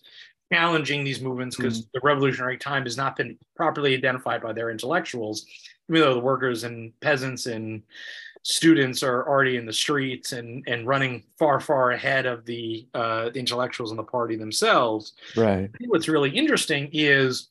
challenging 0.53 1.05
these 1.05 1.21
movements 1.21 1.57
because 1.57 1.83
mm. 1.83 1.89
the 1.93 2.01
revolutionary 2.03 2.59
time 2.59 2.85
has 2.85 2.97
not 2.97 3.17
been 3.17 3.37
properly 3.57 3.95
identified 3.95 4.43
by 4.43 4.53
their 4.53 4.71
intellectuals, 4.71 5.47
even 5.89 6.03
though 6.03 6.15
the 6.15 6.21
workers 6.21 6.65
and 6.65 6.93
peasants 7.01 7.47
and 7.47 7.83
students 8.43 9.03
are 9.03 9.29
already 9.29 9.57
in 9.57 9.67
the 9.67 9.73
streets 9.73 10.33
and 10.33 10.67
and 10.67 10.87
running 10.87 11.23
far 11.39 11.61
far 11.61 11.93
ahead 11.93 12.27
of 12.27 12.45
the 12.45 12.87
uh, 12.95 13.31
intellectuals 13.35 13.91
in 13.91 13.97
the 13.97 14.03
party 14.03 14.37
themselves. 14.37 15.13
Right. 15.37 15.71
what's 15.87 16.09
really 16.09 16.31
interesting 16.31 16.89
is 16.93 17.49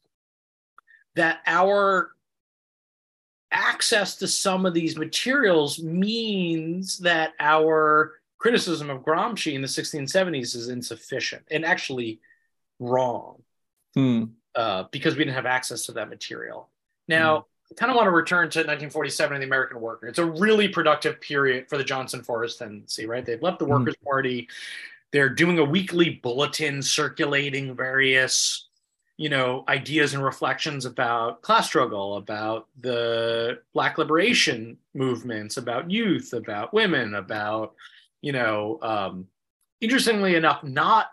that 1.16 1.40
our 1.46 2.12
access 3.52 4.16
to 4.18 4.28
some 4.28 4.66
of 4.66 4.74
these 4.74 4.98
materials 4.98 5.82
means 5.82 7.00
that 7.00 7.34
our 7.40 8.14
criticism 8.38 8.90
of 8.90 9.02
Gramsci 9.02 9.54
in 9.54 9.62
the 9.62 9.68
1670s 9.68 10.56
is 10.56 10.70
insufficient 10.70 11.44
and 11.52 11.66
actually 11.66 12.20
wrong 12.80 13.42
hmm. 13.96 14.26
uh, 14.56 14.84
because 14.92 15.16
we 15.16 15.24
didn't 15.24 15.36
have 15.36 15.46
access 15.46 15.88
to 15.88 15.94
that 15.94 16.10
material. 16.10 16.70
Now, 17.08 17.40
hmm. 17.40 17.44
I 17.72 17.76
kind 17.76 17.92
of 17.92 17.96
want 17.96 18.08
to 18.08 18.12
return 18.12 18.50
to 18.50 18.60
1947 18.60 19.36
and 19.36 19.44
the 19.44 19.48
American 19.48 19.80
worker. 19.80 20.08
It's 20.08 20.20
a 20.20 20.26
really 20.26 20.68
productive 20.68 21.22
period 21.22 21.70
for 21.70 21.78
the 21.78 21.84
Johnson 21.84 22.24
Forest 22.24 22.60
tendency, 22.60 23.06
right? 23.06 23.26
They've 23.26 23.42
left 23.42 23.60
the 23.60 23.66
mm-hmm. 23.66 23.74
Workers' 23.74 23.96
Party. 24.04 24.48
They're 25.12 25.30
doing 25.30 25.60
a 25.60 25.64
weekly 25.64 26.20
bulletin 26.24 26.82
circulating 26.82 27.76
various, 27.76 28.68
you 29.18 29.30
know, 29.30 29.64
ideas 29.68 30.14
and 30.14 30.24
reflections 30.24 30.86
about 30.86 31.42
class 31.42 31.68
struggle, 31.68 32.18
about 32.18 32.68
the 32.80 33.60
Black 33.74 33.98
liberation 33.98 34.78
movements, 34.96 35.58
about 35.58 35.92
youth, 35.92 36.34
about 36.34 36.74
women, 36.74 37.16
about, 37.16 37.76
you 38.22 38.32
know, 38.32 38.80
um, 38.82 39.28
interestingly 39.80 40.36
enough, 40.36 40.64
not 40.64 41.12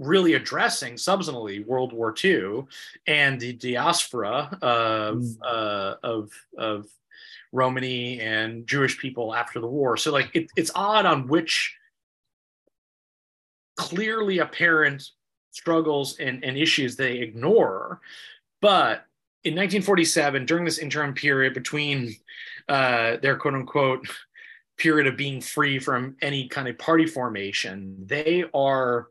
really 0.00 0.32
addressing 0.34 0.96
substantially 0.96 1.60
World 1.60 1.92
War 1.92 2.12
II 2.24 2.64
and 3.06 3.38
the 3.38 3.52
diaspora 3.52 4.58
of 4.62 5.18
mm. 5.18 5.36
uh, 5.44 5.96
of 6.02 6.32
of 6.58 6.86
Romani 7.52 8.20
and 8.20 8.66
Jewish 8.66 8.98
people 8.98 9.34
after 9.34 9.60
the 9.60 9.66
war. 9.66 9.96
So 9.96 10.10
like 10.10 10.30
it, 10.34 10.50
it's 10.56 10.72
odd 10.74 11.06
on 11.06 11.28
which 11.28 11.76
clearly 13.76 14.38
apparent 14.38 15.10
struggles 15.52 16.18
and, 16.18 16.44
and 16.44 16.56
issues 16.56 16.96
they 16.96 17.18
ignore, 17.18 18.00
but 18.60 19.04
in 19.42 19.54
1947, 19.54 20.44
during 20.44 20.64
this 20.64 20.78
interim 20.78 21.14
period 21.14 21.54
between 21.54 22.14
uh, 22.68 23.16
their 23.22 23.36
quote 23.36 23.54
unquote 23.54 24.06
period 24.76 25.06
of 25.06 25.16
being 25.16 25.40
free 25.40 25.78
from 25.78 26.16
any 26.20 26.46
kind 26.48 26.68
of 26.68 26.78
party 26.78 27.06
formation, 27.06 27.96
they 28.06 28.44
are 28.52 29.08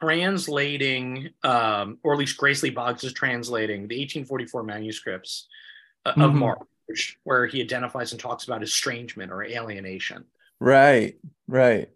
translating, 0.00 1.30
um, 1.42 1.98
or 2.02 2.12
at 2.12 2.18
least 2.18 2.36
Grace 2.36 2.62
Lee 2.62 2.70
Boggs 2.70 3.04
is 3.04 3.12
translating 3.12 3.88
the 3.88 3.96
1844 3.96 4.62
manuscripts 4.62 5.48
uh, 6.04 6.10
of 6.16 6.32
Mhm. 6.32 6.38
Marx, 6.38 7.16
where 7.24 7.46
he 7.46 7.60
identifies 7.60 8.12
and 8.12 8.20
talks 8.20 8.44
about 8.44 8.62
estrangement 8.62 9.32
or 9.32 9.42
alienation. 9.42 10.24
Right. 10.60 11.18
Right. 11.48 11.90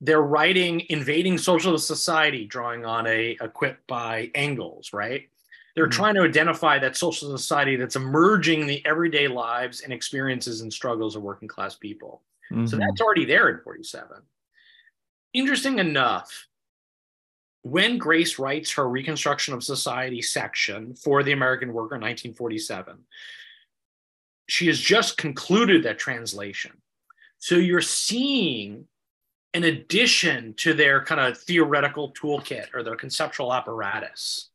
They're 0.00 0.22
writing 0.22 0.84
invading 0.88 1.38
socialist 1.38 1.86
society, 1.86 2.44
drawing 2.46 2.84
on 2.84 3.06
a, 3.06 3.36
a 3.40 3.48
quip 3.48 3.86
by 3.86 4.30
Engels, 4.34 4.92
right? 4.92 5.28
They're 5.74 5.88
Mhm. 5.88 5.92
trying 5.92 6.14
to 6.14 6.22
identify 6.22 6.78
that 6.78 6.96
social 6.96 7.36
society 7.36 7.76
that's 7.76 7.96
emerging 7.96 8.60
in 8.62 8.66
the 8.66 8.84
everyday 8.86 9.26
lives 9.28 9.80
and 9.80 9.92
experiences 9.92 10.60
and 10.60 10.72
struggles 10.72 11.16
of 11.16 11.22
working 11.22 11.48
class 11.48 11.74
people. 11.74 12.22
So 12.50 12.54
Mhm. 12.56 12.78
that's 12.78 13.00
already 13.00 13.24
there 13.24 13.48
in 13.48 13.58
47. 13.62 14.22
Interesting 15.32 15.78
enough, 15.78 16.46
when 17.66 17.98
Grace 17.98 18.38
writes 18.38 18.72
her 18.72 18.88
Reconstruction 18.88 19.52
of 19.52 19.64
Society 19.64 20.22
section 20.22 20.94
for 20.94 21.24
the 21.24 21.32
American 21.32 21.72
Worker 21.72 21.96
in 21.96 22.00
1947, 22.00 22.96
she 24.48 24.68
has 24.68 24.78
just 24.78 25.16
concluded 25.16 25.82
that 25.82 25.98
translation. 25.98 26.70
So 27.38 27.56
you're 27.56 27.80
seeing 27.80 28.86
an 29.52 29.64
addition 29.64 30.54
to 30.58 30.74
their 30.74 31.04
kind 31.04 31.20
of 31.20 31.38
theoretical 31.38 32.12
toolkit 32.12 32.72
or 32.72 32.84
their 32.84 32.94
conceptual 32.94 33.52
apparatus. 33.52 34.50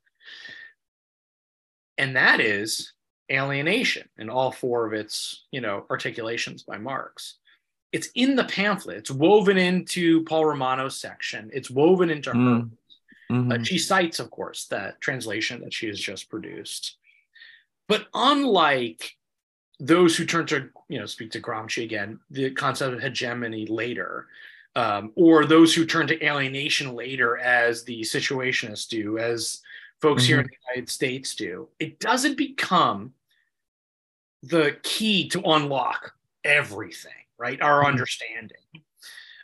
And 1.97 2.15
that 2.15 2.39
is 2.39 2.93
alienation 3.29 4.07
in 4.17 4.29
all 4.29 4.53
four 4.53 4.85
of 4.85 4.93
its, 4.93 5.43
you 5.51 5.59
know, 5.59 5.85
articulations 5.89 6.63
by 6.63 6.77
Marx 6.77 7.39
it's 7.91 8.09
in 8.15 8.35
the 8.35 8.45
pamphlet. 8.45 8.97
It's 8.97 9.11
woven 9.11 9.57
into 9.57 10.23
Paul 10.23 10.45
Romano's 10.45 10.97
section. 10.97 11.49
It's 11.53 11.69
woven 11.69 12.09
into 12.09 12.29
her. 12.29 12.35
Hmm. 12.35 12.67
Mm. 13.31 13.45
Mhm. 13.45 13.61
Uh, 13.61 13.63
she 13.63 13.77
cites, 13.77 14.19
of 14.19 14.29
course, 14.29 14.65
that 14.65 14.99
translation 14.99 15.61
that 15.61 15.73
she 15.73 15.87
has 15.87 15.99
just 15.99 16.29
produced. 16.29 16.97
But 17.87 18.07
unlike 18.13 19.15
those 19.79 20.15
who 20.15 20.25
turn 20.25 20.45
to, 20.47 20.69
you 20.89 20.99
know, 20.99 21.05
speak 21.05 21.31
to 21.31 21.41
Gramsci 21.41 21.83
again, 21.83 22.19
the 22.29 22.51
concept 22.51 22.93
of 22.93 23.01
hegemony 23.01 23.65
later, 23.65 24.27
um, 24.75 25.11
or 25.15 25.45
those 25.45 25.73
who 25.73 25.85
turn 25.85 26.07
to 26.07 26.23
alienation 26.25 26.93
later, 26.93 27.37
as 27.37 27.83
the 27.83 28.01
situationists 28.01 28.87
do, 28.87 29.17
as 29.17 29.61
folks 30.01 30.23
here 30.23 30.39
in 30.39 30.45
the 30.47 30.57
United 30.69 30.89
States 30.89 31.35
do, 31.35 31.67
it 31.79 31.99
doesn't 31.99 32.37
become 32.37 33.13
the 34.43 34.77
key 34.83 35.27
to 35.29 35.41
unlock 35.41 36.13
everything, 36.43 37.11
right? 37.37 37.61
Our 37.61 37.83
Mhm. 37.83 37.87
understanding, 37.87 38.57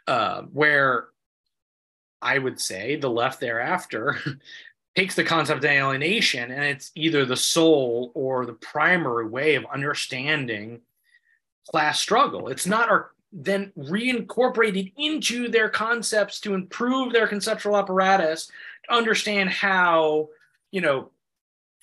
uh, 0.07 0.43
where 0.43 1.09
I 2.21 2.37
would 2.37 2.59
say 2.59 2.95
the 2.95 3.09
left 3.09 3.39
thereafter 3.39 4.17
takes 4.95 5.15
the 5.15 5.23
concept 5.23 5.63
of 5.63 5.69
alienation 5.69 6.51
and 6.51 6.63
it's 6.63 6.91
either 6.95 7.25
the 7.25 7.35
sole 7.35 8.11
or 8.15 8.45
the 8.45 8.53
primary 8.53 9.27
way 9.27 9.55
of 9.55 9.65
understanding 9.71 10.81
class 11.69 11.99
struggle. 11.99 12.47
It's 12.47 12.65
not 12.65 12.89
our 12.89 13.11
then 13.31 13.73
reincorporated 13.77 14.93
into 14.97 15.49
their 15.49 15.69
concepts 15.69 16.39
to 16.39 16.53
improve 16.53 17.11
their 17.11 17.27
conceptual 17.27 17.77
apparatus 17.77 18.47
to 18.85 18.95
understand 18.95 19.49
how, 19.49 20.29
you 20.71 20.79
know, 20.79 21.11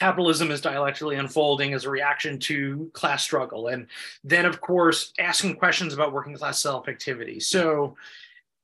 capitalism 0.01 0.51
is 0.51 0.61
dialectically 0.61 1.16
unfolding 1.16 1.74
as 1.74 1.85
a 1.85 1.91
reaction 1.91 2.39
to 2.39 2.91
class 2.95 3.22
struggle. 3.22 3.68
And 3.68 3.87
then, 4.24 4.47
of 4.47 4.61
course, 4.61 5.12
asking 5.18 5.57
questions 5.57 5.95
about 5.95 6.12
working 6.12 6.35
class 6.35 6.61
self 6.61 6.89
activity. 6.89 7.41
So, 7.41 7.97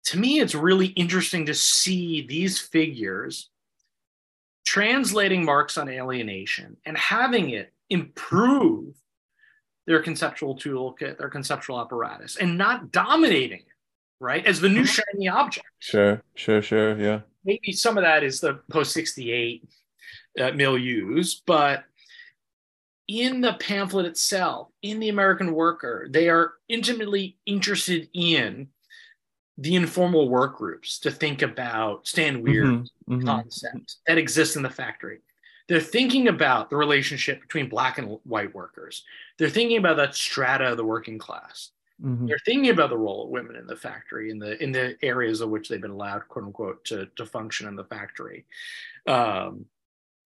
to 0.04 0.18
me, 0.18 0.40
it's 0.40 0.54
really 0.54 0.88
interesting 0.88 1.46
to 1.46 1.54
see 1.54 2.26
these 2.26 2.58
figures 2.58 3.50
translating 4.64 5.44
Marx 5.44 5.76
on 5.78 5.88
alienation 5.88 6.76
and 6.84 6.96
having 6.96 7.50
it 7.50 7.72
improve 7.88 8.94
their 9.86 10.00
conceptual 10.00 10.56
toolkit, 10.56 11.18
their 11.18 11.28
conceptual 11.28 11.80
apparatus, 11.80 12.36
and 12.36 12.56
not 12.56 12.92
dominating 12.92 13.58
it, 13.60 13.74
right? 14.20 14.46
As 14.46 14.60
the 14.60 14.68
new 14.68 14.84
shiny 14.84 15.28
object. 15.28 15.66
Sure. 15.80 16.22
Sure. 16.34 16.62
Sure. 16.62 16.98
Yeah. 16.98 17.20
Maybe 17.44 17.72
some 17.72 17.98
of 17.98 18.04
that 18.04 18.22
is 18.22 18.40
the 18.40 18.60
post 18.70 18.92
68 18.92 19.68
uh, 20.38 20.42
milieus, 20.52 21.40
but 21.46 21.84
in 23.08 23.40
the 23.40 23.54
pamphlet 23.54 24.06
itself, 24.06 24.68
in 24.82 25.00
the 25.00 25.08
American 25.08 25.52
Worker, 25.52 26.06
they 26.08 26.28
are 26.28 26.52
intimately 26.68 27.36
interested 27.44 28.08
in 28.12 28.68
the 29.60 29.76
informal 29.76 30.28
work 30.30 30.56
groups 30.56 30.98
to 31.00 31.10
think 31.10 31.42
about 31.42 32.06
Stan 32.06 32.42
Weir 32.42 32.64
Mhm. 32.64 32.88
Mhm. 33.08 33.24
concept 33.26 33.96
that 34.06 34.16
exists 34.16 34.56
in 34.56 34.62
the 34.62 34.70
factory. 34.70 35.20
They're 35.68 35.80
thinking 35.80 36.28
about 36.28 36.70
the 36.70 36.76
relationship 36.76 37.42
between 37.42 37.68
black 37.68 37.98
and 37.98 38.18
white 38.24 38.54
workers. 38.54 39.04
They're 39.36 39.50
thinking 39.50 39.76
about 39.76 39.98
that 39.98 40.14
strata 40.14 40.70
of 40.72 40.78
the 40.78 40.84
working 40.84 41.18
class. 41.18 41.72
Mhm. 42.02 42.26
They're 42.26 42.40
thinking 42.46 42.70
about 42.70 42.88
the 42.88 42.96
role 42.96 43.24
of 43.24 43.28
women 43.28 43.54
in 43.54 43.66
the 43.66 43.76
factory 43.76 44.30
in 44.30 44.38
the 44.38 44.60
in 44.62 44.72
the 44.72 44.96
areas 45.02 45.42
of 45.42 45.50
which 45.50 45.68
they've 45.68 45.80
been 45.80 45.90
allowed, 45.90 46.26
quote 46.28 46.46
unquote, 46.46 46.82
to, 46.86 47.06
to 47.16 47.26
function 47.26 47.68
in 47.68 47.76
the 47.76 47.84
factory. 47.84 48.46
Um, 49.06 49.66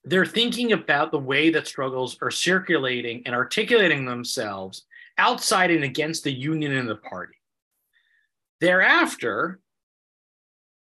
they're 0.05 0.27
thinking 0.27 0.73
about 0.73 1.11
the 1.11 1.19
way 1.19 1.51
that 1.51 1.67
struggles 1.67 2.17
are 2.23 2.31
circulating 2.31 3.23
and 3.27 3.35
articulating 3.35 4.05
themselves 4.05 4.85
outside 5.19 5.71
and 5.73 5.83
against 5.83 6.23
the 6.23 6.33
union 6.33 6.73
and 6.73 6.89
the 6.89 6.97
party. 6.97 7.35
Thereafter, 8.65 9.61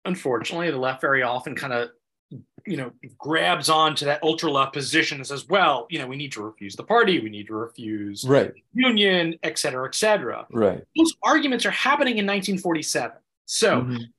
unfortunately, 0.05 0.71
the 0.71 0.79
left 0.79 1.01
very 1.01 1.23
often 1.23 1.55
kind 1.55 1.73
of, 1.73 1.91
you 2.67 2.77
know, 2.77 2.93
grabs 3.19 3.69
onto 3.69 4.05
that 4.05 4.23
ultra 4.23 4.51
left 4.51 4.73
position 4.73 5.19
and 5.19 5.27
says, 5.27 5.49
well, 5.49 5.87
you 5.91 5.99
know, 5.99 6.07
we 6.07 6.17
need 6.17 6.33
to 6.33 6.43
refuse 6.43 6.77
the 6.77 6.85
party, 6.85 7.19
we 7.19 7.31
need 7.31 7.47
to 7.49 7.55
refuse 7.55 8.25
Right. 8.25 8.53
union, 8.73 9.39
et 9.43 9.59
cetera, 9.59 9.87
et 9.89 9.95
cetera. 9.95 10.47
Right. 10.51 10.85
Those 10.97 11.15
arguments 11.23 11.65
are 11.67 11.71
happening 11.71 12.19
in 12.19 12.27
1947. 12.27 13.19
So 13.47 13.83
Mhm. 13.83 14.13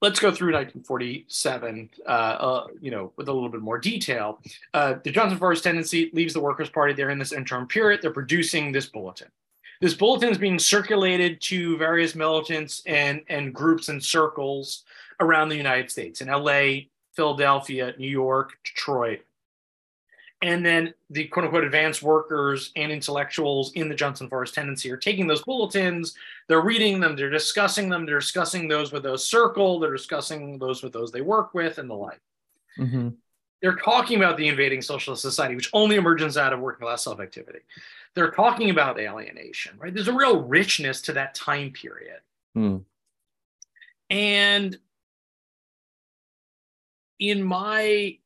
let's 0.00 0.20
go 0.20 0.30
through 0.32 0.52
1947, 0.52 1.90
uh, 2.06 2.08
uh, 2.08 2.66
you 2.80 2.90
know, 2.90 3.12
with 3.16 3.28
a 3.28 3.32
little 3.32 3.48
bit 3.50 3.60
more 3.60 3.78
detail. 3.78 4.40
Uh, 4.72 4.94
the 5.02 5.10
Johnson 5.10 5.38
Forest 5.38 5.64
tendency 5.64 6.10
leaves 6.14 6.32
the 6.32 6.40
Workers' 6.40 6.70
Party. 6.70 6.94
They're 6.94 7.10
in 7.10 7.18
this 7.18 7.32
interim 7.32 7.66
period. 7.66 8.00
They're 8.02 8.12
producing 8.12 8.72
this 8.72 8.86
bulletin. 8.86 9.28
This 9.80 9.94
bulletin 9.94 10.30
is 10.30 10.38
being 10.38 10.58
circulated 10.58 11.40
to 11.42 11.76
various 11.78 12.14
militants 12.14 12.82
and, 12.86 13.22
and 13.28 13.54
groups 13.54 13.88
and 13.88 14.02
circles 14.02 14.84
around 15.20 15.48
the 15.48 15.56
United 15.56 15.90
States 15.90 16.20
in 16.20 16.28
LA, 16.28 16.86
Philadelphia, 17.14 17.94
New 17.98 18.08
York, 18.08 18.58
Detroit. 18.64 19.20
And 20.40 20.64
then 20.64 20.94
the 21.10 21.26
quote 21.26 21.46
unquote 21.46 21.64
advanced 21.64 22.02
workers 22.02 22.70
and 22.76 22.92
intellectuals 22.92 23.72
in 23.72 23.88
the 23.88 23.94
Johnson 23.94 24.28
Forest 24.28 24.54
tendency 24.54 24.90
are 24.90 24.96
taking 24.96 25.26
those 25.26 25.42
bulletins, 25.42 26.14
they're 26.48 26.60
reading 26.60 27.00
them, 27.00 27.16
they're 27.16 27.30
discussing 27.30 27.88
them, 27.88 28.06
they're 28.06 28.20
discussing 28.20 28.68
those 28.68 28.92
with 28.92 29.02
those 29.02 29.28
circle, 29.28 29.80
they're 29.80 29.96
discussing 29.96 30.58
those 30.58 30.82
with 30.82 30.92
those 30.92 31.10
they 31.10 31.22
work 31.22 31.54
with, 31.54 31.78
and 31.78 31.90
the 31.90 31.94
like. 31.94 32.20
Mhm. 32.78 33.16
They're 33.60 33.74
talking 33.74 34.16
about 34.18 34.36
the 34.36 34.46
invading 34.46 34.82
socialist 34.82 35.22
society, 35.22 35.56
which 35.56 35.70
only 35.72 35.96
emerges 35.96 36.36
out 36.36 36.52
of 36.52 36.60
working 36.60 36.86
class 36.86 37.02
self 37.02 37.18
activity. 37.18 37.60
They're 38.18 38.32
talking 38.32 38.70
about 38.70 38.98
alienation, 38.98 39.78
right? 39.78 39.94
There's 39.94 40.08
a 40.08 40.12
real 40.12 40.42
richness 40.42 41.00
to 41.02 41.12
that 41.12 41.36
time 41.36 41.70
period. 41.70 42.18
Mm. 42.56 42.82
And 44.10 44.76
in 47.20 47.44
my 47.44 48.18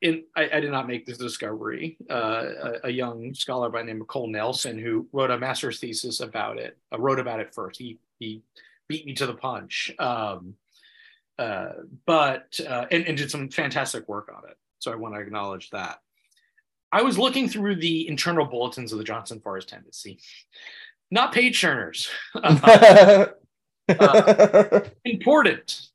in 0.00 0.24
I, 0.34 0.48
I 0.54 0.60
did 0.60 0.70
not 0.70 0.88
make 0.88 1.04
this 1.04 1.18
discovery. 1.18 1.98
Uh, 2.08 2.14
a, 2.62 2.72
a 2.84 2.90
young 2.90 3.34
scholar 3.34 3.68
by 3.68 3.80
the 3.80 3.88
name 3.88 4.00
of 4.00 4.06
Cole 4.06 4.28
Nelson, 4.28 4.78
who 4.78 5.06
wrote 5.12 5.30
a 5.30 5.36
master's 5.36 5.78
thesis 5.78 6.20
about 6.20 6.58
it, 6.58 6.78
uh, 6.90 6.98
wrote 6.98 7.18
about 7.20 7.40
it 7.40 7.52
first. 7.54 7.78
He 7.78 7.98
he 8.18 8.40
beat 8.88 9.04
me 9.04 9.12
to 9.12 9.26
the 9.26 9.34
punch, 9.34 9.94
um, 9.98 10.54
uh, 11.38 11.72
but 12.06 12.58
uh, 12.66 12.86
and, 12.90 13.06
and 13.06 13.18
did 13.18 13.30
some 13.30 13.50
fantastic 13.50 14.08
work 14.08 14.32
on 14.34 14.48
it. 14.48 14.56
So 14.78 14.90
I 14.90 14.94
want 14.94 15.16
to 15.16 15.20
acknowledge 15.20 15.68
that. 15.68 16.00
I 16.92 17.02
was 17.02 17.18
looking 17.18 17.48
through 17.48 17.76
the 17.76 18.08
internal 18.08 18.46
bulletins 18.46 18.92
of 18.92 18.98
the 18.98 19.04
Johnson 19.04 19.40
Forest 19.40 19.68
Tendency, 19.68 20.18
not 21.10 21.32
page 21.32 21.60
turners. 21.60 22.08
important. 25.04 25.88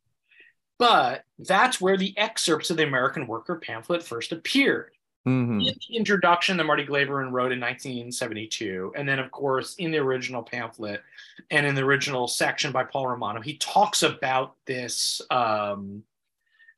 But 0.77 1.23
that's 1.39 1.79
where 1.79 1.97
the 1.97 2.17
excerpts 2.17 2.69
of 2.69 2.77
the 2.77 2.83
American 2.83 3.27
Worker 3.27 3.55
pamphlet 3.55 4.03
first 4.03 4.31
appeared. 4.31 4.91
Mhm. 5.25 5.67
In 5.67 5.73
the 5.89 5.95
introduction 5.95 6.57
that 6.57 6.65
Marty 6.65 6.85
Glaberman 6.85 7.31
wrote 7.31 7.51
in 7.51 7.59
1972, 7.59 8.93
and 8.95 9.09
then, 9.09 9.17
of 9.17 9.31
course, 9.31 9.75
in 9.75 9.91
the 9.91 9.97
original 9.97 10.43
pamphlet 10.43 11.01
and 11.49 11.65
in 11.65 11.73
the 11.73 11.81
original 11.81 12.27
section 12.27 12.71
by 12.71 12.83
Paul 12.83 13.07
Romano, 13.07 13.41
he 13.41 13.57
talks 13.57 14.03
about 14.03 14.55
this. 14.65 15.21
Um, 15.31 16.03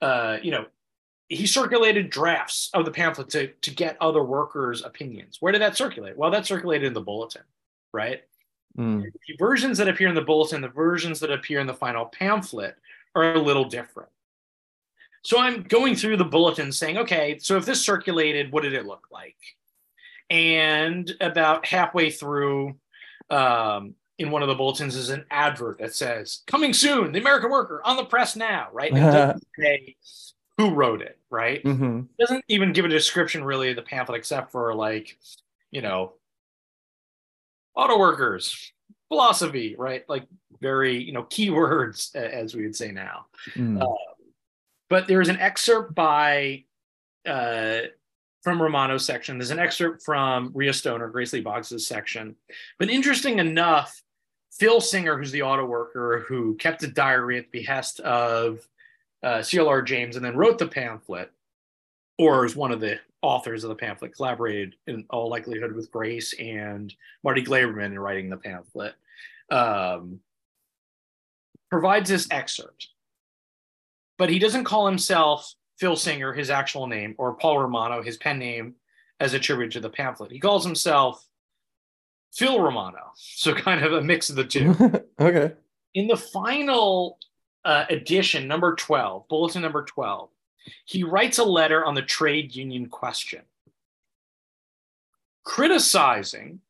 uh, 0.02 0.38
you 0.42 0.52
know, 0.52 0.68
he 1.30 1.46
circulated 1.46 2.10
drafts 2.10 2.70
of 2.74 2.86
the 2.86 2.92
pamphlet 2.92 3.30
to, 3.30 3.48
to 3.48 3.72
get 3.72 3.98
other 4.00 4.24
workers' 4.24 4.84
opinions. 4.84 5.38
Where 5.40 5.52
did 5.52 5.62
that 5.62 5.76
circulate? 5.76 6.18
Well, 6.18 6.32
that 6.32 6.46
circulated 6.46 6.88
in 6.88 6.94
the 6.94 7.02
bulletin, 7.02 7.44
right? 7.94 8.22
Mm. 8.78 9.12
the 9.28 9.36
versions 9.40 9.80
that 9.80 9.88
appear 9.88 10.08
in 10.08 10.14
the 10.14 10.22
bulletin, 10.22 10.62
the 10.62 10.68
versions 10.68 11.20
that 11.22 11.32
appear 11.32 11.60
in 11.60 11.66
the 11.66 11.74
final 11.74 12.06
pamphlet 12.06 12.76
are 13.16 13.34
a 13.34 13.42
little 13.42 13.66
different. 13.66 14.10
So 15.24 15.40
I'm 15.40 15.64
going 15.64 15.96
through 15.96 16.18
the 16.18 16.26
bulletin 16.26 16.72
saying, 16.72 17.00
okay, 17.00 17.40
so 17.40 17.58
if 17.58 17.66
this 17.66 17.84
circulated, 17.84 18.52
what 18.52 18.62
did 18.62 18.74
it 18.74 18.86
look 18.86 19.08
like? 19.12 19.36
And 20.30 21.12
about 21.20 21.66
halfway 21.66 22.12
through, 22.12 22.76
um, 23.32 23.96
in 24.20 24.32
one 24.32 24.42
of 24.42 24.48
the 24.48 24.56
bulletins 24.56 24.96
is 24.96 25.10
an 25.10 25.26
advert 25.30 25.80
that 25.80 25.94
says 25.94 26.42
"Coming 26.48 26.74
soon, 26.74 27.12
the 27.12 27.20
American 27.20 27.52
Worker 27.52 27.82
on 27.86 27.98
the 27.98 28.06
press 28.06 28.36
now." 28.36 28.68
Right? 28.74 28.92
It 28.92 29.00
doesn't 29.00 29.44
say 29.60 29.96
who 30.58 30.74
wrote 30.74 31.02
it. 31.02 31.17
Right? 31.30 31.64
Mm-hmm. 31.64 32.02
Doesn't 32.20 32.46
even 32.48 32.74
give 32.74 32.86
a 32.86 32.90
description 32.90 33.44
really 33.44 33.70
of 33.70 33.76
the 33.76 33.82
pamphlet, 33.82 34.18
except 34.18 34.52
for 34.52 34.74
like, 34.74 35.18
you 35.72 35.82
know, 35.82 36.14
auto 37.76 38.00
workers, 38.00 38.72
philosophy. 39.10 39.76
Right? 39.78 40.08
Like 40.08 40.28
very 40.62 40.98
you 41.02 41.12
know 41.12 41.24
keywords 41.24 42.16
as 42.16 42.56
we 42.56 42.64
would 42.64 42.76
say 42.76 42.92
now. 42.92 43.26
Mm. 43.56 43.82
Uh, 43.82 44.14
but 44.90 45.08
there's 45.08 45.30
an 45.30 45.40
excerpt 45.40 45.94
by 45.94 46.64
uh, 47.28 47.80
from 48.42 48.62
Romano's 48.62 49.06
section. 49.06 49.38
There's 49.38 49.52
an 49.52 49.60
excerpt 49.60 50.04
from 50.04 50.52
Ria 50.54 50.74
Stoner, 50.74 51.10
Grace 51.10 51.34
Lee 51.34 51.42
Boggs' 51.42 51.86
section. 51.86 52.36
But 52.80 52.90
interesting 52.90 53.40
enough, 53.40 54.02
Phil 54.54 54.80
Singer, 54.80 55.18
who's 55.18 55.32
the 55.32 55.42
auto 55.42 55.66
worker 55.66 56.24
who 56.28 56.56
kept 56.56 56.84
a 56.84 56.88
diary 56.88 57.38
at 57.38 57.52
the 57.52 57.60
behest 57.60 58.00
of 58.00 58.66
uh, 59.24 59.40
CLR 59.40 59.86
James 59.86 60.16
and 60.16 60.24
then 60.24 60.36
wrote 60.36 60.58
the 60.58 60.68
pamphlet, 60.68 61.32
or 62.18 62.46
is 62.46 62.56
one 62.56 62.72
of 62.72 62.80
the 62.80 63.00
authors 63.22 63.64
of 63.64 63.70
the 63.70 63.76
pamphlet, 63.76 64.16
collaborated 64.16 64.76
in 64.88 65.06
all 65.10 65.30
likelihood 65.30 65.74
with 65.74 65.92
Grace 65.92 66.34
and 66.34 66.94
Marty 67.24 67.44
Glaberman 67.44 67.88
in 67.88 68.00
writing 68.00 68.30
the 68.30 68.38
pamphlet, 68.38 68.94
um, 69.50 70.20
provides 71.70 72.10
this 72.10 72.28
excerpt. 72.32 72.90
But 74.18 74.30
he 74.30 74.40
doesn't 74.40 74.64
call 74.64 74.88
himself 74.88 75.54
Phil 75.80 75.96
Singer, 75.96 76.34
his 76.34 76.50
actual 76.50 76.88
name, 76.88 77.16
or 77.18 77.36
Paul 77.36 77.60
Romano, 77.60 78.02
his 78.02 78.18
pen 78.18 78.40
name, 78.40 78.76
as 79.20 79.34
a 79.34 79.40
tribute 79.40 79.72
to 79.72 79.80
the 79.80 79.90
pamphlet. 79.90 80.32
He 80.32 80.40
calls 80.40 80.66
himself 80.66 81.28
Phil 82.34 82.62
Romano. 82.62 83.12
So 83.16 83.54
kind 83.54 83.84
of 83.84 83.94
a 83.94 84.02
mix 84.02 84.30
of 84.30 84.36
the 84.36 84.44
two. 84.44 84.76
okay. 85.20 85.54
In 85.94 86.08
the 86.08 86.18
final 86.18 87.18
uh, 87.68 87.86
edition, 87.90 88.48
number 88.48 88.74
12, 88.76 89.28
bulletin 89.28 89.62
number 89.62 89.84
12, 89.84 90.30
he 90.86 91.04
writes 91.04 91.38
a 91.38 91.44
letter 91.44 91.84
on 91.84 91.96
the 91.96 92.02
trade 92.02 92.56
union 92.56 92.88
question, 92.88 93.42
criticizing 95.44 96.62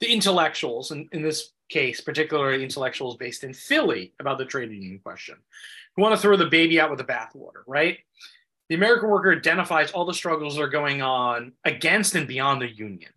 the 0.00 0.10
intellectuals, 0.10 0.90
in, 0.90 1.06
in 1.12 1.20
this 1.20 1.52
case, 1.68 2.00
particularly 2.00 2.64
intellectuals 2.64 3.18
based 3.18 3.44
in 3.44 3.52
Philly, 3.52 4.14
about 4.18 4.38
the 4.38 4.46
trade 4.46 4.70
union 4.70 4.98
question, 5.00 5.36
who 5.94 6.02
want 6.02 6.14
to 6.14 6.20
throw 6.20 6.36
the 6.36 6.46
baby 6.46 6.80
out 6.80 6.88
with 6.88 6.98
the 6.98 7.04
bathwater, 7.04 7.62
right? 7.66 7.98
The 8.70 8.76
American 8.76 9.10
worker 9.10 9.32
identifies 9.32 9.90
all 9.90 10.06
the 10.06 10.14
struggles 10.14 10.56
that 10.56 10.62
are 10.62 10.68
going 10.68 11.02
on 11.02 11.52
against 11.66 12.14
and 12.14 12.26
beyond 12.26 12.62
the 12.62 12.70
union. 12.70 13.10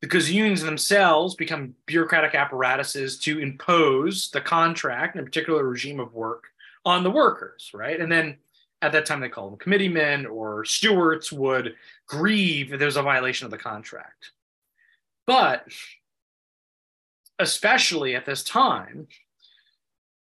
Because 0.00 0.30
unions 0.30 0.62
themselves 0.62 1.34
become 1.34 1.74
bureaucratic 1.86 2.34
apparatuses 2.34 3.18
to 3.18 3.40
impose 3.40 4.30
the 4.30 4.40
contract 4.40 5.16
and 5.16 5.22
a 5.22 5.24
particular 5.24 5.64
regime 5.64 5.98
of 5.98 6.14
work 6.14 6.44
on 6.84 7.02
the 7.02 7.10
workers, 7.10 7.70
right? 7.74 8.00
And 8.00 8.10
then 8.10 8.36
at 8.80 8.92
that 8.92 9.06
time 9.06 9.20
they 9.20 9.28
call 9.28 9.50
them 9.50 9.58
committeemen 9.58 10.26
or 10.26 10.64
stewards 10.64 11.32
would 11.32 11.74
grieve 12.06 12.72
if 12.72 12.78
there's 12.78 12.96
a 12.96 13.02
violation 13.02 13.44
of 13.44 13.50
the 13.50 13.58
contract. 13.58 14.30
But 15.26 15.66
especially 17.38 18.14
at 18.14 18.24
this 18.24 18.44
time, 18.44 19.08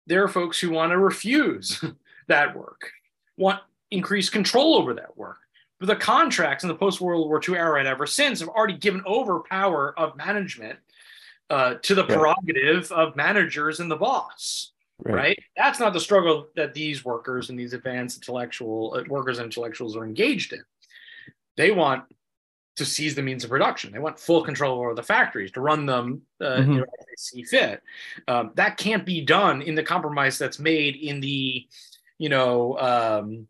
there 0.07 0.23
are 0.23 0.29
folks 0.29 0.59
who 0.59 0.69
want 0.69 0.91
to 0.91 0.97
refuse 0.97 1.83
that 2.27 2.55
work, 2.55 2.91
want 3.37 3.59
increased 3.91 4.31
control 4.31 4.75
over 4.75 4.93
that 4.93 5.17
work. 5.17 5.37
But 5.79 5.87
the 5.87 5.95
contracts 5.95 6.63
in 6.63 6.67
the 6.69 6.75
post 6.75 7.01
World 7.01 7.27
War 7.27 7.41
II 7.47 7.55
era 7.57 7.79
and 7.79 7.87
ever 7.87 8.07
since 8.07 8.39
have 8.39 8.49
already 8.49 8.77
given 8.77 9.01
over 9.05 9.41
power 9.41 9.97
of 9.99 10.15
management 10.15 10.79
uh, 11.49 11.75
to 11.83 11.93
the 11.95 12.05
Right. 12.05 12.17
prerogative 12.17 12.91
of 12.91 13.15
managers 13.15 13.79
and 13.79 13.91
the 13.91 13.95
boss. 13.97 14.71
Right. 15.03 15.37
That's 15.57 15.79
not 15.79 15.91
the 15.93 15.99
struggle 15.99 16.47
that 16.55 16.73
these 16.73 17.03
workers 17.03 17.49
and 17.49 17.59
these 17.59 17.73
advanced 17.73 18.17
intellectual 18.17 18.95
uh, 18.97 19.03
workers 19.09 19.37
and 19.39 19.45
intellectuals 19.45 19.95
are 19.97 20.05
engaged 20.05 20.53
in. 20.53 20.63
They 21.57 21.71
want 21.71 22.05
to 22.77 22.85
seize 22.85 23.13
the 23.15 23.21
means 23.21 23.43
of 23.43 23.49
production. 23.49 23.91
They 23.91 23.99
want 23.99 24.19
full 24.19 24.43
control 24.43 24.79
over 24.79 24.93
the 24.95 25.03
factories 25.03 25.51
to 25.51 25.61
run 25.61 25.85
them, 25.85 26.21
uh, 26.41 26.45
Mhm. 26.57 26.67
you 26.67 26.77
know, 26.79 26.85
as 26.99 27.05
they 27.05 27.15
see 27.17 27.43
fit. 27.43 27.81
Um, 28.27 28.51
that 28.55 28.77
can't 28.77 29.05
be 29.05 29.21
done 29.21 29.61
in 29.61 29.75
the 29.75 29.83
compromise 29.83 30.37
that's 30.37 30.59
made 30.59 30.95
in 30.95 31.19
the, 31.21 31.67
you 32.17 32.29
know, 32.29 32.77
um, 32.79 33.47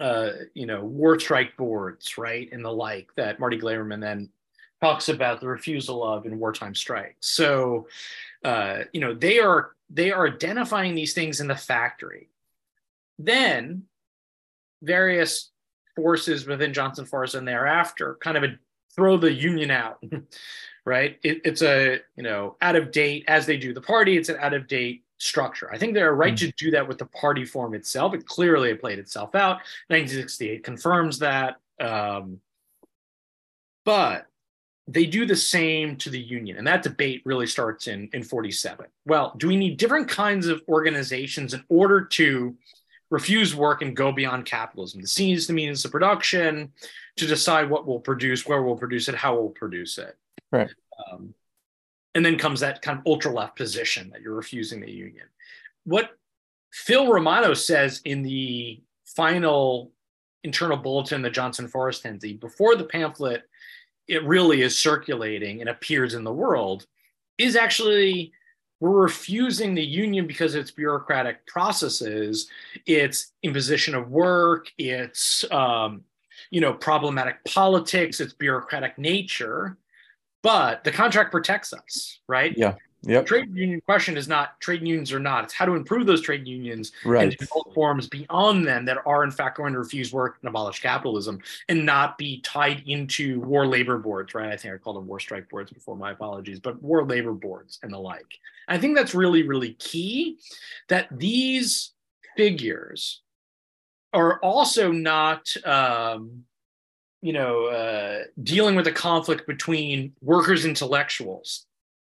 uh, 0.00 0.30
you 0.54 0.66
know, 0.66 0.84
war 0.84 1.18
strike 1.18 1.56
boards, 1.56 2.18
right, 2.18 2.48
and 2.52 2.64
the 2.64 2.72
like 2.72 3.08
that 3.16 3.38
Marty 3.38 3.58
Glaberman 3.58 4.00
then 4.00 4.30
talks 4.80 5.08
about 5.08 5.40
the 5.40 5.46
refusal 5.46 6.04
of 6.04 6.26
in 6.26 6.38
wartime 6.38 6.74
strikes. 6.74 7.28
So, 7.28 7.86
uh, 8.44 8.80
you 8.92 9.00
know, 9.00 9.14
they 9.14 9.38
are 9.38 9.72
they 9.90 10.10
are 10.10 10.26
identifying 10.26 10.94
these 10.94 11.14
things 11.14 11.40
in 11.40 11.46
the 11.46 11.56
factory. 11.56 12.28
Then, 13.18 13.84
various 14.82 15.50
forces 15.94 16.46
within 16.46 16.74
Johnson 16.74 17.04
Forest 17.04 17.36
and 17.36 17.46
thereafter 17.46 18.18
kind 18.20 18.36
of 18.36 18.42
a, 18.42 18.58
throw 18.96 19.16
the 19.16 19.32
union 19.32 19.70
out, 19.70 20.02
right? 20.84 21.18
It, 21.22 21.42
it's 21.44 21.62
a 21.62 22.00
you 22.16 22.24
know 22.24 22.56
out 22.60 22.74
of 22.74 22.90
date 22.90 23.24
as 23.28 23.46
they 23.46 23.56
do 23.56 23.72
the 23.72 23.80
party. 23.80 24.16
It's 24.16 24.28
an 24.28 24.38
out 24.40 24.54
of 24.54 24.66
date 24.66 25.03
structure. 25.18 25.70
I 25.72 25.78
think 25.78 25.94
they're 25.94 26.14
right 26.14 26.36
to 26.36 26.50
do 26.52 26.70
that 26.72 26.86
with 26.86 26.98
the 26.98 27.06
party 27.06 27.44
form 27.44 27.74
itself. 27.74 28.14
It 28.14 28.26
clearly 28.26 28.74
played 28.74 28.98
itself 28.98 29.34
out. 29.34 29.56
1968 29.88 30.64
confirms 30.64 31.18
that. 31.20 31.60
Um, 31.80 32.40
but 33.84 34.26
they 34.86 35.06
do 35.06 35.24
the 35.24 35.36
same 35.36 35.96
to 35.96 36.10
the 36.10 36.20
union. 36.20 36.58
And 36.58 36.66
that 36.66 36.82
debate 36.82 37.22
really 37.24 37.46
starts 37.46 37.86
in, 37.86 38.08
in 38.12 38.22
47. 38.22 38.86
Well, 39.06 39.34
do 39.38 39.48
we 39.48 39.56
need 39.56 39.78
different 39.78 40.08
kinds 40.08 40.46
of 40.46 40.62
organizations 40.68 41.54
in 41.54 41.64
order 41.68 42.04
to 42.04 42.54
refuse 43.10 43.54
work 43.54 43.80
and 43.80 43.96
go 43.96 44.12
beyond 44.12 44.44
capitalism? 44.44 45.00
The 45.00 45.06
seize 45.06 45.46
the 45.46 45.54
means 45.54 45.84
of 45.84 45.90
production, 45.90 46.72
to 47.16 47.26
decide 47.26 47.70
what 47.70 47.86
we'll 47.86 48.00
produce, 48.00 48.46
where 48.46 48.62
we'll 48.62 48.76
produce 48.76 49.08
it, 49.08 49.14
how 49.14 49.34
we'll 49.34 49.50
produce 49.50 49.98
it. 49.98 50.16
Right. 50.50 50.70
Um, 51.10 51.34
and 52.14 52.24
then 52.24 52.38
comes 52.38 52.60
that 52.60 52.82
kind 52.82 52.98
of 52.98 53.06
ultra 53.06 53.32
left 53.32 53.56
position 53.56 54.10
that 54.10 54.22
you're 54.22 54.34
refusing 54.34 54.80
the 54.80 54.90
union. 54.90 55.26
What 55.84 56.16
Phil 56.72 57.12
Romano 57.12 57.54
says 57.54 58.00
in 58.04 58.22
the 58.22 58.80
final 59.04 59.92
internal 60.42 60.76
bulletin 60.76 61.22
that 61.22 61.32
Johnson 61.32 61.68
Forest 61.68 62.02
sends 62.02 62.24
before 62.34 62.76
the 62.76 62.84
pamphlet 62.84 63.44
it 64.06 64.22
really 64.24 64.60
is 64.60 64.76
circulating 64.76 65.60
and 65.60 65.70
appears 65.70 66.14
in 66.14 66.24
the 66.24 66.32
world 66.32 66.86
is 67.38 67.56
actually 67.56 68.32
we're 68.80 69.02
refusing 69.02 69.74
the 69.74 69.84
union 69.84 70.26
because 70.26 70.54
it's 70.54 70.70
bureaucratic 70.70 71.46
processes 71.46 72.48
it's 72.86 73.32
imposition 73.42 73.94
of 73.94 74.10
work 74.10 74.70
it's 74.76 75.50
um, 75.50 76.02
you 76.50 76.60
know 76.60 76.74
problematic 76.74 77.42
politics 77.44 78.20
it's 78.20 78.34
bureaucratic 78.34 78.98
nature 78.98 79.78
but 80.44 80.84
the 80.84 80.92
contract 80.92 81.32
protects 81.32 81.72
us 81.72 82.20
right 82.28 82.56
Yeah. 82.56 82.74
Yep. 83.06 83.26
trade 83.26 83.54
union 83.54 83.82
question 83.82 84.16
is 84.16 84.28
not 84.28 84.58
trade 84.60 84.80
unions 84.80 85.12
or 85.12 85.18
not 85.20 85.44
it's 85.44 85.52
how 85.52 85.66
to 85.66 85.74
improve 85.74 86.06
those 86.06 86.22
trade 86.22 86.46
unions 86.48 86.92
Right. 87.04 87.24
and 87.24 87.36
develop 87.36 87.74
forms 87.74 88.08
beyond 88.08 88.66
them 88.66 88.84
that 88.86 88.98
are 89.04 89.24
in 89.24 89.30
fact 89.30 89.56
going 89.58 89.72
to 89.74 89.78
refuse 89.78 90.10
work 90.12 90.38
and 90.40 90.48
abolish 90.48 90.80
capitalism 90.80 91.38
and 91.68 91.84
not 91.84 92.16
be 92.16 92.40
tied 92.40 92.82
into 92.86 93.40
war 93.40 93.66
labor 93.66 93.98
boards, 93.98 94.34
right? 94.34 94.50
I 94.52 94.56
think 94.56 94.72
I 94.72 94.78
called 94.78 94.96
them 94.96 95.06
war 95.06 95.20
strike 95.20 95.50
boards 95.50 95.70
before, 95.70 95.96
my 95.96 96.12
apologies, 96.12 96.60
but 96.60 96.80
war 96.82 97.04
labor 97.04 97.32
boards 97.32 97.78
and 97.82 97.92
the 97.92 97.98
like. 97.98 98.38
I 98.68 98.78
think 98.78 98.96
that's 98.96 99.14
really, 99.14 99.42
really 99.42 99.74
key 99.74 100.38
that 100.88 101.08
these 101.12 101.92
figures 102.38 103.20
are 104.14 104.38
also 104.40 104.90
not 104.92 105.42
um, 105.66 106.44
you 107.24 107.32
know, 107.32 107.64
uh, 107.68 108.24
dealing 108.42 108.76
with 108.76 108.84
the 108.84 108.92
conflict 108.92 109.46
between 109.46 110.12
workers 110.20 110.66
intellectuals 110.66 111.64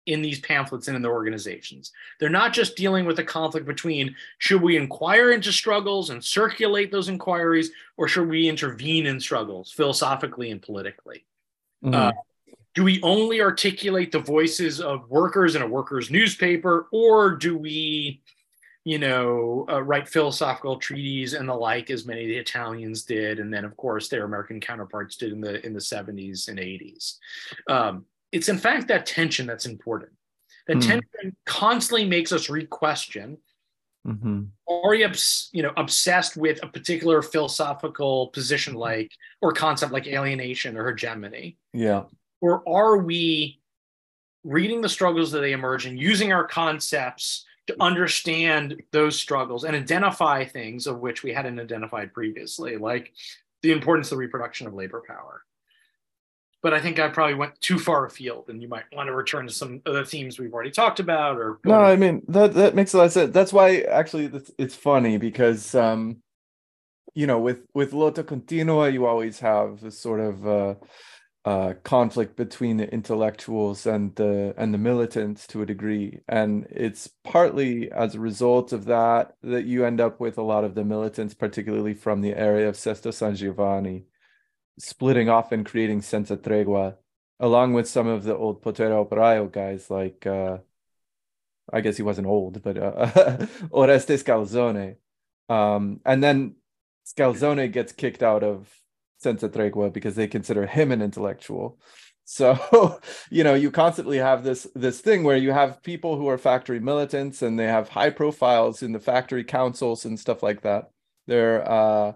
in 0.06 0.22
these 0.22 0.40
pamphlets 0.40 0.88
and 0.88 0.96
in 0.96 1.02
the 1.02 1.08
organizations. 1.10 1.92
They're 2.18 2.30
not 2.30 2.54
just 2.54 2.76
dealing 2.76 3.04
with 3.04 3.16
the 3.16 3.24
conflict 3.24 3.66
between 3.66 4.16
should 4.38 4.62
we 4.62 4.78
inquire 4.78 5.32
into 5.32 5.52
struggles 5.52 6.08
and 6.08 6.24
circulate 6.24 6.90
those 6.90 7.10
inquiries, 7.10 7.72
or 7.98 8.08
should 8.08 8.26
we 8.26 8.48
intervene 8.48 9.04
in 9.04 9.20
struggles 9.20 9.70
philosophically 9.70 10.50
and 10.50 10.62
politically? 10.62 11.26
Mhm. 11.84 11.94
Uh, 11.94 12.12
do 12.74 12.82
we 12.82 12.98
only 13.02 13.42
articulate 13.42 14.12
the 14.12 14.18
voices 14.18 14.80
of 14.80 15.10
workers 15.10 15.54
in 15.54 15.60
a 15.60 15.68
workers' 15.68 16.10
newspaper, 16.10 16.88
or 16.90 17.36
do 17.36 17.54
we, 17.54 18.22
you 18.84 18.98
know, 18.98 19.66
uh, 19.70 19.82
write 19.82 20.08
philosophical 20.08 20.76
treatises 20.76 21.34
and 21.34 21.48
the 21.48 21.54
like, 21.54 21.90
as 21.90 22.06
many 22.06 22.22
of 22.22 22.28
the 22.28 22.36
Italians 22.36 23.04
did, 23.04 23.38
and 23.38 23.52
then 23.52 23.64
of 23.64 23.76
course 23.76 24.08
their 24.08 24.24
American 24.24 24.60
counterparts 24.60 25.16
did 25.16 25.32
in 25.32 25.40
the 25.40 25.64
in 25.64 25.72
the 25.72 25.80
70s 25.80 26.48
and 26.48 26.58
80s? 26.58 27.18
Um, 27.68 28.06
it's 28.32 28.48
in 28.48 28.58
fact 28.58 28.88
that 28.88 29.06
tension 29.06 29.46
that's 29.46 29.66
important. 29.66 30.12
That 30.66 30.76
Hmm. 30.76 30.80
tension 30.80 31.36
constantly 31.44 32.06
makes 32.06 32.32
us 32.32 32.48
re-question 32.48 33.38
Mm-hmm. 34.06 34.42
Are 34.68 34.94
you, 34.94 35.08
you 35.52 35.62
know, 35.62 35.72
obsessed 35.76 36.36
with 36.36 36.62
a 36.62 36.66
particular 36.66 37.22
philosophical 37.22 38.28
position 38.28 38.74
like 38.74 39.12
or 39.40 39.52
concept 39.52 39.92
like 39.92 40.06
alienation 40.06 40.76
or 40.76 40.88
hegemony? 40.90 41.56
Yeah. 41.72 42.04
Or 42.40 42.68
are 42.68 42.98
we 42.98 43.60
reading 44.42 44.80
the 44.80 44.88
struggles 44.88 45.30
that 45.32 45.40
they 45.40 45.52
emerge 45.52 45.86
and 45.86 45.98
using 45.98 46.32
our 46.32 46.44
concepts 46.44 47.44
to 47.68 47.76
understand 47.80 48.82
those 48.90 49.18
struggles 49.18 49.64
and 49.64 49.76
identify 49.76 50.44
things 50.44 50.86
of 50.86 51.00
which 51.00 51.22
we 51.22 51.32
hadn't 51.32 51.60
identified 51.60 52.12
previously, 52.12 52.76
like 52.76 53.12
the 53.62 53.72
importance 53.72 54.08
of 54.08 54.16
the 54.16 54.20
reproduction 54.20 54.66
of 54.66 54.74
labor 54.74 55.02
power? 55.06 55.42
but 56.62 56.72
I 56.72 56.80
think 56.80 57.00
I 57.00 57.08
probably 57.08 57.34
went 57.34 57.60
too 57.60 57.78
far 57.78 58.06
afield, 58.06 58.48
and 58.48 58.62
you 58.62 58.68
might 58.68 58.84
want 58.92 59.08
to 59.08 59.14
return 59.14 59.46
to 59.46 59.52
some 59.52 59.82
of 59.84 59.94
the 59.94 60.04
themes 60.04 60.38
we've 60.38 60.54
already 60.54 60.70
talked 60.70 61.00
about. 61.00 61.36
Or 61.36 61.58
no, 61.64 61.74
I 61.74 61.96
mean 61.96 62.22
that 62.28 62.54
that 62.54 62.74
makes 62.74 62.94
a 62.94 62.98
lot 62.98 63.06
of 63.06 63.12
sense. 63.12 63.34
That's 63.34 63.52
why 63.52 63.80
actually 63.80 64.26
it's, 64.26 64.50
it's 64.56 64.74
funny 64.76 65.18
because 65.18 65.74
um, 65.74 66.18
you 67.14 67.26
know 67.26 67.40
with 67.40 67.66
with 67.74 67.92
Lotta 67.92 68.22
Continua 68.22 68.90
you 68.90 69.06
always 69.06 69.40
have 69.40 69.80
this 69.80 69.98
sort 69.98 70.20
of 70.20 70.46
uh, 70.46 70.74
uh, 71.44 71.74
conflict 71.82 72.36
between 72.36 72.76
the 72.76 72.92
intellectuals 72.92 73.86
and 73.86 74.14
the 74.16 74.54
and 74.56 74.72
the 74.72 74.78
militants 74.78 75.46
to 75.48 75.62
a 75.62 75.66
degree, 75.66 76.20
and 76.28 76.66
it's 76.70 77.08
partly 77.24 77.90
as 77.90 78.14
a 78.14 78.20
result 78.20 78.72
of 78.72 78.84
that 78.86 79.36
that 79.42 79.64
you 79.64 79.84
end 79.84 80.00
up 80.00 80.20
with 80.20 80.38
a 80.38 80.42
lot 80.42 80.64
of 80.64 80.74
the 80.74 80.84
militants, 80.84 81.34
particularly 81.34 81.94
from 81.94 82.20
the 82.20 82.34
area 82.34 82.68
of 82.68 82.76
Sesto 82.76 83.10
San 83.12 83.34
Giovanni 83.34 84.04
splitting 84.78 85.28
off 85.28 85.52
and 85.52 85.66
creating 85.66 86.02
Senza 86.02 86.36
Tregua, 86.36 86.96
along 87.40 87.72
with 87.74 87.88
some 87.88 88.06
of 88.06 88.24
the 88.24 88.36
old 88.36 88.62
Potere 88.62 88.90
Operaio 88.90 89.50
guys 89.50 89.90
like 89.90 90.26
uh, 90.26 90.58
I 91.72 91.80
guess 91.80 91.96
he 91.96 92.02
wasn't 92.02 92.26
old, 92.26 92.62
but 92.62 92.76
uh, 92.78 93.06
Oreste 93.70 94.18
Scalzone. 94.22 94.96
Um, 95.48 96.00
and 96.04 96.22
then 96.22 96.56
Scalzone 97.06 97.70
gets 97.72 97.92
kicked 97.92 98.22
out 98.22 98.42
of 98.42 98.68
Senza 99.22 99.48
Tregua 99.48 99.92
because 99.92 100.14
they 100.14 100.26
consider 100.26 100.66
him 100.66 100.92
an 100.92 101.02
intellectual. 101.02 101.78
So, 102.24 103.00
you 103.30 103.44
know, 103.44 103.54
you 103.54 103.70
constantly 103.70 104.18
have 104.18 104.44
this 104.44 104.66
this 104.74 105.00
thing 105.00 105.24
where 105.24 105.36
you 105.36 105.52
have 105.52 105.82
people 105.82 106.16
who 106.16 106.28
are 106.28 106.38
factory 106.38 106.80
militants 106.80 107.42
and 107.42 107.58
they 107.58 107.66
have 107.66 107.88
high 107.88 108.10
profiles 108.10 108.82
in 108.82 108.92
the 108.92 109.00
factory 109.00 109.44
councils 109.44 110.04
and 110.04 110.18
stuff 110.18 110.42
like 110.42 110.62
that. 110.62 110.90
They're 111.26 111.70
uh, 111.70 112.12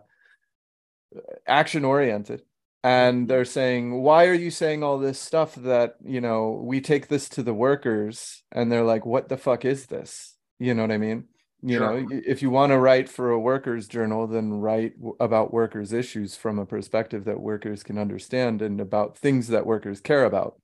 action 1.47 1.85
oriented 1.85 2.43
and 2.83 3.21
mm-hmm. 3.21 3.27
they're 3.27 3.45
saying 3.45 4.03
why 4.03 4.27
are 4.27 4.35
you 4.35 4.51
saying 4.51 4.83
all 4.83 4.99
this 4.99 5.19
stuff 5.19 5.55
that 5.57 5.97
you 6.05 6.21
know 6.21 6.63
we 6.63 6.81
take 6.81 7.09
this 7.09 7.29
to 7.29 7.43
the 7.43 7.55
workers 7.55 8.43
and 8.53 8.71
they're 8.71 8.85
like 8.85 9.05
what 9.05 9.29
the 9.29 9.37
fuck 9.37 9.65
is 9.65 9.87
this 9.87 10.37
you 10.59 10.75
know 10.75 10.83
what 10.83 10.93
i 10.93 10.99
mean 10.99 11.25
you 11.67 11.79
sure. 11.79 12.01
know 12.01 12.09
if 12.11 12.43
you 12.43 12.51
want 12.51 12.71
to 12.71 12.79
write 12.79 13.09
for 13.09 13.31
a 13.31 13.39
workers 13.39 13.89
journal 13.89 14.27
then 14.27 14.53
write 14.53 14.95
about 15.21 15.53
workers 15.53 15.93
issues 15.93 16.37
from 16.37 16.59
a 16.59 16.67
perspective 16.67 17.25
that 17.25 17.41
workers 17.41 17.83
can 17.83 17.99
understand 17.99 18.63
and 18.63 18.81
about 18.81 19.19
things 19.19 19.49
that 19.49 19.67
workers 19.67 20.01
care 20.01 20.25
about 20.25 20.61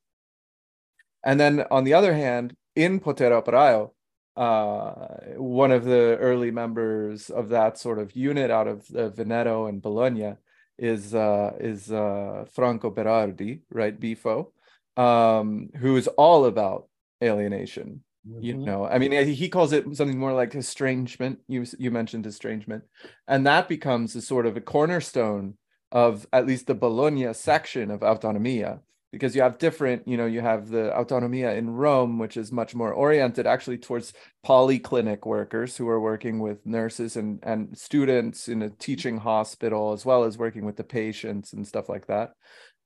and 1.25 1.41
then 1.41 1.65
on 1.71 1.85
the 1.85 1.95
other 1.95 2.15
hand 2.15 2.55
in 2.77 3.01
potere 3.01 3.31
operaio 3.31 3.91
uh, 4.37 5.09
one 5.37 5.71
of 5.71 5.85
the 5.85 6.17
early 6.19 6.51
members 6.51 7.29
of 7.29 7.51
that 7.51 7.77
sort 7.77 7.99
of 7.99 8.17
unit 8.17 8.51
out 8.51 8.67
of 8.67 8.89
uh, 8.95 9.11
Veneto 9.11 9.67
and 9.67 9.83
Bologna 9.83 10.35
is 10.79 11.15
uh, 11.15 11.53
is 11.61 11.93
uh, 11.93 12.47
Franco 12.55 12.91
Berardi, 12.91 13.61
right, 13.71 13.99
Bifo, 13.99 14.53
um, 14.97 15.69
who 15.77 15.97
is 15.97 16.09
all 16.09 16.47
about 16.47 16.89
alienation. 17.23 18.03
Mm-hmm. 18.29 18.43
You 18.43 18.55
know, 18.55 18.87
I 18.87 18.99
mean, 18.99 19.13
he 19.27 19.49
calls 19.49 19.73
it 19.73 19.85
something 19.97 20.19
more 20.19 20.33
like 20.33 20.55
estrangement. 20.55 21.41
You 21.49 21.67
you 21.79 21.91
mentioned 21.91 22.27
estrangement, 22.27 22.85
and 23.27 23.47
that 23.47 23.69
becomes 23.69 24.15
a 24.15 24.23
sort 24.23 24.47
of 24.47 24.57
a 24.57 24.61
cornerstone 24.61 25.55
of 25.91 26.27
at 26.33 26.47
least 26.47 26.67
the 26.67 26.75
Bologna 26.75 27.35
section 27.35 27.91
of 27.91 28.01
autonomia 28.01 28.81
because 29.13 29.37
you 29.37 29.43
have 29.43 29.59
different, 29.59 30.09
you 30.09 30.17
know, 30.17 30.25
you 30.25 30.41
have 30.41 30.69
the 30.69 30.91
autonomia 30.97 31.55
in 31.57 31.69
Rome, 31.69 32.19
which 32.19 32.39
is 32.39 32.51
much 32.51 32.75
more 32.75 32.93
oriented 32.93 33.47
actually 33.47 33.77
towards 33.77 34.15
polyclinic 34.45 35.27
workers 35.27 35.77
who 35.77 35.87
are 35.89 36.01
working 36.01 36.39
with 36.39 36.65
nurses 36.65 37.17
and, 37.17 37.39
and 37.43 37.77
students 37.77 38.49
in 38.49 38.63
a 38.63 38.71
teaching 38.71 39.19
hospital, 39.19 39.93
as 39.93 40.07
well 40.07 40.25
as 40.25 40.39
working 40.39 40.65
with 40.65 40.77
the 40.77 40.85
patients 40.85 41.53
and 41.53 41.69
stuff 41.69 41.91
like 41.91 42.07
that. 42.07 42.33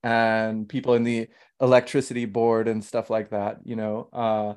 And 0.03 0.69
people 0.69 0.95
in 0.95 1.05
the 1.05 1.29
electricity 1.61 2.25
board 2.25 2.67
and 2.67 2.85
stuff 2.85 3.09
like 3.09 3.31
that, 3.31 3.59
you 3.65 3.77
know, 3.77 4.09
uh, 4.13 4.55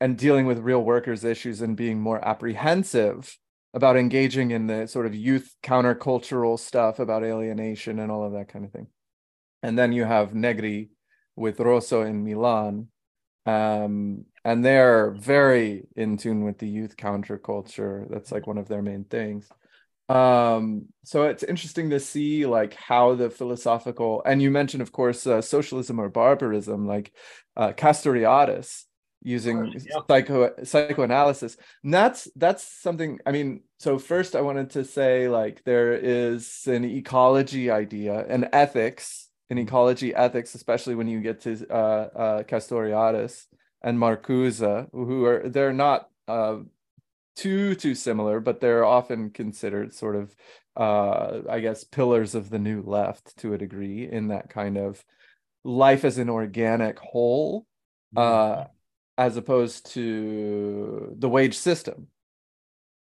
and 0.00 0.16
dealing 0.16 0.46
with 0.46 0.58
real 0.58 0.82
workers' 0.82 1.24
issues 1.24 1.60
and 1.60 1.76
being 1.76 2.00
more 2.00 2.26
apprehensive 2.26 3.36
about 3.74 3.96
engaging 3.96 4.50
in 4.50 4.66
the 4.66 4.86
sort 4.86 5.06
of 5.06 5.14
youth 5.14 5.54
countercultural 5.62 6.58
stuff 6.58 6.98
about 6.98 7.24
alienation 7.24 7.98
and 7.98 8.10
all 8.10 8.24
of 8.24 8.32
that 8.32 8.48
kind 8.48 8.64
of 8.64 8.72
thing 8.72 8.86
and 9.62 9.78
then 9.78 9.92
you 9.92 10.04
have 10.04 10.34
Negri 10.34 10.90
with 11.36 11.60
Rosso 11.60 12.02
in 12.02 12.24
Milan. 12.24 12.88
Um, 13.46 14.26
and 14.44 14.64
they're 14.64 15.10
very 15.12 15.86
in 15.96 16.16
tune 16.16 16.44
with 16.44 16.58
the 16.58 16.68
youth 16.68 16.96
counterculture. 16.96 18.08
That's 18.10 18.30
like 18.30 18.46
one 18.46 18.58
of 18.58 18.68
their 18.68 18.82
main 18.82 19.04
things. 19.04 19.48
Um, 20.08 20.86
so 21.04 21.24
it's 21.24 21.42
interesting 21.42 21.90
to 21.90 22.00
see 22.00 22.46
like 22.46 22.74
how 22.74 23.14
the 23.14 23.30
philosophical 23.30 24.22
and 24.24 24.40
you 24.40 24.50
mentioned, 24.50 24.82
of 24.82 24.92
course, 24.92 25.26
uh, 25.26 25.42
socialism 25.42 25.98
or 25.98 26.08
barbarism, 26.08 26.86
like 26.86 27.12
uh, 27.56 27.72
Castoriadis 27.72 28.84
using 29.22 29.72
yeah. 29.72 30.00
psycho 30.08 30.54
psychoanalysis. 30.62 31.56
And 31.82 31.92
that's 31.92 32.28
that's 32.36 32.62
something. 32.64 33.18
I 33.26 33.32
mean, 33.32 33.62
so 33.78 33.98
first 33.98 34.36
I 34.36 34.40
wanted 34.40 34.70
to 34.70 34.84
say 34.84 35.28
like 35.28 35.64
there 35.64 35.92
is 35.92 36.66
an 36.66 36.84
ecology 36.84 37.70
idea 37.70 38.24
and 38.28 38.48
ethics 38.52 39.28
in 39.50 39.58
ecology 39.58 40.14
ethics, 40.14 40.54
especially 40.54 40.94
when 40.94 41.08
you 41.08 41.20
get 41.20 41.40
to 41.42 41.66
uh, 41.70 41.74
uh, 41.74 42.42
Castoriadis 42.44 43.46
and 43.82 43.98
Marcuse, 43.98 44.88
who 44.92 45.24
are 45.24 45.48
they're 45.48 45.72
not 45.72 46.08
uh, 46.26 46.58
too 47.36 47.74
too 47.74 47.94
similar, 47.94 48.40
but 48.40 48.60
they're 48.60 48.84
often 48.84 49.30
considered 49.30 49.94
sort 49.94 50.16
of, 50.16 50.34
uh, 50.76 51.40
I 51.48 51.60
guess, 51.60 51.84
pillars 51.84 52.34
of 52.34 52.50
the 52.50 52.58
new 52.58 52.82
left 52.82 53.36
to 53.38 53.54
a 53.54 53.58
degree 53.58 54.08
in 54.10 54.28
that 54.28 54.50
kind 54.50 54.76
of 54.76 55.02
life 55.64 56.04
as 56.04 56.18
an 56.18 56.28
organic 56.28 56.98
whole, 56.98 57.66
uh, 58.16 58.20
mm-hmm. 58.22 58.62
As 59.18 59.36
opposed 59.36 59.92
to 59.92 61.14
the 61.18 61.28
wage 61.28 61.56
system 61.56 62.08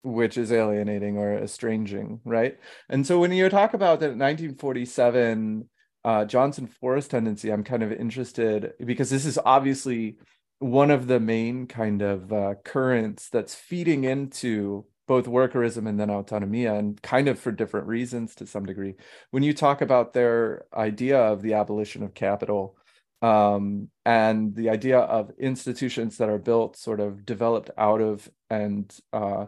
which 0.03 0.37
is 0.37 0.51
alienating 0.51 1.17
or 1.17 1.37
estranging, 1.37 2.21
right? 2.23 2.57
And 2.89 3.05
so 3.05 3.19
when 3.19 3.31
you 3.31 3.49
talk 3.49 3.73
about 3.73 3.99
that 3.99 4.15
1947 4.15 5.67
uh, 6.03 6.25
Johnson 6.25 6.67
Forest 6.67 7.11
tendency, 7.11 7.51
I'm 7.51 7.63
kind 7.63 7.83
of 7.83 7.91
interested 7.91 8.73
because 8.85 9.09
this 9.09 9.25
is 9.25 9.37
obviously 9.43 10.17
one 10.59 10.91
of 10.91 11.07
the 11.07 11.19
main 11.19 11.67
kind 11.67 12.01
of 12.01 12.31
uh, 12.31 12.55
currents 12.63 13.29
that's 13.29 13.53
feeding 13.53 14.05
into 14.05 14.85
both 15.07 15.25
workerism 15.25 15.87
and 15.87 15.99
then 15.99 16.09
autonomia, 16.09 16.77
and 16.77 17.01
kind 17.01 17.29
of 17.29 17.39
for 17.39 17.51
different 17.51 17.87
reasons 17.87 18.35
to 18.35 18.45
some 18.45 18.65
degree. 18.65 18.93
When 19.31 19.41
you 19.41 19.53
talk 19.53 19.81
about 19.81 20.13
their 20.13 20.65
idea 20.73 21.17
of 21.17 21.41
the 21.41 21.53
abolition 21.53 22.03
of 22.03 22.13
capital 22.13 22.75
um, 23.21 23.89
and 24.05 24.55
the 24.55 24.69
idea 24.69 24.99
of 24.99 25.31
institutions 25.39 26.17
that 26.17 26.29
are 26.29 26.37
built, 26.37 26.77
sort 26.77 26.99
of 26.99 27.25
developed 27.25 27.71
out 27.77 28.01
of 28.01 28.29
and 28.49 28.95
uh, 29.13 29.45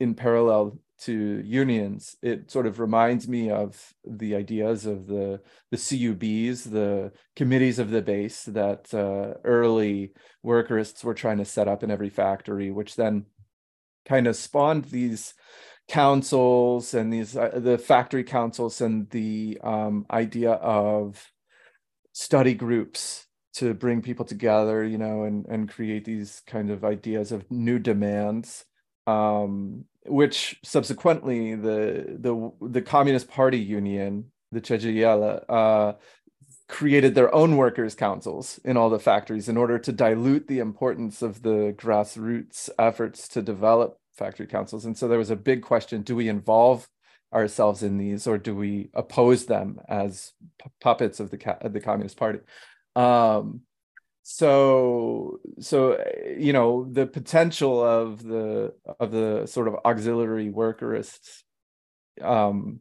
in 0.00 0.14
parallel 0.14 0.78
to 0.96 1.42
unions, 1.44 2.16
it 2.22 2.50
sort 2.50 2.66
of 2.66 2.80
reminds 2.80 3.28
me 3.28 3.50
of 3.50 3.92
the 4.04 4.34
ideas 4.34 4.86
of 4.86 5.06
the 5.06 5.40
the 5.70 5.76
CUBs, 5.76 6.64
the 6.64 7.12
committees 7.36 7.78
of 7.78 7.90
the 7.90 8.02
base 8.02 8.44
that 8.44 8.92
uh, 8.94 9.38
early 9.44 10.12
workerists 10.44 11.04
were 11.04 11.14
trying 11.14 11.38
to 11.38 11.44
set 11.44 11.68
up 11.68 11.82
in 11.82 11.90
every 11.90 12.10
factory, 12.10 12.70
which 12.70 12.96
then 12.96 13.26
kind 14.06 14.26
of 14.26 14.36
spawned 14.36 14.86
these 14.86 15.34
councils 15.88 16.94
and 16.94 17.12
these 17.12 17.36
uh, 17.36 17.50
the 17.54 17.78
factory 17.78 18.24
councils 18.24 18.80
and 18.80 19.10
the 19.10 19.58
um, 19.62 20.06
idea 20.10 20.52
of 20.52 21.30
study 22.14 22.54
groups 22.54 23.26
to 23.56 23.74
bring 23.74 24.00
people 24.00 24.24
together, 24.24 24.82
you 24.84 24.96
know, 24.98 25.24
and 25.24 25.44
and 25.46 25.68
create 25.68 26.06
these 26.06 26.42
kind 26.46 26.70
of 26.70 26.84
ideas 26.84 27.32
of 27.32 27.50
new 27.50 27.78
demands 27.78 28.64
um, 29.06 29.84
which 30.06 30.58
subsequently 30.62 31.54
the 31.54 32.16
the 32.18 32.68
the 32.68 32.82
Communist 32.82 33.28
Party 33.28 33.58
Union, 33.58 34.30
the 34.52 34.60
CGIL, 34.60 35.44
uh, 35.48 35.92
created 36.68 37.14
their 37.14 37.34
own 37.34 37.56
workers' 37.56 37.94
councils 37.94 38.58
in 38.64 38.76
all 38.76 38.90
the 38.90 38.98
factories 38.98 39.48
in 39.48 39.56
order 39.56 39.78
to 39.78 39.92
dilute 39.92 40.46
the 40.46 40.58
importance 40.58 41.22
of 41.22 41.42
the 41.42 41.74
grassroots 41.76 42.70
efforts 42.78 43.28
to 43.28 43.42
develop 43.42 43.98
factory 44.16 44.46
councils. 44.46 44.84
And 44.84 44.96
so 44.96 45.08
there 45.08 45.18
was 45.18 45.30
a 45.30 45.36
big 45.36 45.62
question: 45.62 46.02
Do 46.02 46.16
we 46.16 46.28
involve 46.28 46.88
ourselves 47.34 47.82
in 47.82 47.98
these, 47.98 48.26
or 48.26 48.38
do 48.38 48.54
we 48.54 48.90
oppose 48.94 49.46
them 49.46 49.80
as 49.88 50.32
puppets 50.80 51.20
of 51.20 51.30
the 51.30 51.58
the 51.70 51.80
Communist 51.80 52.16
Party? 52.16 52.40
Um, 52.96 53.62
so 54.24 55.38
so 55.60 56.02
you 56.38 56.54
know 56.54 56.88
the 56.90 57.06
potential 57.06 57.84
of 57.84 58.22
the 58.22 58.72
of 58.98 59.10
the 59.10 59.46
sort 59.46 59.68
of 59.68 59.76
auxiliary 59.84 60.50
workerists 60.50 61.42
um 62.22 62.80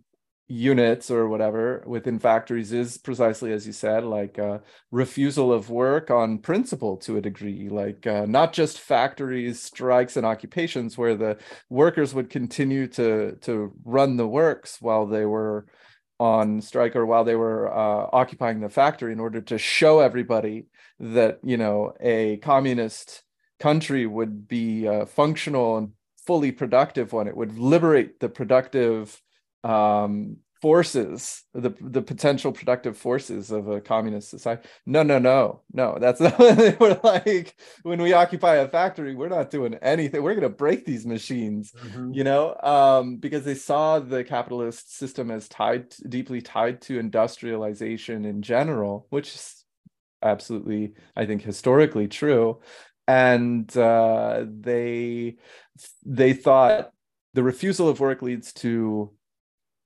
units 0.53 1.09
or 1.09 1.27
whatever 1.27 1.83
within 1.87 2.19
factories 2.19 2.71
is 2.71 2.97
precisely 2.97 3.51
as 3.51 3.65
you 3.65 3.73
said 3.73 4.03
like 4.03 4.37
a 4.37 4.61
refusal 4.91 5.51
of 5.51 5.71
work 5.71 6.11
on 6.11 6.37
principle 6.37 6.95
to 6.95 7.17
a 7.17 7.21
degree 7.21 7.69
like 7.69 8.05
uh, 8.05 8.25
not 8.27 8.53
just 8.53 8.79
factories 8.79 9.59
strikes 9.59 10.15
and 10.15 10.25
occupations 10.25 10.97
where 10.97 11.15
the 11.15 11.37
workers 11.69 12.13
would 12.13 12.29
continue 12.29 12.85
to 12.85 13.35
to 13.41 13.73
run 13.83 14.15
the 14.15 14.27
works 14.27 14.77
while 14.79 15.07
they 15.07 15.25
were 15.25 15.65
on 16.19 16.61
strike 16.61 16.95
or 16.95 17.05
while 17.05 17.23
they 17.23 17.35
were 17.35 17.67
uh, 17.73 18.07
occupying 18.13 18.59
the 18.59 18.69
factory 18.69 19.11
in 19.11 19.19
order 19.19 19.41
to 19.41 19.57
show 19.57 19.99
everybody 19.99 20.67
that 20.99 21.39
you 21.43 21.57
know 21.57 21.93
a 21.99 22.37
communist 22.37 23.23
country 23.59 24.05
would 24.05 24.47
be 24.47 24.85
a 24.85 25.05
functional 25.07 25.77
and 25.77 25.93
fully 26.27 26.51
productive 26.51 27.11
when 27.11 27.27
it 27.27 27.35
would 27.35 27.57
liberate 27.57 28.19
the 28.19 28.29
productive 28.29 29.19
um, 29.63 30.37
forces 30.63 31.43
the 31.53 31.71
the 31.81 32.01
potential 32.01 32.53
productive 32.53 32.97
forces 32.97 33.51
of 33.51 33.67
a 33.67 33.81
communist 33.81 34.29
society. 34.29 34.65
No 34.85 35.03
no 35.03 35.19
no 35.19 35.61
no. 35.73 35.97
That's 35.99 36.21
not 36.25 36.39
we're 36.79 36.99
like. 37.03 37.53
When 37.81 38.01
we 38.01 38.13
occupy 38.13 38.55
a 38.55 38.69
factory 38.69 39.13
we're 39.13 39.27
not 39.27 39.51
doing 39.51 39.73
anything. 39.81 40.23
We're 40.23 40.35
going 40.35 40.43
to 40.43 40.63
break 40.65 40.85
these 40.85 41.05
machines 41.05 41.73
mm-hmm. 41.73 42.13
you 42.13 42.23
know? 42.23 42.55
Um, 42.63 43.17
because 43.17 43.43
they 43.43 43.55
saw 43.55 43.99
the 43.99 44.23
capitalist 44.23 44.95
system 44.97 45.31
as 45.31 45.49
tied 45.49 45.93
deeply 46.07 46.41
tied 46.41 46.81
to 46.83 46.97
industrialization 46.97 48.23
in 48.23 48.41
general 48.41 49.05
which 49.09 49.35
is 49.35 49.65
absolutely 50.21 50.93
i 51.17 51.25
think 51.25 51.41
historically 51.41 52.07
true. 52.07 52.61
And 53.05 53.67
uh, 53.75 54.45
they 54.47 55.35
they 56.05 56.31
thought 56.31 56.91
the 57.33 57.43
refusal 57.43 57.89
of 57.89 57.99
work 57.99 58.21
leads 58.21 58.53
to 58.53 59.11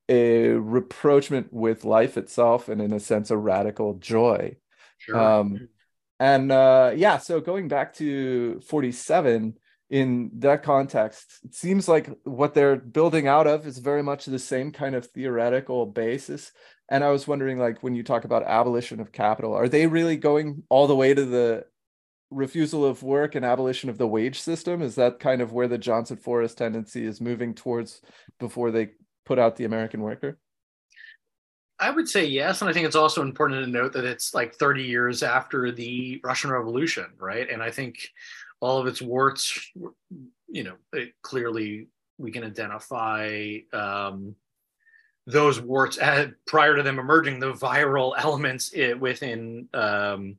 a 0.08 0.48
reproachment 0.48 1.52
with 1.52 1.84
life 1.84 2.16
itself 2.16 2.68
and 2.68 2.80
in 2.80 2.92
a 2.92 3.00
sense 3.00 3.30
a 3.30 3.36
radical 3.36 3.94
joy. 3.94 4.56
Sure. 4.98 5.16
um 5.16 5.68
and 6.18 6.50
uh 6.50 6.92
yeah 6.96 7.18
so 7.18 7.40
going 7.40 7.68
back 7.68 7.94
to 7.94 8.60
47 8.66 9.54
in 9.90 10.30
that 10.38 10.64
context 10.64 11.38
it 11.44 11.54
seems 11.54 11.86
like 11.86 12.10
what 12.24 12.52
they're 12.52 12.76
building 12.76 13.28
out 13.28 13.46
of 13.46 13.66
is 13.66 13.78
very 13.78 14.02
much 14.02 14.24
the 14.24 14.38
same 14.38 14.72
kind 14.72 14.94
of 14.94 15.06
theoretical 15.06 15.86
basis. 15.86 16.50
And 16.90 17.04
i 17.04 17.10
was 17.10 17.28
wondering 17.28 17.58
like 17.58 17.82
when 17.82 17.94
you 17.94 18.02
talk 18.02 18.24
about 18.24 18.42
abolition 18.44 18.98
of 18.98 19.12
capital 19.12 19.54
are 19.54 19.68
they 19.68 19.86
really 19.86 20.16
going 20.16 20.62
all 20.68 20.86
the 20.86 20.96
way 20.96 21.14
to 21.14 21.24
the 21.24 21.64
refusal 22.30 22.84
of 22.84 23.02
work 23.02 23.34
and 23.34 23.44
abolition 23.44 23.88
of 23.88 23.96
the 23.96 24.06
wage 24.06 24.40
system? 24.40 24.82
Is 24.82 24.96
that 24.96 25.18
kind 25.18 25.40
of 25.40 25.52
where 25.52 25.68
the 25.68 25.78
johnson 25.78 26.16
forest 26.16 26.58
tendency 26.58 27.06
is 27.06 27.20
moving 27.20 27.54
towards 27.54 28.00
before 28.38 28.70
they 28.70 28.90
put 29.28 29.38
out 29.38 29.56
the 29.56 29.66
American 29.66 30.00
worker? 30.00 30.38
I 31.78 31.90
would 31.90 32.08
say 32.08 32.24
yes. 32.24 32.60
And 32.60 32.68
I 32.68 32.72
think 32.72 32.86
it's 32.86 32.96
also 32.96 33.22
important 33.22 33.64
to 33.64 33.70
note 33.70 33.92
that 33.92 34.04
it's 34.04 34.34
like 34.34 34.54
30 34.54 34.82
years 34.82 35.22
after 35.22 35.70
the 35.70 36.20
Russian 36.24 36.50
Revolution, 36.50 37.06
right? 37.18 37.48
And 37.48 37.62
I 37.62 37.70
think 37.70 38.08
all 38.60 38.78
of 38.78 38.88
its 38.88 39.00
warts, 39.00 39.70
you 40.48 40.64
know, 40.64 40.74
clearly 41.22 41.88
we 42.16 42.32
can 42.32 42.42
identify 42.42 43.58
um, 43.72 44.34
those 45.26 45.60
warts 45.60 45.98
at, 45.98 46.30
prior 46.46 46.74
to 46.74 46.82
them 46.82 46.98
emerging, 46.98 47.38
the 47.38 47.52
viral 47.52 48.14
elements 48.18 48.72
it, 48.74 48.98
within, 48.98 49.68
um, 49.74 50.36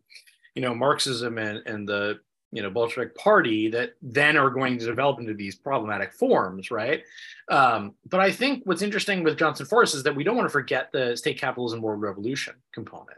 you 0.56 0.62
know, 0.62 0.76
Marxism 0.76 1.38
and, 1.38 1.62
and 1.66 1.88
the 1.88 2.20
you 2.52 2.62
know 2.62 2.70
Bolshevik 2.70 3.16
party 3.16 3.70
that 3.70 3.94
then 4.02 4.38
are 4.38 4.50
going 4.50 4.78
to 4.80 4.86
develop 4.86 5.20
into 5.20 5.34
these 5.34 5.56
problematic 5.56 6.14
forms, 6.14 6.72
right? 6.72 7.04
Um, 7.50 7.96
but 8.08 8.20
I 8.20 8.32
think 8.32 8.64
what's 8.66 8.82
interesting 8.82 9.24
with 9.24 9.38
Johnson 9.38 9.66
Forest 9.66 9.96
is 9.96 10.04
that 10.04 10.16
we 10.16 10.24
don't 10.24 10.36
want 10.36 10.48
to 10.48 10.52
forget 10.52 10.92
the 10.92 11.16
state 11.16 11.40
capitalism 11.40 11.82
world 11.82 12.02
revolution 12.02 12.56
component. 12.74 13.18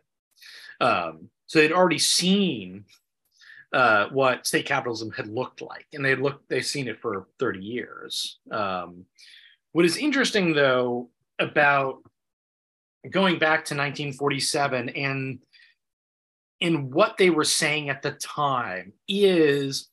Um, 0.79 1.29
so 1.47 1.59
they'd 1.59 1.71
already 1.71 1.99
seen 1.99 2.85
uh, 3.73 4.07
what 4.09 4.45
state 4.45 4.65
capitalism 4.65 5.11
had 5.11 5.27
looked 5.27 5.61
like, 5.61 5.87
and 5.93 6.03
they 6.03 6.15
looked 6.15 6.49
they've 6.49 6.65
seen 6.65 6.87
it 6.87 6.99
for 6.99 7.27
30 7.39 7.59
years. 7.59 8.39
Um, 8.51 9.05
what 9.71 9.85
is 9.85 9.97
interesting 9.97 10.53
though 10.53 11.09
about 11.39 11.99
going 13.09 13.39
back 13.39 13.65
to 13.65 13.75
1947 13.75 14.89
and 14.89 15.39
in 16.61 16.91
what 16.91 17.17
they 17.17 17.29
were 17.31 17.43
saying 17.43 17.89
at 17.89 18.01
the 18.01 18.11
time 18.11 18.93
is 19.07 19.89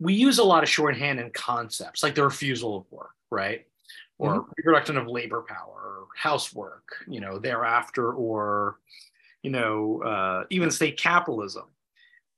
we 0.00 0.14
use 0.14 0.38
a 0.38 0.44
lot 0.44 0.62
of 0.62 0.68
shorthand 0.68 1.20
and 1.20 1.32
concepts 1.32 2.02
like 2.02 2.14
the 2.14 2.24
refusal 2.24 2.78
of 2.78 2.90
work, 2.90 3.14
right? 3.30 3.66
Or 4.18 4.36
mm-hmm. 4.36 4.50
reproduction 4.56 4.96
of 4.96 5.06
labor 5.06 5.44
power, 5.46 5.68
or 5.68 6.06
housework, 6.16 6.88
you 7.06 7.20
know, 7.20 7.38
thereafter, 7.38 8.12
or, 8.12 8.78
you 9.42 9.50
know, 9.50 10.02
uh, 10.02 10.44
even 10.50 10.70
state 10.70 10.98
capitalism. 10.98 11.64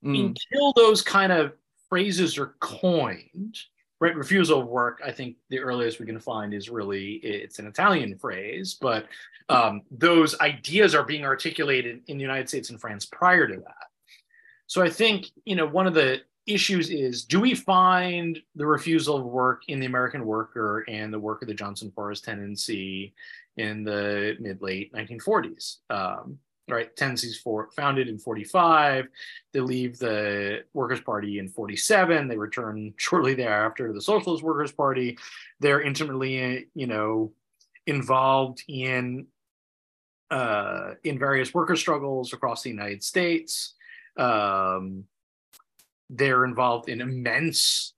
Mm. 0.04 0.26
Until 0.26 0.72
those 0.72 1.00
kind 1.02 1.30
of 1.30 1.52
phrases 1.88 2.38
are 2.38 2.54
coined, 2.58 3.58
right? 4.02 4.16
Refusal 4.16 4.62
of 4.62 4.66
work, 4.66 5.00
I 5.06 5.12
think 5.12 5.36
the 5.48 5.60
earliest 5.60 6.00
we 6.00 6.06
can 6.06 6.18
find 6.18 6.52
is 6.52 6.68
really 6.68 7.12
it's 7.22 7.60
an 7.60 7.68
Italian 7.68 8.18
phrase, 8.18 8.76
but 8.80 9.06
um, 9.48 9.82
those 9.92 10.38
ideas 10.40 10.96
are 10.96 11.04
being 11.04 11.24
articulated 11.24 12.00
in 12.08 12.16
the 12.16 12.22
United 12.22 12.48
States 12.48 12.70
and 12.70 12.80
France 12.80 13.06
prior 13.06 13.46
to 13.46 13.54
that. 13.54 13.86
So 14.66 14.82
I 14.82 14.90
think 14.90 15.26
you 15.44 15.54
know 15.54 15.66
one 15.66 15.86
of 15.86 15.94
the 15.94 16.20
issues 16.46 16.90
is 16.90 17.24
do 17.24 17.38
we 17.38 17.54
find 17.54 18.40
the 18.56 18.66
refusal 18.66 19.18
of 19.18 19.24
work 19.24 19.62
in 19.68 19.78
the 19.78 19.86
American 19.86 20.26
worker 20.26 20.84
and 20.88 21.14
the 21.14 21.20
work 21.20 21.40
of 21.40 21.46
the 21.46 21.54
Johnson 21.54 21.92
Forest 21.94 22.24
tendency 22.24 23.14
in 23.56 23.84
the 23.84 24.36
mid 24.40 24.60
late 24.62 24.92
1940s? 24.92 25.76
Um, 25.90 26.40
right, 26.72 26.94
tendencies 26.96 27.38
for 27.38 27.70
founded 27.76 28.08
in 28.08 28.18
45. 28.18 29.06
They 29.52 29.60
leave 29.60 29.98
the 29.98 30.64
Workers' 30.72 31.00
Party 31.00 31.38
in 31.38 31.48
47. 31.48 32.28
They 32.28 32.36
return 32.36 32.94
shortly 32.96 33.34
thereafter 33.34 33.88
to 33.88 33.92
the 33.92 34.00
Socialist 34.00 34.42
Workers' 34.42 34.72
Party. 34.72 35.18
They're 35.60 35.82
intimately, 35.82 36.66
you 36.74 36.86
know, 36.86 37.32
involved 37.86 38.62
in 38.68 39.26
uh, 40.30 40.94
in 41.04 41.18
various 41.18 41.52
worker 41.52 41.76
struggles 41.76 42.32
across 42.32 42.62
the 42.62 42.70
United 42.70 43.04
States. 43.04 43.74
Um, 44.16 45.04
they're 46.08 46.44
involved 46.44 46.88
in 46.88 47.00
immensely 47.00 47.94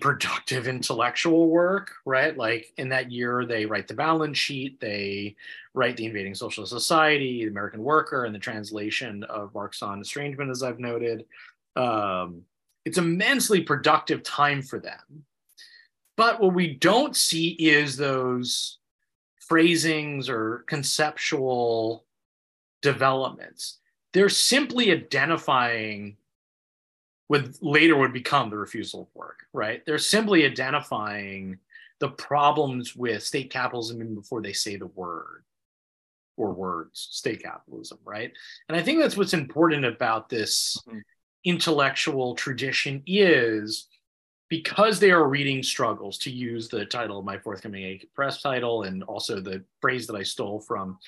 productive 0.00 0.66
intellectual 0.66 1.48
work, 1.48 1.92
right? 2.06 2.36
Like 2.36 2.72
in 2.78 2.88
that 2.88 3.12
year, 3.12 3.44
they 3.44 3.66
write 3.66 3.86
the 3.86 3.94
balance 3.94 4.38
sheet, 4.38 4.80
they 4.80 5.36
write 5.74 5.96
the 5.96 6.06
Invading 6.06 6.34
Socialist 6.34 6.72
Society, 6.72 7.44
the 7.44 7.50
American 7.50 7.82
Worker, 7.82 8.24
and 8.24 8.34
the 8.34 8.38
translation 8.38 9.24
of 9.24 9.54
Marx 9.54 9.82
on 9.82 10.00
Estrangement, 10.00 10.50
as 10.50 10.62
I've 10.62 10.78
noted. 10.80 11.26
Um, 11.76 12.42
it's 12.84 12.98
immensely 12.98 13.60
productive 13.60 14.22
time 14.22 14.62
for 14.62 14.78
them. 14.78 15.24
But 16.16 16.40
what 16.40 16.54
we 16.54 16.74
don't 16.74 17.14
see 17.14 17.50
is 17.50 17.96
those 17.96 18.78
phrasings 19.38 20.28
or 20.28 20.64
conceptual 20.66 22.04
developments. 22.82 23.78
They're 24.12 24.28
simply 24.28 24.90
identifying 24.90 26.16
what 27.28 27.44
later 27.62 27.96
would 27.96 28.12
become 28.12 28.50
the 28.50 28.56
refusal 28.56 29.02
of 29.02 29.08
work, 29.14 29.46
right? 29.52 29.84
They're 29.86 29.98
simply 29.98 30.44
identifying 30.44 31.58
the 32.00 32.08
problems 32.08 32.96
with 32.96 33.22
state 33.22 33.50
capitalism 33.50 34.00
even 34.00 34.14
before 34.14 34.42
they 34.42 34.52
say 34.52 34.76
the 34.76 34.86
word 34.86 35.44
or 36.36 36.52
words, 36.52 37.08
state 37.10 37.42
capitalism, 37.42 37.98
right? 38.04 38.32
And 38.68 38.76
I 38.76 38.82
think 38.82 39.00
that's 39.00 39.16
what's 39.16 39.34
important 39.34 39.84
about 39.84 40.28
this 40.28 40.78
mm-hmm. 40.88 40.98
intellectual 41.44 42.34
tradition 42.34 43.02
is 43.06 43.88
because 44.48 44.98
they 44.98 45.10
are 45.10 45.28
reading 45.28 45.62
struggles 45.62 46.18
to 46.18 46.30
use 46.30 46.68
the 46.68 46.86
title 46.86 47.18
of 47.18 47.24
my 47.24 47.38
forthcoming 47.38 48.00
press 48.14 48.40
title 48.40 48.84
and 48.84 49.02
also 49.02 49.40
the 49.40 49.62
phrase 49.80 50.06
that 50.06 50.16
i 50.16 50.22
stole 50.22 50.60
from 50.60 50.98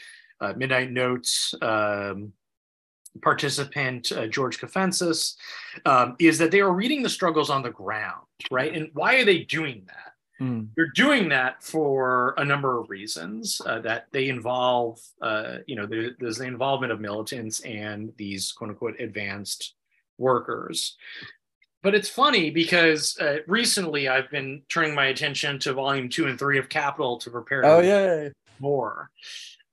uh, 0.42 0.52
midnight 0.56 0.90
notes 0.90 1.54
um, 1.62 2.32
participant 3.22 4.12
uh, 4.12 4.26
george 4.26 4.60
Caffentzis, 4.60 5.34
um, 5.86 6.16
is 6.18 6.38
that 6.38 6.50
they 6.50 6.60
are 6.60 6.72
reading 6.72 7.02
the 7.02 7.08
struggles 7.08 7.50
on 7.50 7.62
the 7.62 7.70
ground 7.70 8.26
right 8.50 8.74
and 8.74 8.90
why 8.94 9.16
are 9.16 9.24
they 9.24 9.40
doing 9.40 9.82
that 9.86 10.44
mm. 10.44 10.68
they're 10.76 10.92
doing 10.94 11.28
that 11.28 11.62
for 11.62 12.34
a 12.38 12.44
number 12.44 12.78
of 12.78 12.88
reasons 12.90 13.60
uh, 13.66 13.80
that 13.80 14.06
they 14.12 14.28
involve 14.28 15.00
uh, 15.22 15.58
you 15.66 15.76
know 15.76 15.86
there's 15.86 16.38
the 16.38 16.46
involvement 16.46 16.92
of 16.92 17.00
militants 17.00 17.60
and 17.60 18.12
these 18.16 18.52
quote 18.52 18.70
unquote 18.70 19.00
advanced 19.00 19.74
workers 20.18 20.96
but 21.82 21.94
it's 21.94 22.08
funny 22.08 22.50
because 22.50 23.18
uh, 23.18 23.38
recently 23.46 24.08
I've 24.08 24.30
been 24.30 24.62
turning 24.68 24.94
my 24.94 25.06
attention 25.06 25.58
to 25.60 25.72
volume 25.72 26.08
two 26.08 26.26
and 26.26 26.38
three 26.38 26.58
of 26.58 26.68
Capital 26.68 27.18
to 27.18 27.30
prepare. 27.30 27.64
Oh 27.64 27.80
yeah, 27.80 28.28
more. 28.58 29.10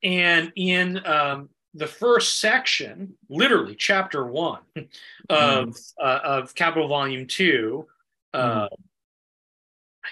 And 0.03 0.51
in 0.55 1.05
um, 1.05 1.49
the 1.77 1.87
first 1.87 2.39
section, 2.39 3.13
literally 3.29 3.75
chapter 3.75 4.25
one 4.25 4.61
of 5.29 5.67
Mm. 5.69 5.91
uh, 6.01 6.19
of 6.23 6.55
Capital 6.55 6.87
Volume 6.87 7.27
Two. 7.27 7.87
Uh, 8.33 8.67
Mhm. 8.67 8.77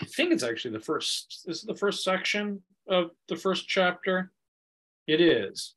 I 0.01 0.05
think 0.05 0.31
it's 0.33 0.43
actually 0.43 0.71
the 0.71 0.83
first. 0.83 1.43
This 1.45 1.57
is 1.59 1.63
the 1.63 1.75
first 1.75 2.03
section 2.03 2.61
of 2.87 3.11
the 3.29 3.35
first 3.35 3.67
chapter. 3.67 4.31
It 5.07 5.21
is. 5.21 5.73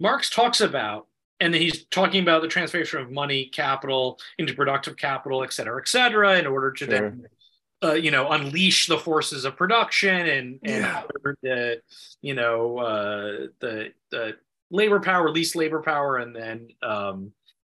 Marx 0.00 0.28
talks 0.30 0.60
about, 0.60 1.06
and 1.38 1.54
then 1.54 1.60
he's 1.60 1.84
talking 1.86 2.22
about 2.22 2.42
the 2.42 2.48
transformation 2.48 3.00
of 3.00 3.10
money, 3.10 3.46
capital 3.46 4.18
into 4.38 4.52
productive 4.54 4.96
capital, 4.96 5.44
et 5.44 5.52
cetera, 5.52 5.80
et 5.80 5.86
cetera, 5.88 6.38
in 6.38 6.46
order 6.46 6.72
to 6.72 6.86
then 6.86 7.26
uh, 7.82 7.94
you 7.94 8.10
know, 8.10 8.30
unleash 8.30 8.86
the 8.86 8.98
forces 8.98 9.44
of 9.44 9.56
production 9.56 10.14
and 10.14 10.60
and 10.62 10.82
Yeah. 10.82 11.02
the 11.42 11.82
you 12.20 12.34
know 12.34 12.78
uh, 12.78 13.46
the 13.60 13.92
the 14.10 14.36
labor 14.70 15.00
power, 15.00 15.24
release 15.24 15.54
labor 15.56 15.82
power, 15.82 16.18
and 16.18 16.34
then 16.34 16.68
um, 16.82 17.32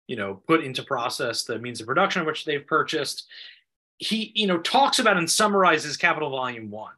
you 0.07 0.17
know 0.17 0.35
put 0.47 0.63
into 0.65 0.83
process 0.83 1.45
the 1.45 1.59
means 1.59 1.81
of 1.81 1.87
production 1.87 2.25
which 2.25 2.45
they've 2.45 2.67
purchased. 2.67 3.27
He 3.99 4.33
you 4.35 4.47
know 4.47 4.59
talks 4.59 4.99
about 4.99 5.17
and 5.17 5.31
summarizes 5.31 5.97
Capital 5.97 6.31
Volume 6.31 6.71
One, 6.71 6.95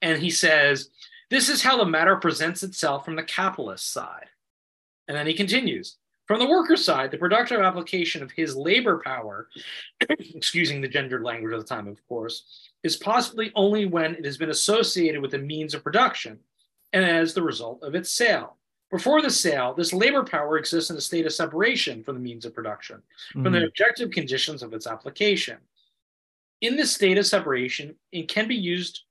and 0.00 0.22
he 0.22 0.30
says 0.30 0.90
this 1.30 1.48
is 1.48 1.62
how 1.62 1.76
the 1.78 1.86
matter 1.86 2.16
presents 2.16 2.62
itself 2.62 3.04
from 3.04 3.16
the 3.16 3.22
capitalist 3.22 3.90
side, 3.90 4.26
and 5.08 5.16
then 5.16 5.26
he 5.26 5.34
continues. 5.34 5.96
From 6.32 6.38
the 6.38 6.48
worker 6.48 6.78
side, 6.78 7.10
the 7.10 7.18
productive 7.18 7.60
application 7.60 8.22
of 8.22 8.30
his 8.30 8.56
labor 8.56 9.02
power, 9.04 9.50
excusing 10.18 10.80
the 10.80 10.88
gendered 10.88 11.22
language 11.22 11.52
of 11.52 11.60
the 11.60 11.66
time, 11.66 11.86
of 11.86 11.98
course, 12.08 12.70
is 12.82 12.96
possibly 12.96 13.52
only 13.54 13.84
when 13.84 14.14
it 14.14 14.24
has 14.24 14.38
been 14.38 14.48
associated 14.48 15.20
with 15.20 15.32
the 15.32 15.38
means 15.38 15.74
of 15.74 15.84
production 15.84 16.38
and 16.94 17.04
as 17.04 17.34
the 17.34 17.42
result 17.42 17.82
of 17.82 17.94
its 17.94 18.10
sale. 18.10 18.56
Before 18.90 19.20
the 19.20 19.28
sale, 19.28 19.74
this 19.74 19.92
labor 19.92 20.24
power 20.24 20.56
exists 20.56 20.88
in 20.88 20.96
a 20.96 21.02
state 21.02 21.26
of 21.26 21.34
separation 21.34 22.02
from 22.02 22.14
the 22.14 22.22
means 22.22 22.46
of 22.46 22.54
production, 22.54 23.02
from 23.32 23.42
the 23.42 23.50
Mhm. 23.50 23.66
objective 23.66 24.10
conditions 24.10 24.62
of 24.62 24.72
its 24.72 24.86
application. 24.86 25.58
In 26.62 26.76
this 26.76 26.94
state 26.94 27.18
of 27.18 27.26
separation, 27.26 27.98
it 28.10 28.28
can 28.28 28.48
be 28.48 28.56
used 28.56 29.02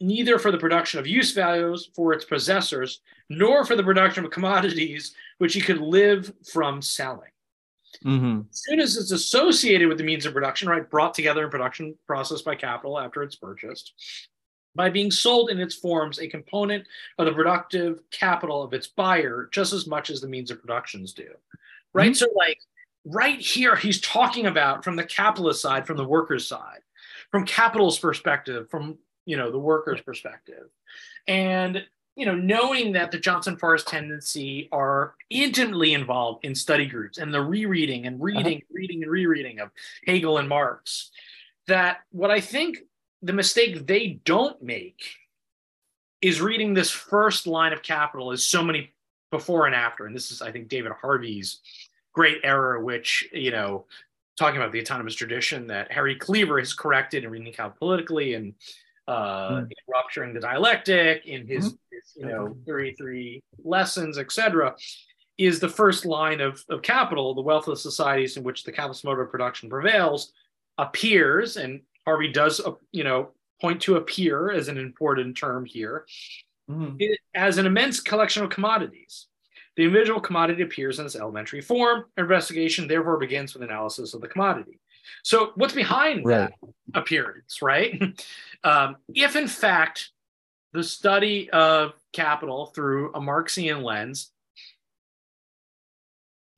neither 0.00 0.38
for 0.38 0.50
the 0.50 0.58
production 0.58 1.00
of 1.00 1.06
use 1.06 1.32
values 1.32 1.90
for 1.94 2.12
its 2.12 2.24
possessors, 2.24 3.00
nor 3.28 3.64
for 3.64 3.76
the 3.76 3.82
production 3.82 4.24
of 4.24 4.30
commodities 4.30 5.14
which 5.38 5.54
he 5.54 5.60
could 5.60 5.80
live 5.80 6.32
from 6.50 6.82
selling. 6.82 7.30
Mhm. 8.04 8.48
As 8.50 8.62
soon 8.62 8.80
as 8.80 8.96
it's 8.96 9.12
associated 9.12 9.88
with 9.88 9.98
the 9.98 10.04
means 10.04 10.26
of 10.26 10.34
production, 10.34 10.68
right, 10.68 10.88
brought 10.88 11.14
together 11.14 11.44
in 11.44 11.50
production 11.50 11.96
process 12.06 12.42
by 12.42 12.54
capital 12.54 12.98
after 12.98 13.22
it's 13.22 13.36
purchased, 13.36 13.94
by 14.74 14.90
being 14.90 15.10
sold 15.10 15.48
in 15.50 15.58
its 15.58 15.74
forms, 15.74 16.18
a 16.18 16.28
component 16.28 16.86
of 17.18 17.26
the 17.26 17.32
productive 17.32 18.02
capital 18.10 18.62
of 18.62 18.74
its 18.74 18.86
buyer, 18.86 19.48
just 19.50 19.72
as 19.72 19.86
much 19.86 20.10
as 20.10 20.20
the 20.20 20.28
means 20.28 20.50
of 20.50 20.60
productions 20.60 21.14
do. 21.14 21.30
Right. 21.94 22.14
So, 22.14 22.26
like, 22.34 22.58
right 23.06 23.40
here, 23.40 23.76
he's 23.76 24.00
talking 24.02 24.46
about 24.46 24.84
from 24.84 24.96
the 24.96 25.04
capitalist 25.04 25.62
side, 25.62 25.86
from 25.86 25.96
the 25.96 26.04
worker's 26.04 26.46
side, 26.46 26.80
from 27.30 27.46
capital's 27.46 27.98
perspective, 27.98 28.68
from 28.68 28.98
you 29.26 29.36
know 29.36 29.50
the 29.50 29.58
worker's 29.58 30.00
perspective, 30.00 30.68
and 31.28 31.84
you 32.14 32.24
know 32.24 32.34
knowing 32.34 32.92
that 32.92 33.10
the 33.10 33.18
Johnson 33.18 33.56
forest 33.56 33.86
tendency 33.86 34.68
are 34.72 35.14
intimately 35.28 35.92
involved 35.92 36.44
in 36.44 36.54
study 36.54 36.86
groups 36.86 37.18
and 37.18 37.34
the 37.34 37.42
rereading 37.42 38.06
and 38.06 38.16
uh-huh. 38.16 38.24
reading, 38.24 38.62
reading 38.72 39.02
and 39.02 39.12
rereading 39.12 39.60
of 39.60 39.70
Hegel 40.06 40.38
and 40.38 40.48
Marx, 40.48 41.10
that 41.66 41.98
what 42.10 42.30
I 42.30 42.40
think 42.40 42.78
the 43.22 43.32
mistake 43.32 43.86
they 43.86 44.20
don't 44.24 44.62
make 44.62 45.16
is 46.22 46.40
reading 46.40 46.74
this 46.74 46.90
first 46.90 47.46
line 47.46 47.72
of 47.72 47.82
capital 47.82 48.32
as 48.32 48.44
so 48.44 48.62
many 48.62 48.92
before 49.30 49.66
and 49.66 49.74
after. 49.74 50.06
And 50.06 50.14
this 50.14 50.30
is, 50.30 50.40
I 50.42 50.50
think, 50.50 50.68
David 50.68 50.92
Harvey's 50.92 51.60
great 52.12 52.38
error, 52.42 52.80
which, 52.80 53.28
you 53.32 53.50
know, 53.50 53.84
talking 54.36 54.56
about 54.56 54.72
the 54.72 54.80
autonomous 54.80 55.14
tradition 55.14 55.66
that 55.66 55.92
Harry 55.92 56.16
Cleaver 56.16 56.58
has 56.58 56.72
corrected 56.72 57.24
in 57.24 57.30
reading 57.30 57.52
Capital 57.52 57.76
politically 57.78 58.34
and 58.34 58.54
uh, 59.08 59.50
Mm. 59.50 59.62
in 59.62 59.76
rupturing 59.88 60.34
the 60.34 60.40
dialectic 60.40 61.26
in 61.26 61.46
his, 61.46 61.64
his 61.92 62.12
you 62.16 62.26
know 62.26 62.56
33 62.66 63.40
lessons 63.64 64.18
etc 64.18 64.74
is 65.38 65.60
the 65.60 65.68
first 65.68 66.04
line 66.06 66.40
of, 66.40 66.64
of 66.70 66.82
capital 66.82 67.34
the 67.34 67.40
wealth 67.42 67.68
of 67.68 67.78
societies 67.78 68.36
in 68.36 68.42
which 68.42 68.64
the 68.64 68.72
capitalist 68.72 69.04
mode 69.04 69.18
of 69.20 69.30
production 69.30 69.68
prevails 69.70 70.32
appears 70.78 71.56
and 71.56 71.80
harvey 72.04 72.30
does 72.32 72.60
uh, 72.60 72.72
you 72.92 73.04
know 73.04 73.30
point 73.60 73.80
to 73.80 73.96
appear 73.96 74.50
as 74.50 74.68
an 74.68 74.76
important 74.78 75.36
term 75.36 75.64
here 75.64 76.06
Mhm. 76.70 76.96
it- 76.98 77.20
as 77.34 77.58
an 77.58 77.66
immense 77.66 78.00
collection 78.00 78.42
of 78.42 78.50
commodities. 78.50 79.28
The 79.76 79.84
individual 79.84 80.20
commodity 80.20 80.62
appears 80.62 80.98
in 80.98 81.06
its 81.06 81.14
elementary 81.14 81.60
form. 81.60 82.06
Investigation 82.16 82.88
therefore 82.88 83.18
begins 83.18 83.54
with 83.54 83.62
analysis 83.62 84.14
of 84.14 84.20
the 84.20 84.26
commodity. 84.26 84.80
So, 85.22 85.52
what's 85.56 85.74
behind 85.74 86.24
Right. 86.24 86.50
that 86.60 86.70
appearance, 86.94 87.62
right? 87.62 88.00
Um, 88.64 88.96
if 89.14 89.36
in 89.36 89.46
fact 89.46 90.10
the 90.72 90.82
study 90.82 91.48
of 91.50 91.92
capital 92.12 92.66
through 92.66 93.12
a 93.12 93.20
Marxian 93.20 93.82
lens 93.82 94.32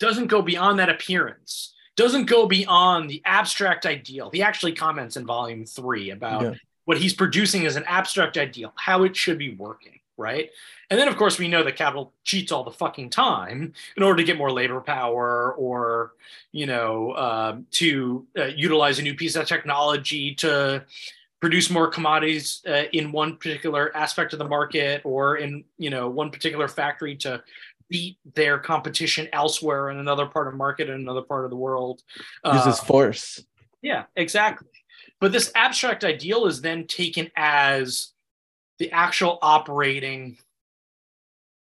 doesn't 0.00 0.28
go 0.28 0.40
beyond 0.40 0.78
that 0.78 0.88
appearance, 0.88 1.74
doesn't 1.96 2.26
go 2.26 2.46
beyond 2.46 3.10
the 3.10 3.20
abstract 3.26 3.84
ideal. 3.84 4.30
He 4.32 4.42
actually 4.42 4.72
comments 4.72 5.16
in 5.16 5.26
volume 5.26 5.66
three 5.66 6.10
about 6.10 6.42
Yeah. 6.42 6.54
what 6.84 6.98
he's 6.98 7.12
producing 7.12 7.66
as 7.66 7.76
an 7.76 7.84
abstract 7.84 8.38
ideal, 8.38 8.72
how 8.76 9.02
it 9.02 9.14
should 9.16 9.38
be 9.38 9.54
working, 9.54 9.97
right? 10.18 10.50
And 10.90 10.98
then, 11.00 11.08
of 11.08 11.16
course, 11.16 11.38
we 11.38 11.48
know 11.48 11.62
that 11.62 11.76
capital 11.76 12.12
cheats 12.24 12.52
all 12.52 12.64
the 12.64 12.72
fucking 12.72 13.10
time 13.10 13.72
in 13.96 14.02
order 14.02 14.16
to 14.18 14.24
get 14.24 14.36
more 14.36 14.52
labor 14.52 14.80
power 14.80 15.54
or, 15.54 16.12
you 16.52 16.66
know, 16.66 17.14
um, 17.14 17.66
to 17.72 18.26
uh, 18.36 18.44
utilize 18.46 18.98
a 18.98 19.02
new 19.02 19.14
piece 19.14 19.36
of 19.36 19.46
technology 19.46 20.34
to 20.36 20.84
produce 21.40 21.70
more 21.70 21.86
commodities 21.86 22.62
uh, 22.66 22.82
in 22.92 23.12
one 23.12 23.36
particular 23.36 23.96
aspect 23.96 24.32
of 24.32 24.40
the 24.40 24.48
market 24.48 25.00
or 25.04 25.36
in, 25.36 25.64
you 25.78 25.88
know, 25.88 26.08
one 26.08 26.30
particular 26.30 26.66
factory 26.66 27.14
to 27.14 27.40
beat 27.88 28.18
their 28.34 28.58
competition 28.58 29.28
elsewhere 29.32 29.90
in 29.90 29.98
another 29.98 30.26
part 30.26 30.48
of 30.48 30.54
market 30.54 30.88
in 30.90 30.96
another 30.96 31.22
part 31.22 31.44
of 31.44 31.50
the 31.50 31.56
world. 31.56 32.02
Uses 32.44 32.80
Uh, 32.80 32.84
force. 32.84 33.44
yeah, 33.80 34.04
exactly. 34.16 34.68
But 35.20 35.32
this 35.32 35.50
abstract 35.54 36.04
ideal 36.04 36.46
is 36.46 36.60
then 36.60 36.86
taken 36.86 37.30
as 37.36 38.12
the 38.78 38.90
actual 38.92 39.38
operating 39.42 40.38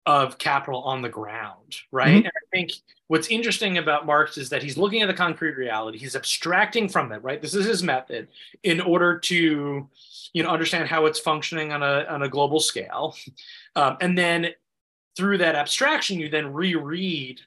of 0.06 0.38
capital 0.38 0.82
on 0.84 1.02
the 1.02 1.10
ground, 1.10 1.82
right? 1.92 2.08
Mhm. 2.08 2.18
And 2.18 2.28
I 2.28 2.46
think 2.52 2.72
what's 3.08 3.28
interesting 3.28 3.78
about 3.78 4.06
Marx 4.06 4.38
is 4.38 4.48
that 4.50 4.64
he's 4.64 4.78
looking 4.78 5.02
at 5.02 5.08
the 5.08 5.14
concrete 5.14 5.58
reality, 5.58 5.98
he's 5.98 6.16
abstracting 6.16 6.88
from 6.88 7.12
it, 7.12 7.18
right? 7.24 7.42
This 7.42 7.54
is 7.54 7.66
his 7.66 7.84
method 7.84 8.30
in 8.64 8.80
order 8.80 9.20
to, 9.20 9.90
you 10.34 10.44
know, 10.44 10.50
understand 10.50 10.88
how 10.88 11.08
it's 11.08 11.20
functioning 11.20 11.74
on 11.74 11.84
a 11.84 12.06
on 12.06 12.24
a 12.24 12.30
global 12.30 12.62
scale, 12.62 13.18
um, 13.76 13.98
and 14.00 14.18
then 14.18 14.54
through 15.18 15.40
that 15.40 15.56
abstraction, 15.56 16.20
you 16.20 16.30
then 16.30 16.54
reread 16.54 17.42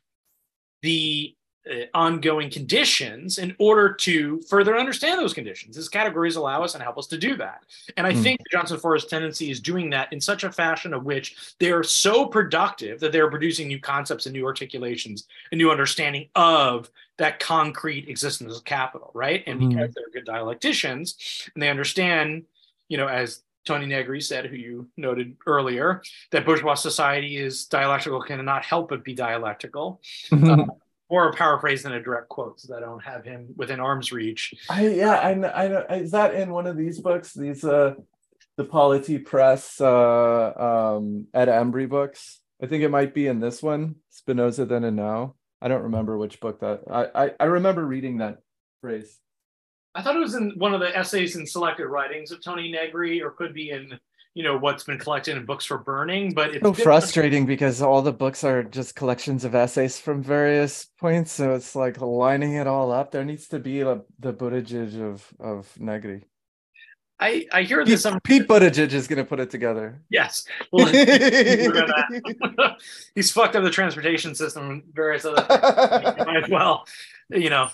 the 0.82 1.34
uh, 1.70 1.84
ongoing 1.92 2.50
conditions 2.50 3.38
in 3.38 3.54
order 3.58 3.92
to 3.92 4.40
further 4.48 4.78
understand 4.78 5.20
those 5.20 5.34
conditions. 5.34 5.76
His 5.76 5.88
categories 5.88 6.36
allow 6.36 6.62
us 6.62 6.74
and 6.74 6.82
help 6.82 6.96
us 6.96 7.06
to 7.08 7.18
do 7.18 7.36
that. 7.36 7.64
And 7.96 8.06
I 8.06 8.14
Hmm. 8.14 8.22
think 8.22 8.40
Johnson 8.50 8.78
Forest 8.78 9.10
tendency 9.10 9.50
is 9.50 9.60
doing 9.60 9.90
that 9.90 10.12
in 10.12 10.20
such 10.20 10.44
a 10.44 10.50
fashion 10.52 10.94
of 10.94 11.04
which 11.04 11.36
they 11.58 11.70
are 11.70 11.82
so 11.82 12.26
productive 12.26 12.98
that 13.00 13.12
they're 13.12 13.28
producing 13.28 13.68
new 13.68 13.78
concepts 13.78 14.26
and 14.26 14.32
new 14.32 14.46
articulations, 14.46 15.26
and 15.52 15.58
new 15.58 15.70
understanding 15.70 16.28
of 16.34 16.90
that 17.18 17.40
concrete 17.40 18.08
existence 18.08 18.56
of 18.56 18.64
capital, 18.64 19.10
right? 19.12 19.44
And 19.46 19.60
Mhm. 19.60 19.68
because 19.68 19.94
they're 19.94 20.10
good 20.12 20.26
dialecticians 20.26 21.46
and 21.54 21.62
they 21.62 21.68
understand, 21.68 22.44
you 22.88 22.96
know, 22.96 23.06
as 23.06 23.42
Tony 23.66 23.84
Negri 23.84 24.22
said, 24.22 24.46
who 24.46 24.56
you 24.56 24.88
noted 24.96 25.36
earlier, 25.46 26.02
that 26.30 26.46
bourgeois 26.46 26.74
society 26.74 27.36
is 27.36 27.66
dialectical, 27.66 28.22
cannot 28.22 28.64
help 28.64 28.88
but 28.88 29.04
be 29.04 29.14
dialectical 29.14 30.00
or 31.10 31.28
a 31.28 31.32
paraphrase 31.32 31.82
than 31.82 31.92
a 31.92 32.02
direct 32.02 32.28
quote, 32.28 32.60
so 32.60 32.72
that 32.72 32.82
I 32.82 32.86
don't 32.86 33.02
have 33.02 33.24
him 33.24 33.48
within 33.56 33.80
arm's 33.80 34.12
reach. 34.12 34.54
I 34.70 34.86
yeah, 34.88 35.18
I 35.18 35.34
know, 35.34 35.52
I 35.54 35.68
know. 35.68 35.84
Is 35.90 36.12
that 36.12 36.34
in 36.34 36.50
one 36.50 36.66
of 36.66 36.76
these 36.76 37.00
books? 37.00 37.34
These 37.34 37.64
uh, 37.64 37.94
the 38.56 38.64
Polity 38.64 39.18
Press 39.18 39.80
uh 39.80 40.94
um 40.96 41.26
Ed 41.34 41.48
Emery 41.48 41.86
books. 41.86 42.40
I 42.62 42.66
think 42.66 42.84
it 42.84 42.90
might 42.90 43.12
be 43.12 43.26
in 43.26 43.40
this 43.40 43.62
one, 43.62 43.96
Spinoza 44.10 44.66
Then 44.66 44.84
and 44.84 44.96
Now. 44.96 45.34
I 45.60 45.68
don't 45.68 45.82
remember 45.82 46.16
which 46.16 46.40
book 46.40 46.60
that. 46.60 46.82
I 46.90 47.24
I, 47.24 47.30
I 47.40 47.44
remember 47.44 47.84
reading 47.84 48.18
that 48.18 48.38
phrase. 48.80 49.18
I 49.92 50.02
thought 50.02 50.14
it 50.14 50.20
was 50.20 50.36
in 50.36 50.52
one 50.56 50.74
of 50.74 50.80
the 50.80 50.96
essays 50.96 51.34
and 51.34 51.48
selected 51.48 51.88
writings 51.88 52.30
of 52.30 52.40
Tony 52.40 52.70
Negri, 52.70 53.20
or 53.20 53.32
could 53.32 53.52
be 53.52 53.70
in 53.70 53.98
you 54.34 54.42
know 54.44 54.56
what's 54.56 54.84
been 54.84 54.98
collected 54.98 55.36
in 55.36 55.44
books 55.44 55.64
for 55.64 55.78
burning. 55.78 56.32
But 56.34 56.54
it's 56.54 56.62
So 56.62 56.72
frustrating 56.72 57.46
because 57.46 57.82
all 57.82 58.02
the 58.02 58.12
books 58.12 58.44
are 58.44 58.62
just 58.62 58.94
collections 58.94 59.44
of 59.44 59.54
essays 59.54 59.98
from 59.98 60.22
various 60.22 60.86
points. 60.98 61.32
So 61.32 61.54
it's 61.54 61.74
like 61.74 62.00
lining 62.00 62.54
it 62.54 62.66
all 62.66 62.92
up. 62.92 63.10
There 63.10 63.24
needs 63.24 63.48
to 63.48 63.58
be 63.58 63.80
a, 63.80 64.02
the 64.18 64.32
Buttigieg 64.32 65.00
of 65.00 65.26
of 65.40 65.68
Negri. 65.80 66.24
I, 67.22 67.46
I 67.52 67.62
hear 67.64 67.80
Pete, 67.80 67.88
this. 67.88 68.02
Some, 68.02 68.18
Pete 68.20 68.48
Buttigieg 68.48 68.94
is 68.94 69.06
going 69.06 69.18
to 69.18 69.26
put 69.26 69.40
it 69.40 69.50
together. 69.50 70.00
yes. 70.08 70.46
Well, 70.72 70.86
he's 73.14 73.30
fucked 73.30 73.56
up 73.56 73.62
the 73.62 73.70
transportation 73.70 74.34
system 74.34 74.70
and 74.70 74.82
various 74.94 75.26
other 75.26 75.42
things. 76.24 76.44
As 76.44 76.50
well, 76.50 76.86
you 77.28 77.50
know, 77.50 77.68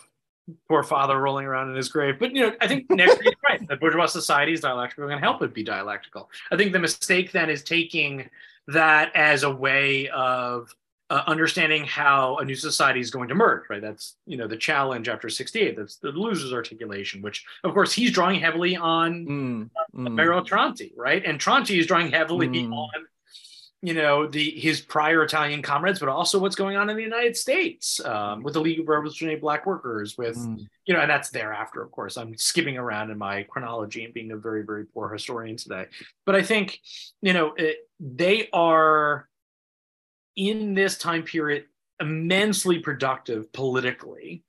poor 0.68 0.82
father 0.82 1.20
rolling 1.20 1.46
around 1.46 1.70
in 1.70 1.76
his 1.76 1.88
grave. 1.88 2.16
But 2.18 2.34
you 2.34 2.42
know, 2.42 2.56
I 2.60 2.68
think 2.68 2.88
Nick 2.90 3.08
is 3.08 3.34
right. 3.48 3.66
The 3.68 3.76
bourgeois 3.76 4.06
society 4.06 4.52
is 4.52 4.60
dialectical 4.60 5.08
and 5.08 5.20
help 5.20 5.42
it 5.42 5.54
be 5.54 5.62
dialectical. 5.62 6.30
I 6.50 6.56
think 6.56 6.72
the 6.72 6.78
mistake 6.78 7.32
then 7.32 7.50
is 7.50 7.62
taking 7.62 8.28
that 8.68 9.14
as 9.14 9.42
a 9.42 9.50
way 9.50 10.08
of 10.08 10.74
uh, 11.08 11.22
understanding 11.28 11.84
how 11.84 12.36
a 12.38 12.44
new 12.44 12.56
society 12.56 12.98
is 12.98 13.12
going 13.12 13.28
to 13.28 13.34
merge, 13.34 13.62
right? 13.70 13.80
That's 13.80 14.16
you 14.26 14.36
know 14.36 14.48
the 14.48 14.56
challenge 14.56 15.08
after 15.08 15.28
'68. 15.28 15.76
That's 15.76 15.96
the 15.96 16.08
losers 16.10 16.52
articulation, 16.52 17.22
which 17.22 17.44
of 17.62 17.72
course 17.74 17.92
he's 17.92 18.10
drawing 18.10 18.40
heavily 18.40 18.76
on 18.76 19.24
Mm, 19.26 19.70
uh, 19.76 19.98
mm. 19.98 20.14
Mario 20.16 20.40
Tronti, 20.42 20.92
right? 20.96 21.24
And 21.24 21.38
Tronti 21.38 21.78
is 21.78 21.86
drawing 21.86 22.10
heavily 22.10 22.48
Mm. 22.48 22.72
on 22.72 23.06
you 23.82 23.94
know 23.94 24.26
the 24.26 24.50
his 24.50 24.80
prior 24.80 25.22
Italian 25.22 25.62
comrades, 25.62 26.00
but 26.00 26.08
also 26.08 26.38
what's 26.38 26.56
going 26.56 26.76
on 26.76 26.88
in 26.90 26.96
the 26.96 27.02
United 27.02 27.36
States 27.36 28.00
um, 28.04 28.42
with 28.42 28.54
the 28.54 28.60
League 28.60 28.80
of 28.80 28.88
Revolutionary 28.88 29.38
Black 29.38 29.66
Workers, 29.66 30.16
with 30.16 30.36
Mm. 30.36 30.66
you 30.86 30.94
know, 30.94 31.00
and 31.00 31.10
that's 31.10 31.30
thereafter, 31.30 31.82
of 31.82 31.90
course. 31.90 32.16
I'm 32.16 32.36
skipping 32.36 32.78
around 32.78 33.10
in 33.10 33.18
my 33.18 33.42
chronology 33.44 34.04
and 34.04 34.14
being 34.14 34.32
a 34.32 34.36
very, 34.36 34.64
very 34.64 34.86
poor 34.86 35.08
historian 35.08 35.56
today. 35.56 35.86
But 36.24 36.34
I 36.34 36.42
think, 36.42 36.80
you 37.22 37.32
know, 37.32 37.52
it, 37.56 37.78
they 38.00 38.48
are 38.52 39.28
in 40.36 40.74
this 40.74 40.96
time 40.98 41.22
period 41.22 41.64
immensely 42.00 42.78
productive 42.78 43.52
politically 43.52 44.44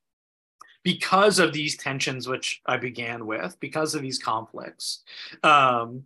because 0.83 1.39
of 1.39 1.53
these 1.53 1.75
tensions, 1.75 2.27
which 2.27 2.61
I 2.65 2.77
began 2.77 3.25
with, 3.25 3.57
because 3.59 3.95
of 3.95 4.01
these 4.01 4.19
conflicts. 4.19 5.03
Um, 5.43 6.03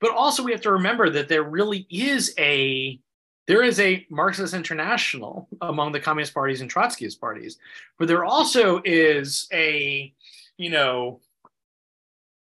but 0.00 0.12
also, 0.12 0.42
we 0.42 0.52
have 0.52 0.62
to 0.62 0.72
remember 0.72 1.10
that 1.10 1.28
there 1.28 1.42
really 1.42 1.86
is 1.90 2.34
a 2.38 2.98
there 3.46 3.62
is 3.62 3.80
a 3.80 4.06
Marxist 4.10 4.54
international 4.54 5.48
among 5.60 5.92
the 5.92 6.00
communist 6.00 6.32
parties 6.32 6.60
and 6.60 6.72
Trotskyist 6.72 7.20
parties, 7.20 7.58
but 7.98 8.06
there 8.06 8.24
also 8.24 8.80
is 8.84 9.48
a, 9.52 10.14
you 10.56 10.70
know, 10.70 11.20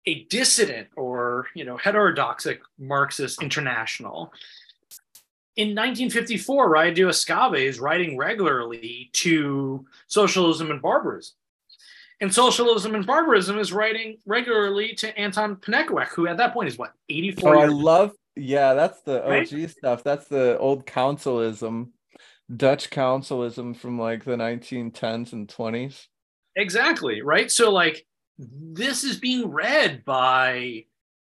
a 0.05 0.25
dissident 0.25 0.89
or 0.95 1.47
you 1.55 1.63
know 1.63 1.77
heterodoxic 1.77 2.61
Marxist 2.77 3.41
international. 3.41 4.31
In 5.55 5.69
1954, 5.69 6.69
Radio 6.69 7.09
Escave 7.09 7.59
is 7.59 7.79
writing 7.79 8.17
regularly 8.17 9.09
to 9.13 9.85
socialism 10.07 10.71
and 10.71 10.81
barbarism. 10.81 11.35
And 12.21 12.33
socialism 12.33 12.95
and 12.95 13.05
barbarism 13.05 13.57
is 13.59 13.71
writing 13.71 14.17
regularly 14.25 14.93
to 14.95 15.17
Anton 15.17 15.55
Pannekoek, 15.55 16.09
who 16.09 16.27
at 16.27 16.37
that 16.37 16.53
point 16.53 16.67
is 16.67 16.77
what, 16.77 16.91
84 17.07 17.55
Oh, 17.55 17.59
I 17.59 17.65
love. 17.67 18.11
Yeah, 18.35 18.73
that's 18.73 19.01
the 19.01 19.21
Right? 19.25 19.51
OG 19.51 19.69
stuff. 19.69 20.03
That's 20.03 20.27
the 20.27 20.57
old 20.57 20.85
councilism, 20.85 21.89
Dutch 22.53 22.89
councilism 22.89 23.75
from 23.75 23.99
like 23.99 24.25
the 24.25 24.35
1910s 24.35 25.33
and 25.33 25.47
20s. 25.47 26.07
Exactly, 26.55 27.21
right? 27.21 27.49
So 27.49 27.71
like 27.71 28.05
this 28.37 29.03
is 29.03 29.17
being 29.17 29.49
read 29.49 30.03
by 30.03 30.85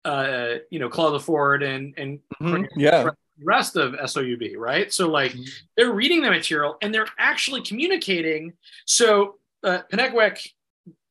uh 0.05 0.57
you 0.71 0.79
know 0.79 0.89
Claude 0.89 1.21
Lefort 1.21 1.65
and 1.65 1.95
and 1.97 2.21
Mhm, 2.41 2.69
Yeah. 2.77 3.11
rest 3.43 3.77
of 3.77 3.95
SOUB, 4.09 4.57
right? 4.57 4.93
So 4.93 5.09
like 5.09 5.33
Mhm. 5.33 5.49
they're 5.77 5.93
reading 5.93 6.23
the 6.23 6.31
material 6.31 6.77
and 6.81 6.95
they're 6.95 7.09
actually 7.19 7.63
communicating. 7.63 8.53
So 8.85 9.39
uh 9.65 9.81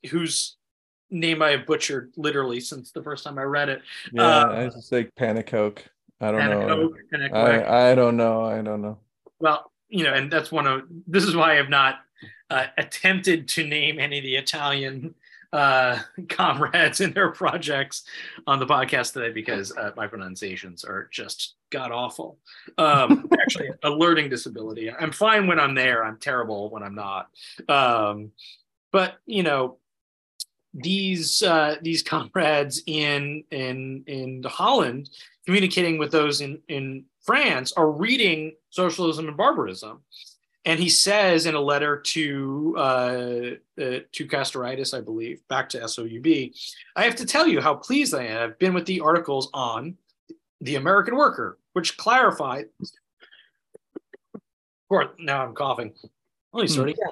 whose 0.06 0.58
name 1.10 1.42
I 1.42 1.52
have 1.52 1.66
butchered 1.66 2.14
literally 2.18 2.60
since 2.60 2.92
the 2.92 3.04
first 3.04 3.24
time 3.24 3.38
I 3.38 3.44
read 3.44 3.70
it. 3.70 3.82
Yeah. 4.12 4.24
Uh, 4.24 4.52
I 4.52 4.66
just 4.66 4.92
like 4.92 5.14
Panicoke. 5.16 5.80
I 6.22 6.32
don't 6.32 6.50
know. 6.50 6.94
I, 7.34 7.92
I 7.92 7.96
don't 7.96 8.18
know. 8.18 8.46
I 8.46 8.62
don't 8.62 8.82
know. 8.82 9.00
Well, 9.40 9.72
you 9.90 10.04
know, 10.04 10.14
and 10.14 10.32
that's 10.32 10.52
one 10.52 10.66
of 10.66 10.84
this 11.08 11.26
is 11.26 11.36
why 11.36 11.54
I 11.54 11.56
have 11.56 11.70
not 11.70 12.00
uh, 12.50 12.68
attempted 12.78 13.48
to 13.50 13.68
name 13.68 14.00
any 14.00 14.20
of 14.20 14.24
the 14.24 14.36
Italian 14.36 15.14
uh, 15.52 16.00
comrades 16.30 17.02
in 17.02 17.14
their 17.14 17.32
projects 17.32 18.04
on 18.48 18.60
the 18.60 18.66
podcast 18.66 19.14
today 19.14 19.32
because 19.32 19.76
uh, 19.76 19.92
my 19.96 20.08
pronunciations 20.08 20.84
are 20.84 21.10
just 21.12 21.56
god 21.70 21.92
awful. 21.92 22.40
Um, 22.78 23.30
actually, 23.42 23.70
a 23.84 23.90
learning 23.90 24.30
disability. 24.30 24.92
I'm 24.92 25.12
fine 25.12 25.48
when 25.48 25.60
I'm 25.60 25.76
there. 25.76 26.04
I'm 26.04 26.18
terrible 26.18 26.70
when 26.70 26.84
I'm 26.84 26.96
not. 26.96 27.30
Um, 27.68 28.32
but 28.92 29.16
you 29.26 29.44
know, 29.44 29.78
these 30.76 31.42
uh, 31.42 31.78
these 31.82 32.04
comrades 32.04 32.84
in 32.86 33.44
in 33.52 34.04
in 34.08 34.44
Holland 34.44 35.10
communicating 35.46 35.98
with 35.98 36.12
those 36.12 36.42
in 36.42 36.60
in 36.68 37.06
France 37.22 37.72
are 37.74 37.90
reading 37.90 38.56
socialism 38.70 39.28
and 39.28 39.38
barbarism. 39.38 40.02
And 40.66 40.80
he 40.80 40.90
says 40.90 41.46
in 41.46 41.54
a 41.54 41.60
letter 41.60 42.00
to 42.00 42.76
uh, 42.78 42.82
uh, 42.82 44.00
to 44.12 44.28
Castoriadis, 44.28 44.98
I 44.98 45.02
believe, 45.02 45.48
back 45.48 45.70
to 45.70 45.88
SOUB, 45.88 46.28
I 46.96 47.04
have 47.04 47.16
to 47.18 47.26
tell 47.26 47.48
you 47.48 47.62
how 47.62 47.76
pleased 47.76 48.16
I 48.16 48.24
have 48.24 48.58
been 48.58 48.74
with 48.74 48.86
the 48.86 49.00
articles 49.00 49.50
on 49.54 49.96
the 50.62 50.76
American 50.76 51.16
worker, 51.16 51.60
which 51.74 51.98
clarify. 51.98 52.64
Or 54.90 55.12
now 55.20 55.44
I'm 55.44 55.54
coughing. 55.54 55.94
Let 56.52 56.62
me 56.64 56.68
start 56.68 56.90
again. 56.90 57.10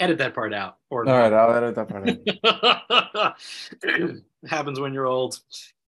Edit 0.00 0.18
that 0.18 0.34
part 0.34 0.54
out. 0.54 0.76
Or 0.90 1.08
All 1.08 1.18
right. 1.18 1.32
I'll 1.32 1.54
edit 1.54 1.74
that 1.74 1.88
part 1.88 2.08
out. 2.08 3.36
happens 4.48 4.78
when 4.78 4.94
you're 4.94 5.06
old 5.06 5.40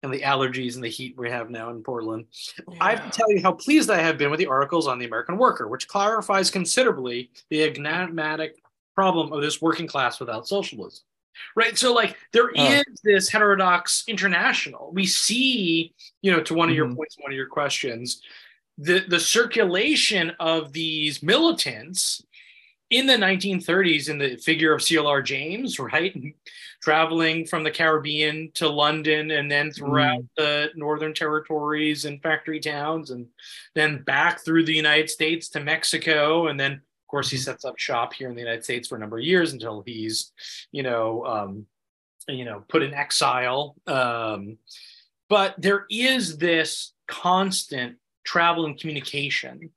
and 0.03 0.13
the 0.13 0.19
allergies 0.21 0.75
and 0.75 0.83
the 0.83 0.89
heat 0.89 1.15
we 1.17 1.29
have 1.31 1.49
now 1.49 1.71
in 1.71 1.81
Portland. 1.81 2.25
I 2.79 2.91
have 2.91 3.03
to 3.03 3.09
tell 3.09 3.31
you 3.31 3.41
how 3.41 3.53
pleased 3.53 3.89
I 3.89 3.97
have 3.97 4.17
been 4.19 4.29
with 4.29 4.39
the 4.39 4.45
articles 4.45 4.87
on 4.87 4.99
the 4.99 5.05
American 5.05 5.37
worker, 5.37 5.67
which 5.67 5.87
clarifies 5.87 6.51
considerably 6.51 7.31
the 7.49 7.63
enigmatic 7.63 8.61
problem 8.93 9.33
of 9.33 9.41
this 9.41 9.61
working 9.61 9.87
class 9.87 10.19
without 10.19 10.47
socialism. 10.47 11.03
Right. 11.55 11.77
So, 11.77 11.93
like, 11.93 12.15
there 12.31 12.49
is 12.51 12.61
Huh. 12.77 12.83
this 13.03 13.27
heterodox 13.29 14.03
international. 14.07 14.91
We 14.93 15.05
see, 15.05 15.93
you 16.21 16.31
know, 16.31 16.41
to 16.43 16.53
one 16.53 16.69
of 16.69 16.75
your 16.75 16.87
Mhm. 16.87 16.95
points, 16.95 17.17
one 17.19 17.31
of 17.31 17.35
your 17.35 17.47
questions, 17.47 18.21
the, 18.77 18.99
the 18.99 19.19
circulation 19.19 20.31
of 20.39 20.71
these 20.71 21.21
militants 21.23 22.23
in 22.89 23.07
the 23.07 23.13
1930s 23.13 24.09
in 24.09 24.17
the 24.17 24.35
figure 24.37 24.73
of 24.73 24.81
CLR 24.81 25.25
James, 25.25 25.79
right? 25.79 26.15
Traveling 26.81 27.45
from 27.45 27.63
the 27.63 27.71
Caribbean 27.71 28.51
to 28.55 28.69
London 28.69 29.31
and 29.31 29.49
then 29.49 29.71
throughout 29.71 30.23
the 30.37 30.69
Northern 30.75 31.13
Territories 31.13 32.05
and 32.05 32.21
factory 32.21 32.59
towns, 32.59 33.09
and 33.09 33.27
then 33.73 34.03
back 34.03 34.43
through 34.43 34.65
the 34.65 34.73
United 34.73 35.09
States 35.09 35.49
to 35.49 35.59
Mexico. 35.59 36.47
And 36.47 36.59
then, 36.59 36.73
of 36.73 37.07
course, 37.07 37.29
he 37.29 37.37
sets 37.37 37.65
up 37.65 37.79
shop 37.79 38.13
here 38.13 38.29
in 38.29 38.35
the 38.35 38.41
United 38.41 38.63
States 38.63 38.87
for 38.87 38.97
a 38.97 38.99
number 38.99 39.17
of 39.17 39.23
years 39.23 39.53
until 39.53 39.81
he's, 39.85 40.31
you 40.71 40.83
know, 40.83 41.25
um, 41.25 41.65
you 42.27 42.45
know, 42.45 42.63
put 42.67 42.83
in 42.83 42.93
exile. 42.93 43.75
Um, 43.87 44.57
but 45.27 45.55
there 45.57 45.85
is 45.89 46.37
this 46.37 46.93
constant 47.07 47.97
travel 48.23 48.65
and 48.65 48.79
communication 48.79 49.71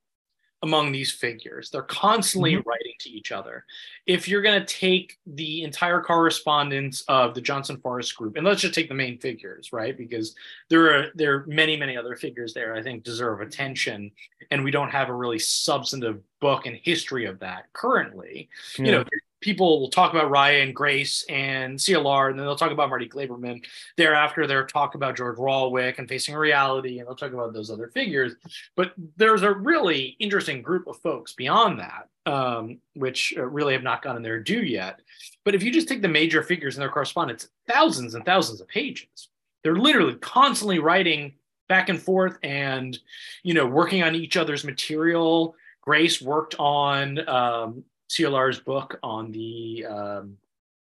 among 0.61 0.91
these 0.91 1.11
figures. 1.11 1.69
They're 1.69 1.81
constantly 1.83 2.55
Mhm. 2.55 2.65
writing 2.65 2.93
to 2.99 3.09
each 3.09 3.31
other. 3.31 3.65
If 4.05 4.27
you're 4.27 4.41
going 4.41 4.59
to 4.59 4.65
take 4.65 5.17
the 5.25 5.63
entire 5.63 6.01
correspondence 6.01 7.01
of 7.07 7.33
the 7.33 7.41
Johnson 7.41 7.79
Forest 7.79 8.15
Group, 8.17 8.35
and 8.35 8.45
let's 8.45 8.61
just 8.61 8.73
take 8.73 8.89
the 8.89 8.95
main 8.95 9.17
figures, 9.19 9.71
right? 9.71 9.97
Because 9.97 10.35
there 10.69 10.93
are 10.93 11.11
there 11.15 11.35
are 11.35 11.45
many 11.47 11.77
many 11.77 11.95
other 11.95 12.15
figures 12.15 12.53
there 12.53 12.75
I 12.75 12.81
think 12.81 13.03
deserve 13.03 13.39
attention, 13.41 14.11
and 14.51 14.63
we 14.63 14.71
don't 14.71 14.89
have 14.89 15.09
a 15.09 15.13
really 15.13 15.39
substantive 15.39 16.21
book 16.41 16.65
and 16.65 16.75
history 16.83 17.25
of 17.25 17.39
that 17.39 17.71
currently. 17.73 18.49
You 18.77 18.91
know, 18.91 19.05
people 19.41 19.79
will 19.79 19.89
talk 19.89 20.11
about 20.11 20.29
Ryan 20.29 20.73
Grace 20.73 21.23
and 21.29 21.77
CLR, 21.77 22.29
and 22.29 22.39
then 22.39 22.45
they'll 22.45 22.55
talk 22.55 22.71
about 22.71 22.89
Marty 22.89 23.07
Glaberman. 23.07 23.63
Thereafter, 23.97 24.45
they'll 24.45 24.65
talk 24.65 24.95
about 24.95 25.15
George 25.15 25.37
Rawick 25.37 25.99
and 25.99 26.07
Facing 26.07 26.35
Reality, 26.35 26.99
and 26.99 27.07
they'll 27.07 27.15
talk 27.15 27.33
about 27.33 27.53
those 27.53 27.71
other 27.71 27.87
figures. 27.87 28.35
But 28.75 28.93
there's 29.17 29.43
a 29.43 29.53
really 29.53 30.15
interesting 30.19 30.61
group 30.61 30.87
of 30.87 30.97
folks 31.01 31.33
beyond 31.33 31.79
that, 31.79 32.09
um, 32.25 32.79
which 32.95 33.33
uh, 33.37 33.45
really 33.45 33.73
have 33.73 33.83
not 33.83 34.01
gotten 34.01 34.23
their 34.23 34.39
due 34.39 34.61
yet. 34.61 35.01
But 35.45 35.55
if 35.55 35.63
you 35.63 35.71
just 35.71 35.87
take 35.87 36.01
the 36.01 36.07
major 36.07 36.43
figures 36.43 36.75
and 36.75 36.81
their 36.81 36.89
correspondence, 36.89 37.47
thousands 37.67 38.15
and 38.15 38.25
thousands 38.25 38.61
of 38.61 38.67
pages. 38.67 39.29
They're 39.63 39.75
literally 39.75 40.15
constantly 40.15 40.79
writing 40.79 41.33
back 41.67 41.89
and 41.89 42.01
forth 42.01 42.37
and, 42.43 42.97
you 43.43 43.53
know, 43.53 43.65
working 43.65 44.03
on 44.03 44.15
each 44.15 44.37
other's 44.37 44.63
material. 44.63 45.55
Grace 45.81 46.21
worked 46.21 46.55
on 46.59 47.27
um, 47.29 47.83
CLR's 48.09 48.59
book 48.59 48.99
on 49.03 49.31
the 49.31 49.85
um, 49.85 50.37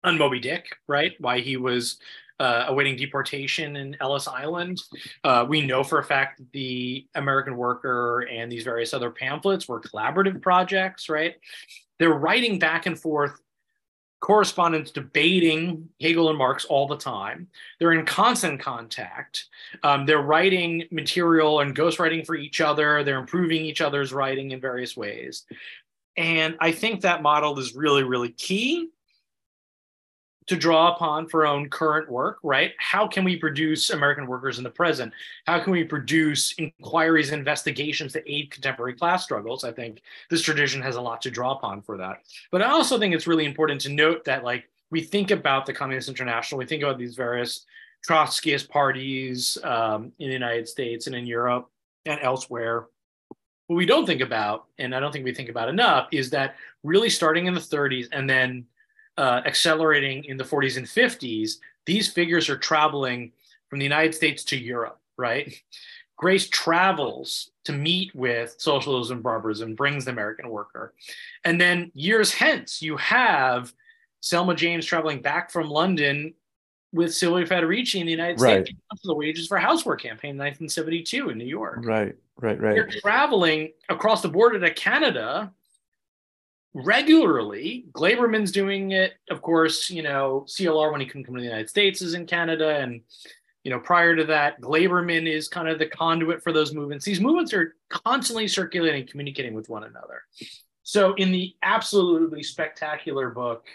on 0.05 0.19
Moby 0.19 0.41
Dick, 0.41 0.67
right? 0.87 1.13
Why 1.19 1.41
he 1.41 1.57
was 1.57 1.99
uh, 2.39 2.67
awaiting 2.69 2.97
deportation 2.97 3.77
in 3.77 3.97
Ellis 4.01 4.29
Island. 4.29 4.81
Uh, 5.25 5.47
we 5.49 5.63
know 5.63 5.83
for 5.83 5.99
a 5.99 6.05
fact 6.05 6.39
that 6.39 6.53
the 6.53 7.07
American 7.15 7.57
Worker 7.57 8.21
and 8.31 8.53
these 8.53 8.65
various 8.65 8.93
other 8.93 9.11
pamphlets 9.11 9.67
were 9.67 9.81
collaborative 9.81 10.43
projects, 10.43 11.09
right? 11.09 11.37
They're 11.99 12.13
writing 12.13 12.59
back 12.59 12.87
and 12.87 12.99
forth 12.99 13.41
correspondents 14.21 14.91
debating 14.91 15.89
Hegel 16.01 16.31
and 16.31 16.39
Marx 16.39 16.65
all 16.65 16.87
the 16.87 16.97
time. 16.97 17.49
They're 17.79 17.93
in 17.93 18.05
constant 18.07 18.61
contact. 18.61 19.47
Um, 19.83 20.07
they're 20.07 20.23
writing 20.23 20.85
material 20.91 21.61
and 21.61 21.77
ghostwriting 21.77 22.27
for 22.27 22.35
each 22.35 22.61
other. 22.61 23.05
They're 23.05 23.19
improving 23.19 23.65
each 23.65 23.81
other's 23.81 24.13
writing 24.13 24.51
in 24.51 24.61
various 24.61 24.97
ways. 24.97 25.45
And 26.17 26.57
I 26.61 26.73
think 26.73 27.03
that 27.03 27.23
model 27.23 27.59
is 27.59 27.75
really, 27.75 28.03
really 28.03 28.31
key 28.31 28.89
to 30.47 30.57
draw 30.57 30.95
upon 30.95 31.29
for 31.29 31.45
our 31.45 31.53
own 31.53 31.69
current 31.69 32.09
work, 32.09 32.39
right? 32.43 32.73
How 32.79 33.07
can 33.07 33.25
we 33.25 33.37
produce 33.37 33.91
American 33.91 34.27
workers 34.27 34.59
in 34.59 34.65
the 34.65 34.71
present? 34.71 35.13
How 35.45 35.59
can 35.59 35.73
we 35.73 35.83
produce 35.83 36.55
inquiries 36.59 37.33
investigations 37.33 38.13
that 38.13 38.23
aid 38.27 38.51
contemporary 38.51 38.95
class 38.95 39.25
struggles? 39.25 39.65
I 39.65 39.73
think 39.73 40.03
this 40.31 40.43
tradition 40.43 40.81
has 40.83 40.97
a 40.97 41.01
lot 41.01 41.21
to 41.23 41.31
draw 41.31 41.57
upon 41.57 41.83
for 41.83 41.97
that. 41.99 42.23
But 42.53 42.63
I 42.63 42.71
also 42.71 42.99
think 42.99 43.15
it's 43.15 43.27
really 43.27 43.45
important 43.45 43.81
to 43.83 43.93
note 43.93 44.25
that, 44.25 44.45
like, 44.45 44.69
we 44.91 45.01
think 45.01 45.33
about 45.33 45.67
the 45.67 45.73
Communist 45.73 46.09
International, 46.09 46.59
we 46.59 46.67
think 46.67 46.85
about 46.85 46.99
these 46.99 47.17
various 47.17 47.67
Trotskyist 48.09 48.69
parties 48.69 49.59
um, 49.65 50.13
in 50.21 50.29
the 50.29 50.33
United 50.33 50.69
States 50.69 51.09
and 51.09 51.17
in 51.17 51.27
Europe 51.27 51.69
and 52.05 52.21
elsewhere. 52.23 52.87
What 53.67 53.77
we 53.77 53.87
don't 53.87 54.07
think 54.07 54.21
about, 54.21 54.67
and 54.79 54.95
I 54.95 55.01
don't 55.01 55.13
think 55.13 55.25
we 55.25 55.35
think 55.35 55.49
about 55.49 55.69
enough, 55.69 56.09
is 56.13 56.31
that 56.31 56.57
really 56.85 57.11
starting 57.11 57.47
in 57.47 57.55
the 57.55 57.61
30s 57.61 58.07
and 58.13 58.29
then 58.29 58.67
uh, 59.19 59.43
accelerating 59.45 60.25
in 60.25 60.37
the 60.37 60.45
40s 60.45 60.77
and 60.77 60.87
50s, 60.87 61.59
these 61.85 62.13
figures 62.13 62.49
are 62.49 62.57
traveling 62.57 63.33
from 63.69 63.79
the 63.79 63.85
United 63.85 64.15
States 64.15 64.45
to 64.45 64.57
Europe, 64.57 65.01
right? 65.17 65.55
Grace 66.17 66.49
travels 66.49 67.51
to 67.65 67.73
meet 67.73 68.15
with 68.15 68.55
socialism, 68.59 69.21
barbarism, 69.21 69.75
brings 69.75 70.05
the 70.05 70.11
American 70.11 70.49
worker. 70.49 70.95
And 71.45 71.61
then 71.61 71.91
years 71.95 72.33
hence, 72.33 72.81
you 72.81 72.97
have 72.97 73.73
Selma 74.21 74.55
James 74.55 74.87
traveling 74.87 75.21
back 75.21 75.51
from 75.51 75.69
London 75.69 76.35
with 76.97 77.15
Silvia 77.15 77.47
Federici 77.47 78.01
in 78.01 78.07
the 78.07 78.13
United 78.13 78.41
right. 78.41 78.65
States 78.65 78.79
for 78.89 79.07
the 79.07 79.15
Wages 79.15 79.47
for 79.47 79.59
Housework 79.59 80.01
campaign 80.01 80.31
in 80.31 80.39
1972 80.39 81.31
in 81.31 81.39
New 81.39 81.45
York. 81.45 81.85
Right, 81.85 82.17
right, 82.39 82.61
right. 82.61 82.75
They're 82.75 82.91
traveling 83.01 83.73
across 83.89 84.23
the 84.23 84.29
border 84.29 84.59
to 84.59 84.75
Canada 84.75 85.53
regularly. 86.75 87.87
Glaberman's 87.93 88.53
doing 88.53 88.93
it, 88.93 89.15
of 89.31 89.43
course. 89.43 89.91
You 89.91 90.03
know, 90.03 90.45
CLR 90.49 90.91
when 90.91 91.01
he 91.01 91.07
couldn't 91.07 91.25
come 91.25 91.35
to 91.35 91.41
the 91.41 91.47
United 91.47 91.71
States 91.71 92.03
is 92.03 92.15
in 92.15 92.27
Canada, 92.27 92.77
and 92.77 93.03
you 93.65 93.71
know, 93.71 93.81
prior 93.81 94.15
to 94.15 94.25
that, 94.25 94.61
Glaberman 94.61 95.27
is 95.27 95.49
kind 95.49 95.69
of 95.69 95.79
the 95.79 95.87
conduit 95.87 96.43
for 96.43 96.53
those 96.53 96.73
movements. 96.73 97.05
These 97.05 97.21
movements 97.21 97.53
are 97.53 97.75
constantly 97.89 98.47
circulating, 98.49 99.07
communicating 99.07 99.55
with 99.55 99.69
one 99.69 99.85
another. 99.85 100.23
So, 100.83 101.15
in 101.15 101.33
the 101.33 101.57
absolutely 101.63 102.45
spectacular 102.45 103.31
book, 103.31 103.67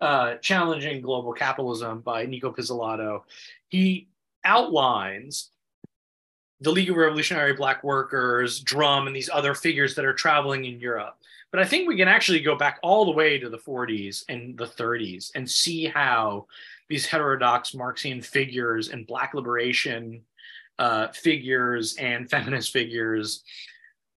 uh, 0.00 0.36
Challenging 0.36 1.00
Global 1.00 1.32
Capitalism 1.32 2.00
by 2.00 2.26
Nico 2.26 2.52
Pizzolato, 2.52 3.22
he 3.68 4.08
outlines 4.44 5.50
the 6.60 6.70
League 6.70 6.90
of 6.90 6.96
Revolutionary 6.96 7.54
Black 7.54 7.82
Workers, 7.82 8.60
Drum, 8.60 9.06
and 9.06 9.16
these 9.16 9.30
other 9.32 9.54
figures 9.54 9.94
that 9.94 10.04
are 10.04 10.12
traveling 10.12 10.64
in 10.66 10.78
Europe. 10.78 11.16
But 11.50 11.60
I 11.60 11.64
think 11.64 11.88
we 11.88 11.96
can 11.96 12.08
actually 12.08 12.40
go 12.40 12.54
back 12.54 12.78
all 12.82 13.04
the 13.04 13.12
way 13.12 13.38
to 13.38 13.48
the 13.48 13.58
40s 13.58 14.24
and 14.28 14.56
the 14.56 14.66
30s 14.66 15.32
and 15.34 15.50
see 15.50 15.86
how 15.86 16.46
these 16.88 17.06
heterodox 17.06 17.74
Marxian 17.74 18.22
figures 18.22 18.88
and 18.90 19.06
Black 19.06 19.34
liberation 19.34 20.22
uh, 20.78 21.08
figures 21.08 21.96
and 21.96 22.30
feminist 22.30 22.72
figures, 22.72 23.42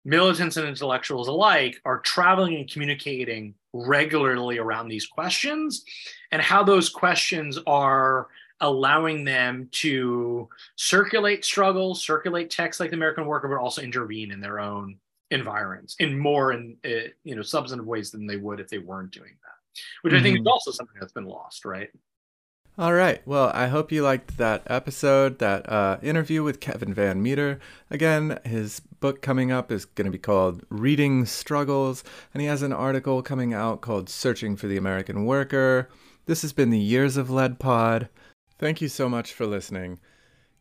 militants 0.04 0.56
and 0.56 0.68
intellectuals 0.68 1.28
alike, 1.28 1.80
are 1.84 2.00
traveling 2.00 2.56
and 2.56 2.70
communicating 2.70 3.54
regularly 3.72 4.58
around 4.58 4.88
these 4.88 5.06
questions 5.06 5.84
and 6.30 6.42
how 6.42 6.62
those 6.62 6.88
questions 6.88 7.58
are 7.66 8.28
allowing 8.60 9.24
them 9.24 9.68
to 9.72 10.48
circulate 10.76 11.44
struggles, 11.44 12.02
circulate 12.02 12.50
texts 12.50 12.80
like 12.80 12.90
the 12.90 12.96
American 12.96 13.26
Worker, 13.26 13.48
but 13.48 13.58
also 13.58 13.82
intervene 13.82 14.30
in 14.30 14.40
their 14.40 14.60
own 14.60 14.96
environs 15.32 15.96
in 15.98 16.16
more 16.18 16.52
in 16.52 16.76
uh, 16.84 17.08
you 17.24 17.34
know 17.34 17.42
substantive 17.42 17.86
ways 17.86 18.10
than 18.10 18.26
they 18.26 18.36
would 18.36 18.60
if 18.60 18.68
they 18.68 18.78
weren't 18.78 19.10
doing 19.10 19.32
that 19.42 19.80
which 20.02 20.12
mm-hmm. 20.12 20.20
i 20.20 20.22
think 20.22 20.36
is 20.36 20.40
mm-hmm. 20.40 20.48
also 20.48 20.70
something 20.70 20.96
that's 21.00 21.12
been 21.12 21.24
lost 21.24 21.64
right 21.64 21.88
all 22.78 22.94
right. 22.94 23.20
Well 23.26 23.50
i 23.54 23.68
hope 23.68 23.92
you 23.92 24.02
liked 24.02 24.38
that 24.38 24.62
episode 24.66 25.38
that 25.40 25.68
uh, 25.68 25.98
interview 26.02 26.42
with 26.42 26.60
kevin 26.60 26.94
van 26.94 27.22
meter. 27.22 27.60
Again 27.90 28.38
his 28.44 28.80
book 28.80 29.20
coming 29.20 29.52
up 29.52 29.70
is 29.70 29.84
going 29.84 30.06
to 30.06 30.10
be 30.10 30.18
called 30.18 30.64
reading 30.70 31.26
struggles 31.26 32.02
and 32.32 32.40
he 32.40 32.46
has 32.46 32.62
an 32.62 32.72
article 32.72 33.20
coming 33.20 33.52
out 33.52 33.82
called 33.82 34.08
searching 34.08 34.56
for 34.56 34.68
the 34.68 34.78
american 34.78 35.26
worker. 35.26 35.90
This 36.24 36.40
has 36.42 36.54
been 36.54 36.70
the 36.70 36.78
years 36.78 37.18
of 37.18 37.28
lead 37.28 37.58
pod. 37.58 38.08
Thank 38.58 38.80
you 38.80 38.88
so 38.88 39.08
much 39.08 39.34
for 39.34 39.44
listening. 39.44 39.98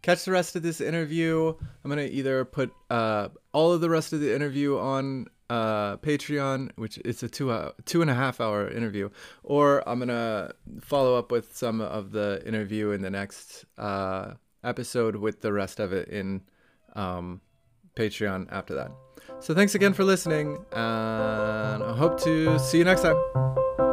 Catch 0.01 0.25
the 0.25 0.31
rest 0.31 0.55
of 0.55 0.63
this 0.63 0.81
interview. 0.81 1.53
I'm 1.83 1.89
gonna 1.89 2.01
either 2.03 2.43
put 2.43 2.73
uh, 2.89 3.29
all 3.53 3.71
of 3.71 3.79
the 3.79 3.89
rest 3.89 4.11
of 4.11 4.19
the 4.19 4.35
interview 4.35 4.77
on 4.77 5.27
uh, 5.51 5.97
Patreon, 5.97 6.71
which 6.77 6.97
it's 6.99 7.23
a 7.23 7.27
two 7.27 7.51
hour, 7.51 7.73
two 7.83 8.01
and 8.01 8.09
a 8.09 8.13
half 8.13 8.39
hour 8.39 8.69
interview, 8.69 9.09
or 9.43 9.87
I'm 9.87 9.99
gonna 9.99 10.53
follow 10.79 11.17
up 11.17 11.29
with 11.29 11.57
some 11.57 11.81
of 11.81 12.11
the 12.11 12.41
interview 12.45 12.91
in 12.91 13.01
the 13.01 13.09
next 13.09 13.65
uh, 13.77 14.35
episode 14.63 15.17
with 15.17 15.41
the 15.41 15.51
rest 15.51 15.81
of 15.81 15.91
it 15.91 16.07
in 16.07 16.43
um, 16.95 17.41
Patreon 17.97 18.47
after 18.49 18.73
that. 18.75 18.91
So 19.41 19.53
thanks 19.53 19.75
again 19.75 19.93
for 19.93 20.05
listening, 20.05 20.57
and 20.71 21.83
I 21.83 21.95
hope 21.97 22.21
to 22.23 22.57
see 22.57 22.77
you 22.77 22.85
next 22.85 23.01
time. 23.01 23.90